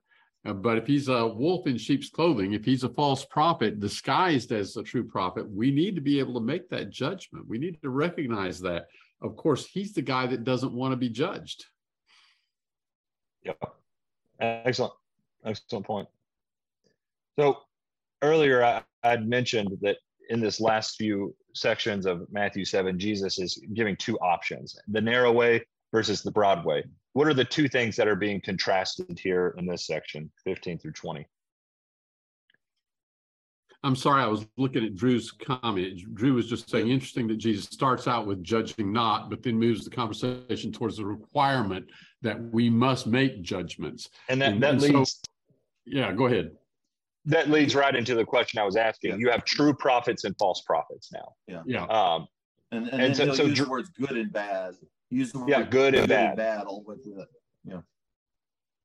uh, 0.45 0.53
but 0.53 0.77
if 0.77 0.87
he's 0.87 1.07
a 1.07 1.27
wolf 1.27 1.67
in 1.67 1.77
sheep's 1.77 2.09
clothing, 2.09 2.53
if 2.53 2.65
he's 2.65 2.83
a 2.83 2.89
false 2.89 3.25
prophet 3.25 3.79
disguised 3.79 4.51
as 4.51 4.75
a 4.75 4.83
true 4.83 5.03
prophet, 5.03 5.49
we 5.49 5.71
need 5.71 5.95
to 5.95 6.01
be 6.01 6.19
able 6.19 6.33
to 6.35 6.45
make 6.45 6.69
that 6.69 6.89
judgment. 6.89 7.47
We 7.47 7.57
need 7.57 7.81
to 7.81 7.89
recognize 7.89 8.59
that. 8.61 8.87
Of 9.21 9.35
course, 9.35 9.65
he's 9.65 9.93
the 9.93 10.01
guy 10.01 10.27
that 10.27 10.43
doesn't 10.43 10.73
want 10.73 10.93
to 10.93 10.97
be 10.97 11.09
judged. 11.09 11.65
Yep. 13.43 13.57
Excellent. 14.39 14.93
Excellent 15.45 15.85
point. 15.85 16.07
So 17.37 17.57
earlier 18.21 18.63
I, 18.63 18.83
I'd 19.03 19.27
mentioned 19.27 19.77
that 19.81 19.97
in 20.29 20.39
this 20.39 20.61
last 20.61 20.95
few 20.97 21.35
sections 21.53 22.05
of 22.05 22.27
Matthew 22.31 22.65
7, 22.65 22.99
Jesus 22.99 23.39
is 23.39 23.61
giving 23.73 23.95
two 23.95 24.17
options 24.19 24.77
the 24.87 25.01
narrow 25.01 25.31
way 25.31 25.65
versus 25.91 26.21
the 26.21 26.31
broad 26.31 26.63
way. 26.65 26.83
What 27.13 27.27
are 27.27 27.33
the 27.33 27.45
two 27.45 27.67
things 27.67 27.95
that 27.95 28.07
are 28.07 28.15
being 28.15 28.39
contrasted 28.39 29.17
here 29.17 29.55
in 29.57 29.65
this 29.65 29.87
section, 29.87 30.29
15 30.45 30.77
through 30.77 30.91
20? 30.91 31.25
I'm 33.83 33.95
sorry, 33.95 34.21
I 34.21 34.27
was 34.27 34.45
looking 34.57 34.83
at 34.83 34.95
Drew's 34.95 35.31
comment. 35.31 36.01
Drew 36.15 36.33
was 36.33 36.49
just 36.49 36.69
saying, 36.69 36.89
interesting 36.89 37.27
that 37.29 37.37
Jesus 37.37 37.65
starts 37.65 38.07
out 38.07 38.27
with 38.27 38.43
judging 38.43 38.91
not, 38.91 39.29
but 39.29 39.41
then 39.41 39.57
moves 39.57 39.85
the 39.85 39.89
conversation 39.89 40.71
towards 40.71 40.97
the 40.97 41.05
requirement 41.05 41.85
that 42.21 42.37
we 42.51 42.69
must 42.69 43.07
make 43.07 43.41
judgments. 43.41 44.09
And 44.27 44.41
that, 44.41 44.53
And- 44.53 44.63
that 44.63 44.71
and 44.71 44.81
so- 44.81 44.87
leads 44.99 45.21
Yeah, 45.85 46.11
go 46.11 46.25
ahead. 46.27 46.51
that 47.25 47.49
leads 47.49 47.73
right 47.73 47.95
into 47.95 48.15
the 48.15 48.25
question 48.25 48.59
I 48.59 48.63
was 48.65 48.75
asking. 48.75 49.11
Yeah. 49.11 49.17
You 49.17 49.29
have 49.31 49.45
true 49.45 49.73
prophets 49.73 50.25
and 50.25 50.35
false 50.37 50.61
prophets 50.61 51.11
now. 51.13 51.35
Yeah. 51.65 51.83
Um, 51.85 52.27
And, 52.71 52.87
and, 52.89 53.01
And 53.01 53.01
then 53.01 53.15
so- 53.15 53.25
he'll 53.25 53.33
so 53.35 53.43
use 53.45 53.57
Dr- 53.57 53.65
the 53.65 53.71
words 53.71 53.89
good 53.89 54.11
and 54.17 54.31
bad. 54.31 54.75
Use 55.09 55.31
the 55.31 55.43
Yeah, 55.47 55.59
word 55.59 55.71
good 55.71 55.95
and 55.95 56.07
bad. 56.07 56.35
bad 56.37 56.65
all 56.67 56.83
with 56.83 56.99
it. 57.07 57.27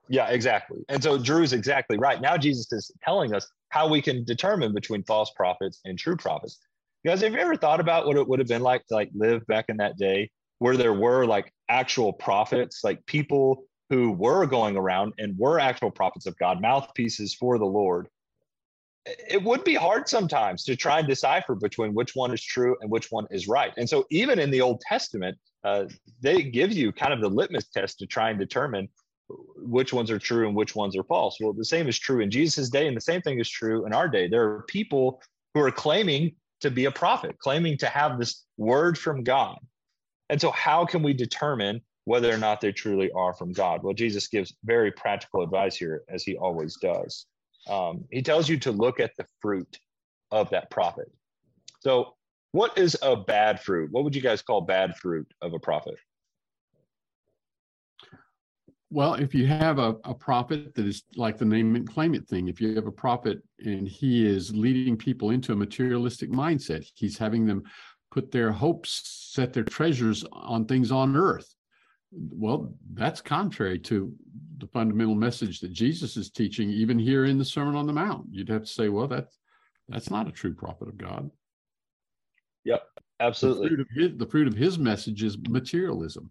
Yeah, 0.08 0.28
exactly. 0.28 0.84
And 0.90 1.02
so 1.02 1.16
Drew's 1.18 1.52
exactly 1.54 1.96
right. 1.98 2.20
Now 2.20 2.36
Jesus 2.36 2.70
is 2.72 2.90
telling 3.02 3.34
us 3.34 3.50
how 3.74 3.88
we 3.88 4.00
can 4.00 4.22
determine 4.22 4.72
between 4.72 5.02
false 5.02 5.32
prophets 5.34 5.80
and 5.84 5.98
true 5.98 6.16
prophets. 6.16 6.60
Guys, 7.04 7.22
have 7.22 7.32
you 7.32 7.38
ever 7.40 7.56
thought 7.56 7.80
about 7.80 8.06
what 8.06 8.16
it 8.16 8.28
would 8.28 8.38
have 8.38 8.46
been 8.46 8.62
like 8.62 8.86
to 8.86 8.94
like 8.94 9.10
live 9.16 9.44
back 9.48 9.64
in 9.68 9.76
that 9.78 9.98
day 9.98 10.30
where 10.60 10.76
there 10.76 10.92
were 10.92 11.26
like 11.26 11.52
actual 11.68 12.12
prophets, 12.12 12.84
like 12.84 13.04
people 13.06 13.64
who 13.90 14.12
were 14.12 14.46
going 14.46 14.76
around 14.76 15.12
and 15.18 15.36
were 15.36 15.58
actual 15.58 15.90
prophets 15.90 16.24
of 16.24 16.38
God, 16.38 16.62
mouthpieces 16.62 17.34
for 17.34 17.58
the 17.58 17.64
Lord? 17.64 18.06
It 19.06 19.42
would 19.42 19.64
be 19.64 19.74
hard 19.74 20.08
sometimes 20.08 20.62
to 20.66 20.76
try 20.76 21.00
and 21.00 21.08
decipher 21.08 21.56
between 21.56 21.94
which 21.94 22.12
one 22.14 22.32
is 22.32 22.44
true 22.44 22.76
and 22.80 22.88
which 22.88 23.10
one 23.10 23.26
is 23.32 23.48
right. 23.48 23.72
And 23.76 23.88
so 23.88 24.04
even 24.08 24.38
in 24.38 24.52
the 24.52 24.60
Old 24.60 24.82
Testament, 24.82 25.36
uh, 25.64 25.86
they 26.20 26.44
give 26.44 26.72
you 26.72 26.92
kind 26.92 27.12
of 27.12 27.20
the 27.20 27.28
litmus 27.28 27.66
test 27.70 27.98
to 27.98 28.06
try 28.06 28.30
and 28.30 28.38
determine 28.38 28.88
which 29.28 29.92
ones 29.92 30.10
are 30.10 30.18
true 30.18 30.46
and 30.46 30.56
which 30.56 30.74
ones 30.74 30.96
are 30.96 31.04
false. 31.04 31.38
Well, 31.40 31.52
the 31.52 31.64
same 31.64 31.88
is 31.88 31.98
true 31.98 32.20
in 32.20 32.30
Jesus' 32.30 32.68
day, 32.68 32.86
and 32.86 32.96
the 32.96 33.00
same 33.00 33.22
thing 33.22 33.40
is 33.40 33.48
true 33.48 33.86
in 33.86 33.92
our 33.92 34.08
day. 34.08 34.28
There 34.28 34.44
are 34.44 34.62
people 34.68 35.22
who 35.54 35.60
are 35.60 35.70
claiming 35.70 36.32
to 36.60 36.70
be 36.70 36.84
a 36.86 36.90
prophet, 36.90 37.38
claiming 37.38 37.78
to 37.78 37.86
have 37.86 38.18
this 38.18 38.44
word 38.56 38.98
from 38.98 39.22
God. 39.22 39.58
And 40.30 40.40
so, 40.40 40.50
how 40.50 40.84
can 40.84 41.02
we 41.02 41.12
determine 41.12 41.80
whether 42.04 42.32
or 42.32 42.38
not 42.38 42.60
they 42.60 42.72
truly 42.72 43.10
are 43.12 43.32
from 43.34 43.52
God? 43.52 43.82
Well, 43.82 43.94
Jesus 43.94 44.28
gives 44.28 44.54
very 44.64 44.90
practical 44.90 45.42
advice 45.42 45.76
here, 45.76 46.02
as 46.08 46.22
he 46.22 46.36
always 46.36 46.76
does. 46.76 47.26
Um, 47.68 48.04
he 48.10 48.22
tells 48.22 48.48
you 48.48 48.58
to 48.60 48.72
look 48.72 49.00
at 49.00 49.12
the 49.16 49.26
fruit 49.40 49.78
of 50.30 50.50
that 50.50 50.70
prophet. 50.70 51.10
So, 51.80 52.14
what 52.52 52.76
is 52.78 52.96
a 53.02 53.16
bad 53.16 53.60
fruit? 53.60 53.90
What 53.90 54.04
would 54.04 54.14
you 54.14 54.22
guys 54.22 54.42
call 54.42 54.60
bad 54.60 54.96
fruit 54.96 55.26
of 55.42 55.54
a 55.54 55.58
prophet? 55.58 55.96
Well, 58.94 59.14
if 59.14 59.34
you 59.34 59.48
have 59.48 59.80
a, 59.80 59.96
a 60.04 60.14
prophet 60.14 60.72
that 60.76 60.86
is 60.86 61.02
like 61.16 61.36
the 61.36 61.44
name 61.44 61.74
and 61.74 61.84
claim 61.84 62.14
it 62.14 62.28
thing, 62.28 62.46
if 62.46 62.60
you 62.60 62.76
have 62.76 62.86
a 62.86 62.92
prophet 62.92 63.42
and 63.58 63.88
he 63.88 64.24
is 64.24 64.54
leading 64.54 64.96
people 64.96 65.30
into 65.30 65.52
a 65.52 65.56
materialistic 65.56 66.30
mindset, 66.30 66.88
he's 66.94 67.18
having 67.18 67.44
them 67.44 67.64
put 68.12 68.30
their 68.30 68.52
hopes, 68.52 69.02
set 69.32 69.52
their 69.52 69.64
treasures 69.64 70.24
on 70.30 70.64
things 70.64 70.92
on 70.92 71.16
earth. 71.16 71.56
Well, 72.12 72.72
that's 72.92 73.20
contrary 73.20 73.80
to 73.80 74.14
the 74.58 74.68
fundamental 74.68 75.16
message 75.16 75.58
that 75.58 75.72
Jesus 75.72 76.16
is 76.16 76.30
teaching, 76.30 76.70
even 76.70 76.96
here 76.96 77.24
in 77.24 77.36
the 77.36 77.44
Sermon 77.44 77.74
on 77.74 77.88
the 77.88 77.92
Mount. 77.92 78.26
You'd 78.30 78.48
have 78.48 78.62
to 78.62 78.68
say, 78.68 78.90
well, 78.90 79.08
that's 79.08 79.40
that's 79.88 80.08
not 80.08 80.28
a 80.28 80.32
true 80.32 80.54
prophet 80.54 80.86
of 80.86 80.96
God. 80.96 81.32
Yep, 82.62 82.84
Absolutely. 83.18 83.70
fruit 83.70 83.80
of 83.80 83.88
his, 83.92 84.18
the 84.18 84.26
fruit 84.26 84.46
of 84.46 84.54
his 84.54 84.78
message 84.78 85.24
is 85.24 85.36
materialism. 85.48 86.30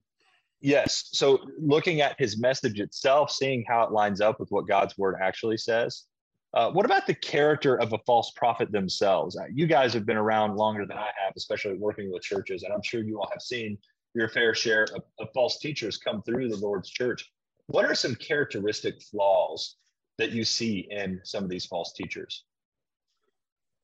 Yes. 0.64 1.10
So 1.12 1.40
looking 1.60 2.00
at 2.00 2.18
his 2.18 2.40
message 2.40 2.80
itself, 2.80 3.30
seeing 3.32 3.66
how 3.68 3.84
it 3.84 3.92
lines 3.92 4.22
up 4.22 4.40
with 4.40 4.50
what 4.50 4.66
God's 4.66 4.98
word 4.98 5.18
actually 5.22 5.58
says. 5.58 6.06
Uh, 6.54 6.72
what 6.72 6.86
about 6.86 7.06
the 7.06 7.16
character 7.16 7.78
of 7.82 7.92
a 7.92 7.98
false 8.06 8.32
prophet 8.32 8.72
themselves? 8.72 9.36
Uh, 9.36 9.44
you 9.54 9.68
guys 9.68 9.94
have 9.94 10.06
been 10.06 10.16
around 10.16 10.56
longer 10.56 10.86
than 10.86 10.98
I 10.98 11.10
have, 11.22 11.34
especially 11.36 11.74
working 11.74 12.10
with 12.14 12.24
churches, 12.24 12.64
and 12.64 12.74
I'm 12.74 12.82
sure 12.82 13.04
you 13.04 13.20
all 13.20 13.30
have 13.34 13.42
seen 13.42 13.78
your 14.14 14.30
fair 14.30 14.56
share 14.56 14.84
of, 14.96 15.04
of 15.20 15.28
false 15.34 15.60
teachers 15.60 15.98
come 15.98 16.24
through 16.24 16.48
the 16.48 16.56
Lord's 16.56 16.90
church. 16.90 17.30
what 17.68 17.84
are 17.84 17.96
some 17.96 18.16
characteristic 18.16 19.02
flaws 19.02 19.76
that 20.18 20.32
you 20.32 20.46
see 20.46 20.88
in 20.92 21.20
some 21.26 21.44
of 21.44 21.50
these 21.50 21.66
false 21.66 21.92
teachers? 21.92 22.46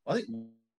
I 0.07 0.13
think 0.13 0.29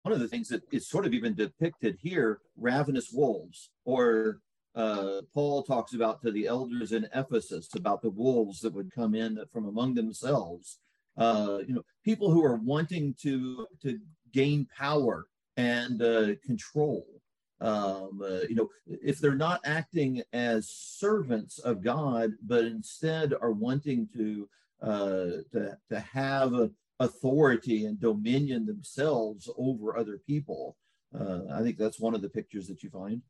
one 0.04 0.14
of 0.14 0.22
the 0.22 0.30
things 0.30 0.48
that 0.48 0.64
is 0.72 0.88
sort 0.88 1.06
of 1.06 1.14
even 1.14 1.36
depicted 1.36 1.98
here, 2.00 2.40
ravenous 2.56 3.12
wolves, 3.12 3.70
or 3.84 4.40
uh, 4.76 5.22
Paul 5.34 5.64
talks 5.64 5.94
about 5.94 6.22
to 6.22 6.32
the 6.32 6.48
elders 6.48 6.92
in 6.92 7.08
Ephesus 7.14 7.70
about 7.76 8.02
the 8.02 8.10
wolves 8.10 8.60
that 8.62 8.74
would 8.74 8.92
come 8.94 9.16
in 9.16 9.40
from 9.52 9.66
among 9.66 9.96
themselves. 9.96 10.80
Uh, 11.18 11.60
you 11.68 11.74
know, 11.74 11.84
people 12.06 12.32
who 12.32 12.44
are 12.44 12.56
wanting 12.56 13.16
to 13.22 13.68
to 13.82 14.00
gain 14.32 14.68
power 14.78 15.26
and 15.58 16.02
uh, 16.02 16.36
control. 16.46 17.06
Um, 17.62 18.22
uh, 18.24 18.42
you 18.48 18.56
know, 18.56 18.70
if 18.86 19.20
they're 19.20 19.36
not 19.36 19.60
acting 19.66 20.22
as 20.32 20.70
servants 20.70 21.60
of 21.60 21.84
God, 21.84 22.32
but 22.46 22.64
instead 22.64 23.34
are 23.34 23.52
wanting 23.52 24.08
to 24.14 24.48
uh, 24.82 25.44
to 25.52 25.78
to 25.90 26.00
have 26.00 26.72
authority 27.00 27.86
and 27.86 28.00
dominion 28.00 28.66
themselves 28.66 29.50
over 29.58 29.98
other 29.98 30.20
people. 30.26 30.78
Uh, 31.18 31.40
I 31.52 31.64
think 31.64 31.78
that's 31.78 32.00
one 32.00 32.14
of 32.14 32.22
the 32.22 32.30
pictures 32.30 32.68
that 32.68 32.84
you 32.84 32.90
find. 32.90 33.22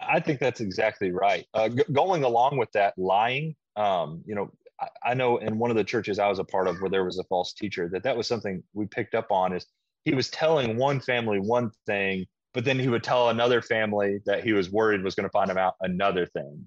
I 0.00 0.20
think 0.20 0.40
that's 0.40 0.60
exactly 0.60 1.12
right. 1.12 1.46
Uh, 1.54 1.68
g- 1.68 1.84
going 1.92 2.24
along 2.24 2.58
with 2.58 2.70
that, 2.72 2.94
lying. 2.96 3.54
Um, 3.76 4.22
you 4.26 4.34
know, 4.34 4.50
I, 4.80 4.88
I, 5.10 5.14
know 5.14 5.38
in 5.38 5.58
one 5.58 5.70
of 5.70 5.76
the 5.76 5.84
churches 5.84 6.18
I 6.18 6.28
was 6.28 6.38
a 6.38 6.44
part 6.44 6.68
of 6.68 6.80
where 6.80 6.90
there 6.90 7.04
was 7.04 7.18
a 7.18 7.24
false 7.24 7.52
teacher 7.52 7.88
that 7.92 8.02
that 8.02 8.16
was 8.16 8.26
something 8.26 8.62
we 8.72 8.86
picked 8.86 9.14
up 9.14 9.30
on. 9.30 9.52
Is 9.52 9.66
he 10.04 10.14
was 10.14 10.30
telling 10.30 10.76
one 10.76 11.00
family 11.00 11.38
one 11.38 11.70
thing, 11.86 12.26
but 12.54 12.64
then 12.64 12.78
he 12.78 12.88
would 12.88 13.04
tell 13.04 13.28
another 13.28 13.62
family 13.62 14.20
that 14.26 14.42
he 14.42 14.52
was 14.52 14.70
worried 14.70 15.02
was 15.02 15.14
going 15.14 15.28
to 15.28 15.32
find 15.32 15.50
him 15.50 15.58
out 15.58 15.74
another 15.80 16.26
thing. 16.26 16.66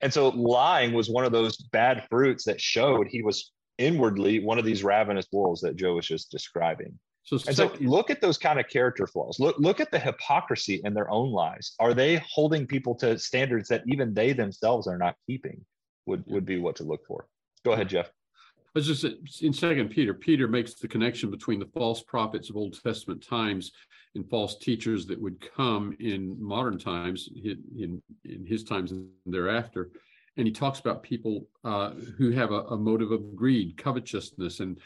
And 0.00 0.12
so 0.12 0.28
lying 0.28 0.92
was 0.92 1.08
one 1.08 1.24
of 1.24 1.32
those 1.32 1.56
bad 1.56 2.06
fruits 2.10 2.44
that 2.44 2.60
showed 2.60 3.08
he 3.08 3.22
was 3.22 3.52
inwardly 3.78 4.44
one 4.44 4.58
of 4.58 4.64
these 4.64 4.84
ravenous 4.84 5.26
wolves 5.32 5.60
that 5.62 5.76
Joe 5.76 5.94
was 5.94 6.06
just 6.06 6.30
describing. 6.30 6.98
So, 7.24 7.38
and 7.46 7.56
so 7.56 7.74
look 7.80 8.10
at 8.10 8.20
those 8.20 8.36
kind 8.36 8.60
of 8.60 8.68
character 8.68 9.06
flaws. 9.06 9.40
Look, 9.40 9.56
look 9.58 9.80
at 9.80 9.90
the 9.90 9.98
hypocrisy 9.98 10.82
in 10.84 10.92
their 10.92 11.10
own 11.10 11.32
lives. 11.32 11.74
Are 11.80 11.94
they 11.94 12.22
holding 12.28 12.66
people 12.66 12.94
to 12.96 13.18
standards 13.18 13.68
that 13.68 13.82
even 13.86 14.12
they 14.12 14.34
themselves 14.34 14.86
are 14.86 14.98
not 14.98 15.16
keeping? 15.26 15.64
Would 16.06 16.24
would 16.26 16.44
be 16.44 16.58
what 16.58 16.76
to 16.76 16.84
look 16.84 17.06
for. 17.06 17.26
Go 17.64 17.72
ahead, 17.72 17.88
Jeff. 17.88 18.08
I 18.08 18.78
was 18.78 18.86
just 18.86 19.42
in 19.42 19.52
Second 19.54 19.88
Peter. 19.88 20.12
Peter 20.12 20.46
makes 20.48 20.74
the 20.74 20.88
connection 20.88 21.30
between 21.30 21.60
the 21.60 21.70
false 21.72 22.02
prophets 22.02 22.50
of 22.50 22.56
Old 22.56 22.78
Testament 22.82 23.26
times 23.26 23.72
and 24.14 24.28
false 24.28 24.58
teachers 24.58 25.06
that 25.06 25.20
would 25.20 25.40
come 25.56 25.96
in 26.00 26.36
modern 26.38 26.78
times, 26.78 27.30
in 27.42 28.02
in 28.24 28.44
his 28.44 28.64
times 28.64 28.92
and 28.92 29.08
thereafter. 29.24 29.92
And 30.36 30.46
he 30.46 30.52
talks 30.52 30.80
about 30.80 31.02
people 31.02 31.46
uh, 31.62 31.90
who 32.18 32.32
have 32.32 32.50
a, 32.50 32.62
a 32.64 32.76
motive 32.76 33.12
of 33.12 33.34
greed, 33.34 33.76
covetousness, 33.78 34.60
and 34.60 34.78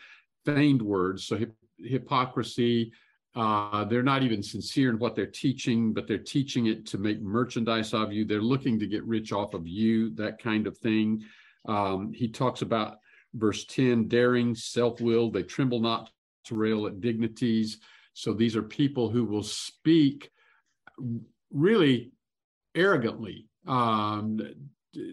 feigned 0.44 0.82
words. 0.82 1.24
So 1.24 1.36
hypocrisy. 1.78 2.92
Uh, 3.34 3.84
they're 3.84 4.02
not 4.02 4.22
even 4.22 4.42
sincere 4.42 4.90
in 4.90 4.98
what 4.98 5.14
they're 5.14 5.26
teaching, 5.26 5.92
but 5.92 6.08
they're 6.08 6.18
teaching 6.18 6.66
it 6.66 6.86
to 6.86 6.98
make 6.98 7.20
merchandise 7.20 7.94
of 7.94 8.12
you. 8.12 8.24
They're 8.24 8.40
looking 8.40 8.78
to 8.78 8.86
get 8.86 9.04
rich 9.04 9.32
off 9.32 9.54
of 9.54 9.66
you, 9.66 10.14
that 10.16 10.42
kind 10.42 10.66
of 10.66 10.76
thing. 10.78 11.22
Um, 11.66 12.12
he 12.12 12.28
talks 12.28 12.62
about 12.62 12.98
verse 13.34 13.64
10 13.66 14.08
daring, 14.08 14.54
self 14.54 15.00
willed, 15.00 15.34
they 15.34 15.42
tremble 15.42 15.80
not 15.80 16.10
to 16.44 16.54
rail 16.54 16.86
at 16.86 17.00
dignities. 17.00 17.78
So 18.14 18.32
these 18.32 18.56
are 18.56 18.62
people 18.62 19.08
who 19.10 19.24
will 19.24 19.42
speak 19.42 20.30
really 21.52 22.10
arrogantly, 22.74 23.46
um, 23.66 24.40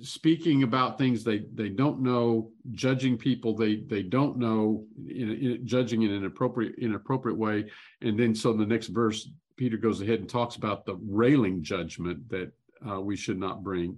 speaking 0.01 0.63
about 0.63 0.97
things 0.97 1.23
they 1.23 1.45
they 1.53 1.69
don't 1.69 2.01
know, 2.01 2.51
judging 2.71 3.17
people 3.17 3.55
they 3.55 3.77
they 3.77 4.03
don't 4.03 4.37
know, 4.37 4.85
in, 5.07 5.31
in, 5.31 5.67
judging 5.67 6.03
in 6.03 6.11
an 6.11 6.25
appropriate 6.25 6.75
inappropriate 6.77 7.37
way, 7.37 7.65
and 8.01 8.17
then 8.19 8.33
so 8.33 8.53
the 8.53 8.65
next 8.65 8.87
verse 8.87 9.29
Peter 9.57 9.77
goes 9.77 10.01
ahead 10.01 10.19
and 10.19 10.29
talks 10.29 10.55
about 10.55 10.85
the 10.85 10.95
railing 11.07 11.63
judgment 11.63 12.27
that 12.29 12.51
uh, 12.89 12.99
we 12.99 13.15
should 13.15 13.39
not 13.39 13.63
bring, 13.63 13.97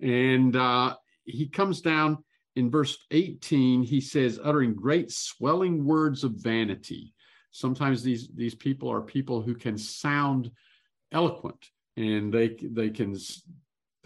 and 0.00 0.56
uh, 0.56 0.94
he 1.24 1.48
comes 1.48 1.80
down 1.80 2.18
in 2.56 2.70
verse 2.70 3.06
18. 3.12 3.84
He 3.84 4.00
says, 4.00 4.40
uttering 4.42 4.74
great 4.74 5.12
swelling 5.12 5.84
words 5.84 6.24
of 6.24 6.32
vanity. 6.32 7.14
Sometimes 7.50 8.02
these 8.02 8.28
these 8.34 8.54
people 8.54 8.90
are 8.90 9.00
people 9.00 9.42
who 9.42 9.54
can 9.54 9.78
sound 9.78 10.50
eloquent 11.12 11.70
and 11.96 12.32
they 12.32 12.56
they 12.60 12.90
can 12.90 13.16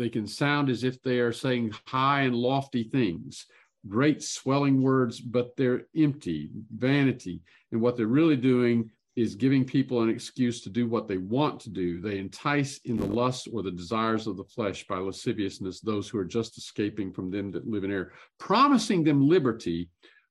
they 0.03 0.09
can 0.09 0.27
sound 0.27 0.69
as 0.69 0.83
if 0.83 1.01
they 1.03 1.21
are 1.21 1.33
saying 1.33 1.73
high 1.87 2.23
and 2.23 2.35
lofty 2.35 2.83
things, 2.83 3.47
great 3.87 4.21
swelling 4.21 4.83
words, 4.83 5.21
but 5.21 5.57
they're 5.57 5.83
empty, 5.97 6.51
vanity. 6.75 7.41
And 7.71 7.81
what 7.81 7.97
they're 7.97 8.07
really 8.07 8.37
doing 8.37 8.91
is 9.15 9.37
giving 9.37 9.65
people 9.65 10.03
an 10.03 10.09
excuse 10.09 10.61
to 10.63 10.71
do 10.71 10.89
what 10.89 11.07
they 11.07 11.19
want 11.19 11.61
to 11.61 11.71
do. 11.71 12.01
They 12.01 12.19
entice 12.19 12.79
in 12.85 12.97
the 12.97 13.07
lust 13.07 13.49
or 13.53 13.63
the 13.63 13.71
desires 13.71 14.27
of 14.27 14.37
the 14.37 14.45
flesh 14.45 14.87
by 14.89 14.97
lasciviousness 14.97 15.81
those 15.81 16.09
who 16.09 16.19
are 16.19 16.25
just 16.25 16.59
escaping 16.59 17.13
from 17.13 17.31
them 17.31 17.53
that 17.53 17.69
live 17.69 17.85
in 17.85 17.93
error, 17.93 18.13
promising 18.39 19.05
them 19.05 19.29
liberty 19.29 19.89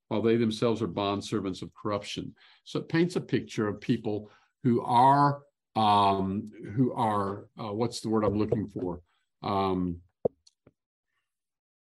while 0.09 0.22
they 0.22 0.36
themselves 0.36 0.82
are 0.82 0.88
bond 0.88 1.24
servants 1.24 1.61
of 1.61 1.74
corruption. 1.74 2.36
So 2.65 2.80
it 2.80 2.89
paints 2.89 3.15
a 3.15 3.22
picture 3.22 3.69
of 3.69 3.80
people 3.80 4.30
who 4.63 4.82
are 4.82 5.43
um, 5.78 6.51
who 6.76 6.91
are 6.93 7.47
uh, 7.57 7.72
what's 7.72 8.01
the 8.01 8.09
word 8.09 8.26
I'm 8.26 8.38
looking 8.38 8.67
for? 8.67 9.01
Um, 9.44 9.98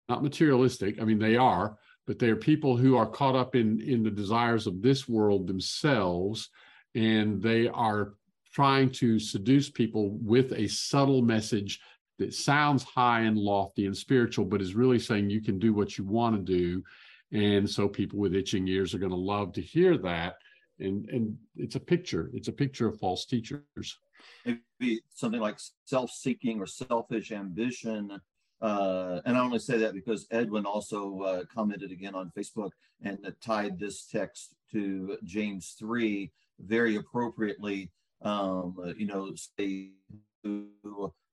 not 0.08 0.22
materialistic. 0.22 1.00
I 1.00 1.04
mean, 1.04 1.18
they 1.18 1.36
are, 1.36 1.76
but 2.06 2.18
they 2.18 2.30
are 2.30 2.36
people 2.36 2.76
who 2.76 2.96
are 2.96 3.06
caught 3.06 3.36
up 3.36 3.54
in 3.54 3.80
in 3.80 4.02
the 4.02 4.10
desires 4.10 4.66
of 4.66 4.82
this 4.82 5.08
world 5.08 5.46
themselves, 5.46 6.50
and 6.94 7.42
they 7.42 7.68
are 7.68 8.14
trying 8.52 8.90
to 8.90 9.18
seduce 9.18 9.70
people 9.70 10.10
with 10.22 10.52
a 10.52 10.66
subtle 10.68 11.22
message 11.22 11.80
that 12.18 12.34
sounds 12.34 12.82
high 12.82 13.20
and 13.20 13.38
lofty 13.38 13.86
and 13.86 13.96
spiritual, 13.96 14.44
but 14.44 14.60
is 14.60 14.74
really 14.74 14.98
saying 14.98 15.30
you 15.30 15.42
can 15.42 15.58
do 15.58 15.72
what 15.72 15.96
you 15.96 16.04
want 16.04 16.34
to 16.34 16.42
do. 16.42 16.82
And 17.30 17.68
so 17.68 17.86
people 17.86 18.18
with 18.18 18.34
itching 18.34 18.66
ears 18.66 18.94
are 18.94 18.98
going 18.98 19.10
to 19.10 19.16
love 19.16 19.52
to 19.52 19.60
hear 19.60 19.98
that. 19.98 20.36
And 20.80 21.08
and 21.10 21.36
it's 21.56 21.76
a 21.76 21.80
picture. 21.80 22.30
It's 22.32 22.48
a 22.48 22.52
picture 22.52 22.88
of 22.88 22.98
false 22.98 23.26
teachers 23.26 23.98
maybe 24.44 25.00
something 25.14 25.40
like 25.40 25.58
self-seeking 25.84 26.60
or 26.60 26.66
selfish 26.66 27.32
ambition. 27.32 28.20
Uh, 28.60 29.20
and 29.24 29.36
I 29.36 29.40
only 29.40 29.58
say 29.58 29.78
that 29.78 29.94
because 29.94 30.26
Edwin 30.30 30.66
also 30.66 31.20
uh, 31.20 31.44
commented 31.52 31.92
again 31.92 32.14
on 32.14 32.32
Facebook 32.36 32.70
and 33.02 33.18
tied 33.40 33.78
this 33.78 34.06
text 34.06 34.54
to 34.72 35.16
James 35.24 35.76
3 35.78 36.30
very 36.60 36.96
appropriately. 36.96 37.90
Um, 38.22 38.94
you 38.96 39.06
know, 39.06 39.32
say, 39.36 39.90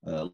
uh, 0.06 0.28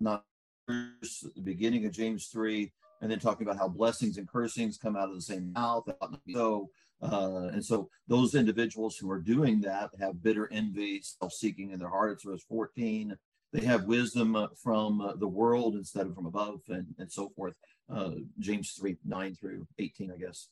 not 0.00 0.24
the 0.68 1.42
beginning 1.42 1.86
of 1.86 1.92
James 1.92 2.26
3, 2.26 2.70
and 3.00 3.10
then 3.10 3.18
talking 3.18 3.46
about 3.46 3.58
how 3.58 3.68
blessings 3.68 4.18
and 4.18 4.28
cursings 4.28 4.76
come 4.76 4.96
out 4.96 5.08
of 5.08 5.14
the 5.14 5.22
same 5.22 5.52
mouth. 5.52 5.88
So 6.32 6.68
uh, 7.02 7.48
and 7.52 7.64
so 7.64 7.88
those 8.08 8.34
individuals 8.34 8.96
who 8.96 9.10
are 9.10 9.20
doing 9.20 9.60
that 9.62 9.90
have 9.98 10.22
bitter 10.22 10.50
envy, 10.52 11.00
self-seeking 11.02 11.70
in 11.70 11.78
their 11.78 11.88
hearts, 11.88 12.24
verse 12.24 12.44
14. 12.48 13.16
They 13.52 13.64
have 13.66 13.84
wisdom 13.84 14.48
from 14.62 15.00
uh, 15.00 15.14
the 15.16 15.26
world 15.26 15.74
instead 15.74 16.06
of 16.06 16.14
from 16.14 16.26
above, 16.26 16.60
and, 16.68 16.86
and 16.98 17.10
so 17.10 17.30
forth. 17.30 17.54
Uh, 17.92 18.10
James 18.38 18.72
3, 18.78 18.96
9 19.04 19.34
through 19.34 19.66
18, 19.78 20.12
I 20.12 20.16
guess. 20.16 20.48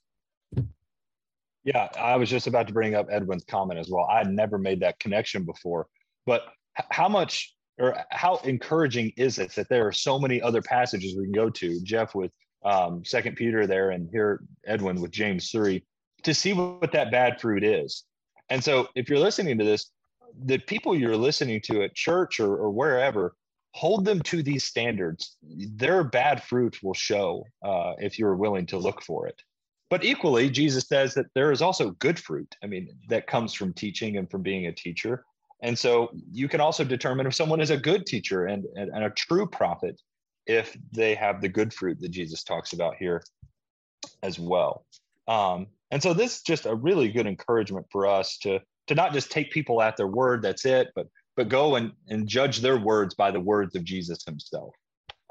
Yeah, 1.64 1.88
I 2.00 2.16
was 2.16 2.30
just 2.30 2.46
about 2.46 2.66
to 2.68 2.72
bring 2.72 2.94
up 2.94 3.06
Edwin's 3.10 3.44
comment 3.44 3.78
as 3.78 3.88
well. 3.88 4.06
I 4.10 4.18
had 4.18 4.32
never 4.32 4.58
made 4.58 4.80
that 4.80 4.98
connection 4.98 5.44
before, 5.44 5.86
but 6.26 6.42
how 6.90 7.08
much 7.08 7.54
or 7.78 7.96
how 8.10 8.38
encouraging 8.38 9.12
is 9.16 9.38
it 9.38 9.52
that 9.54 9.68
there 9.68 9.86
are 9.86 9.92
so 9.92 10.18
many 10.18 10.42
other 10.42 10.62
passages 10.62 11.14
we 11.16 11.24
can 11.24 11.32
go 11.32 11.50
to? 11.50 11.80
Jeff 11.82 12.14
with 12.14 12.32
um, 12.64 13.04
Second 13.04 13.36
Peter 13.36 13.66
there, 13.66 13.90
and 13.90 14.08
here 14.10 14.40
Edwin 14.66 15.00
with 15.00 15.12
James 15.12 15.50
three 15.50 15.84
to 16.22 16.34
see 16.34 16.52
what 16.52 16.92
that 16.92 17.10
bad 17.10 17.40
fruit 17.40 17.64
is. 17.64 18.04
And 18.50 18.62
so 18.62 18.88
if 18.94 19.08
you're 19.08 19.18
listening 19.18 19.58
to 19.58 19.64
this, 19.64 19.90
the 20.44 20.58
people 20.58 20.96
you're 20.96 21.16
listening 21.16 21.60
to 21.62 21.82
at 21.82 21.94
church 21.94 22.40
or, 22.40 22.56
or 22.56 22.70
wherever, 22.70 23.34
hold 23.72 24.04
them 24.04 24.20
to 24.22 24.42
these 24.42 24.64
standards. 24.64 25.36
Their 25.42 26.04
bad 26.04 26.42
fruit 26.42 26.82
will 26.82 26.94
show 26.94 27.44
uh, 27.62 27.92
if 27.98 28.18
you're 28.18 28.36
willing 28.36 28.66
to 28.66 28.78
look 28.78 29.02
for 29.02 29.26
it. 29.26 29.40
But 29.90 30.04
equally, 30.04 30.50
Jesus 30.50 30.86
says 30.86 31.14
that 31.14 31.26
there 31.34 31.50
is 31.50 31.62
also 31.62 31.90
good 31.92 32.18
fruit. 32.18 32.54
I 32.62 32.66
mean, 32.66 32.90
that 33.08 33.26
comes 33.26 33.54
from 33.54 33.72
teaching 33.72 34.16
and 34.16 34.30
from 34.30 34.42
being 34.42 34.66
a 34.66 34.72
teacher. 34.72 35.24
And 35.62 35.78
so 35.78 36.10
you 36.30 36.48
can 36.48 36.60
also 36.60 36.84
determine 36.84 37.26
if 37.26 37.34
someone 37.34 37.60
is 37.60 37.70
a 37.70 37.76
good 37.76 38.06
teacher 38.06 38.46
and, 38.46 38.64
and, 38.76 38.90
and 38.90 39.04
a 39.04 39.10
true 39.10 39.46
prophet 39.46 40.00
if 40.46 40.76
they 40.92 41.14
have 41.14 41.40
the 41.40 41.48
good 41.48 41.72
fruit 41.72 42.00
that 42.00 42.10
Jesus 42.10 42.42
talks 42.42 42.72
about 42.72 42.96
here 42.96 43.22
as 44.22 44.38
well. 44.38 44.84
Um, 45.26 45.66
and 45.90 46.02
so 46.02 46.12
this 46.12 46.36
is 46.36 46.42
just 46.42 46.66
a 46.66 46.74
really 46.74 47.08
good 47.08 47.26
encouragement 47.26 47.86
for 47.90 48.06
us 48.06 48.38
to 48.38 48.60
to 48.88 48.94
not 48.94 49.12
just 49.12 49.30
take 49.30 49.50
people 49.50 49.82
at 49.82 49.96
their 49.96 50.06
word, 50.06 50.42
that's 50.42 50.64
it, 50.64 50.88
but 50.94 51.06
but 51.36 51.48
go 51.48 51.76
and, 51.76 51.92
and 52.08 52.26
judge 52.26 52.60
their 52.60 52.78
words 52.78 53.14
by 53.14 53.30
the 53.30 53.38
words 53.38 53.76
of 53.76 53.84
Jesus 53.84 54.24
himself. 54.24 54.74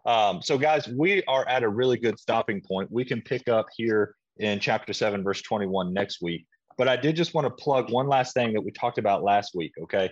Um, 0.05 0.41
so, 0.41 0.57
guys, 0.57 0.87
we 0.87 1.21
are 1.25 1.45
at 1.49 1.63
a 1.63 1.69
really 1.69 1.97
good 1.97 2.17
stopping 2.17 2.61
point. 2.61 2.89
We 2.89 3.03
can 3.03 3.21
pick 3.21 3.49
up 3.49 3.65
here 3.75 4.15
in 4.37 4.61
chapter 4.61 4.93
7, 4.93 5.21
verse 5.21 5.41
21 5.41 5.93
next 5.93 6.21
week. 6.21 6.45
But 6.77 6.87
I 6.87 6.95
did 6.95 7.17
just 7.17 7.33
want 7.33 7.45
to 7.45 7.51
plug 7.61 7.91
one 7.91 8.07
last 8.07 8.33
thing 8.33 8.53
that 8.53 8.61
we 8.61 8.71
talked 8.71 8.99
about 8.99 9.23
last 9.23 9.53
week. 9.53 9.73
Okay. 9.83 10.09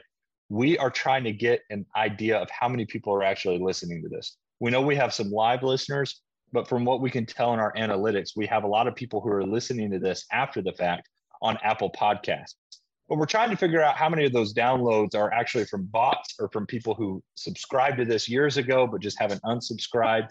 We 0.49 0.77
are 0.79 0.89
trying 0.89 1.23
to 1.23 1.31
get 1.31 1.61
an 1.69 1.85
idea 1.95 2.39
of 2.39 2.49
how 2.49 2.67
many 2.67 2.85
people 2.85 3.13
are 3.13 3.23
actually 3.23 3.59
listening 3.59 4.03
to 4.03 4.09
this. 4.09 4.35
We 4.59 4.71
know 4.71 4.81
we 4.81 4.97
have 4.97 5.13
some 5.13 5.31
live 5.31 5.63
listeners, 5.63 6.21
but 6.55 6.69
from 6.69 6.85
what 6.85 7.01
we 7.01 7.11
can 7.11 7.25
tell 7.25 7.53
in 7.53 7.59
our 7.59 7.73
analytics, 7.73 8.29
we 8.33 8.47
have 8.47 8.63
a 8.63 8.67
lot 8.67 8.87
of 8.87 8.95
people 8.95 9.19
who 9.19 9.29
are 9.29 9.43
listening 9.43 9.91
to 9.91 9.99
this 9.99 10.25
after 10.31 10.61
the 10.61 10.71
fact 10.71 11.09
on 11.41 11.57
Apple 11.61 11.91
Podcasts. 11.91 12.55
But 13.09 13.17
we're 13.17 13.25
trying 13.25 13.49
to 13.49 13.57
figure 13.57 13.81
out 13.81 13.97
how 13.97 14.07
many 14.07 14.25
of 14.25 14.31
those 14.31 14.53
downloads 14.53 15.15
are 15.15 15.33
actually 15.33 15.65
from 15.65 15.83
bots 15.83 16.35
or 16.39 16.49
from 16.49 16.65
people 16.65 16.95
who 16.95 17.21
subscribed 17.35 17.97
to 17.97 18.05
this 18.05 18.29
years 18.29 18.55
ago, 18.55 18.87
but 18.87 19.01
just 19.01 19.19
haven't 19.19 19.41
unsubscribed. 19.43 20.29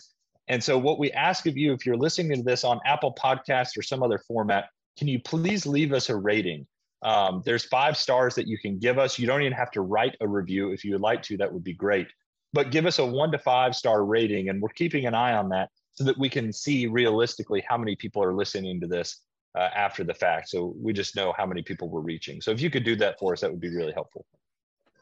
And 0.49 0.65
so, 0.65 0.79
what 0.79 0.99
we 0.99 1.13
ask 1.13 1.47
of 1.47 1.59
you, 1.59 1.75
if 1.75 1.85
you're 1.85 1.97
listening 1.97 2.39
to 2.39 2.43
this 2.43 2.65
on 2.65 2.81
Apple 2.87 3.15
Podcasts 3.15 3.77
or 3.77 3.83
some 3.83 4.03
other 4.03 4.19
format, 4.27 4.65
can 4.99 5.09
you 5.09 5.21
please 5.21 5.67
leave 5.67 5.93
us 5.93 6.09
a 6.09 6.17
rating? 6.17 6.67
Um, 7.03 7.43
there's 7.45 7.67
five 7.67 7.99
stars 7.99 8.35
that 8.37 8.49
you 8.49 8.57
can 8.57 8.79
give 8.79 8.99
us. 8.99 9.19
You 9.19 9.27
don't 9.27 9.43
even 9.43 9.53
have 9.53 9.71
to 9.73 9.83
write 9.83 10.17
a 10.23 10.27
review. 10.27 10.73
If 10.73 10.85
you 10.85 10.93
would 10.93 11.03
like 11.03 11.23
to, 11.25 11.37
that 11.37 11.53
would 11.53 11.65
be 11.65 11.75
great. 11.75 12.09
But 12.55 12.71
give 12.71 12.87
us 12.87 12.99
a 12.99 13.05
one 13.05 13.31
to 13.33 13.39
five 13.39 13.77
star 13.77 14.07
rating, 14.07 14.49
and 14.49 14.63
we're 14.63 14.71
keeping 14.71 15.05
an 15.05 15.15
eye 15.15 15.35
on 15.35 15.51
that 15.51 15.69
so 15.95 16.05
that 16.05 16.19
we 16.19 16.29
can 16.29 16.53
see 16.53 16.87
realistically 16.87 17.65
how 17.69 17.79
many 17.79 17.97
people 17.97 18.23
are 18.23 18.35
listening 18.35 18.81
to 18.81 18.87
this 18.87 19.21
uh, 19.57 19.71
after 19.75 20.05
the 20.05 20.15
fact. 20.15 20.49
So 20.49 20.75
we 20.81 20.93
just 20.93 21.17
know 21.17 21.33
how 21.37 21.47
many 21.47 21.63
people 21.63 21.89
we're 21.89 22.01
reaching. 22.01 22.41
So 22.41 22.51
if 22.51 22.61
you 22.61 22.71
could 22.71 22.85
do 22.85 22.97
that 22.97 23.19
for 23.19 23.33
us, 23.33 23.41
that 23.41 23.51
would 23.51 23.61
be 23.61 23.75
really 23.75 23.93
helpful. 23.93 24.27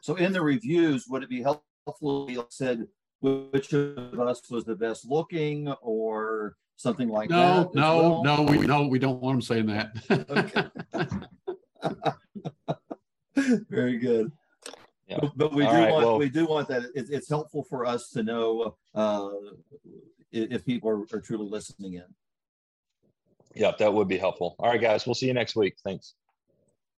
So 0.01 0.15
in 0.15 0.31
the 0.31 0.41
reviews, 0.41 1.05
would 1.07 1.23
it 1.23 1.29
be 1.29 1.41
helpful 1.41 2.27
if 2.27 2.35
you 2.35 2.45
said 2.49 2.87
which 3.21 3.73
of 3.73 4.19
us 4.19 4.41
was 4.49 4.65
the 4.65 4.75
best 4.75 5.09
looking 5.09 5.69
or 5.81 6.57
something 6.75 7.09
like 7.09 7.29
no, 7.29 7.63
that? 7.63 7.75
No, 7.75 7.97
well? 7.97 8.23
no, 8.23 8.43
we 8.43 8.57
no, 8.59 8.87
we 8.87 8.99
don't 8.99 9.21
want 9.21 9.35
them 9.35 9.41
saying 9.41 9.65
that. 9.67 9.93
Very 13.69 13.97
good. 13.97 14.31
Yeah. 15.07 15.19
But, 15.21 15.37
but, 15.37 15.53
we 15.53 15.63
All 15.63 15.71
do 15.71 15.77
right, 15.77 15.91
want 15.91 16.05
well, 16.05 16.17
we 16.17 16.29
do 16.29 16.45
want 16.45 16.67
that. 16.69 16.83
It, 16.95 17.07
it's 17.09 17.29
helpful 17.29 17.63
for 17.63 17.85
us 17.85 18.09
to 18.11 18.23
know 18.23 18.75
uh, 18.95 19.29
if 20.33 20.65
people 20.65 20.89
are, 20.89 21.01
are 21.15 21.21
truly 21.21 21.47
listening 21.47 21.93
in. 21.93 22.05
Yeah, 23.55 23.71
that 23.77 23.93
would 23.93 24.07
be 24.07 24.17
helpful. 24.17 24.55
All 24.59 24.69
right, 24.69 24.81
guys, 24.81 25.05
we'll 25.05 25.13
see 25.15 25.27
you 25.27 25.33
next 25.33 25.55
week. 25.55 25.75
Thanks. 25.83 26.15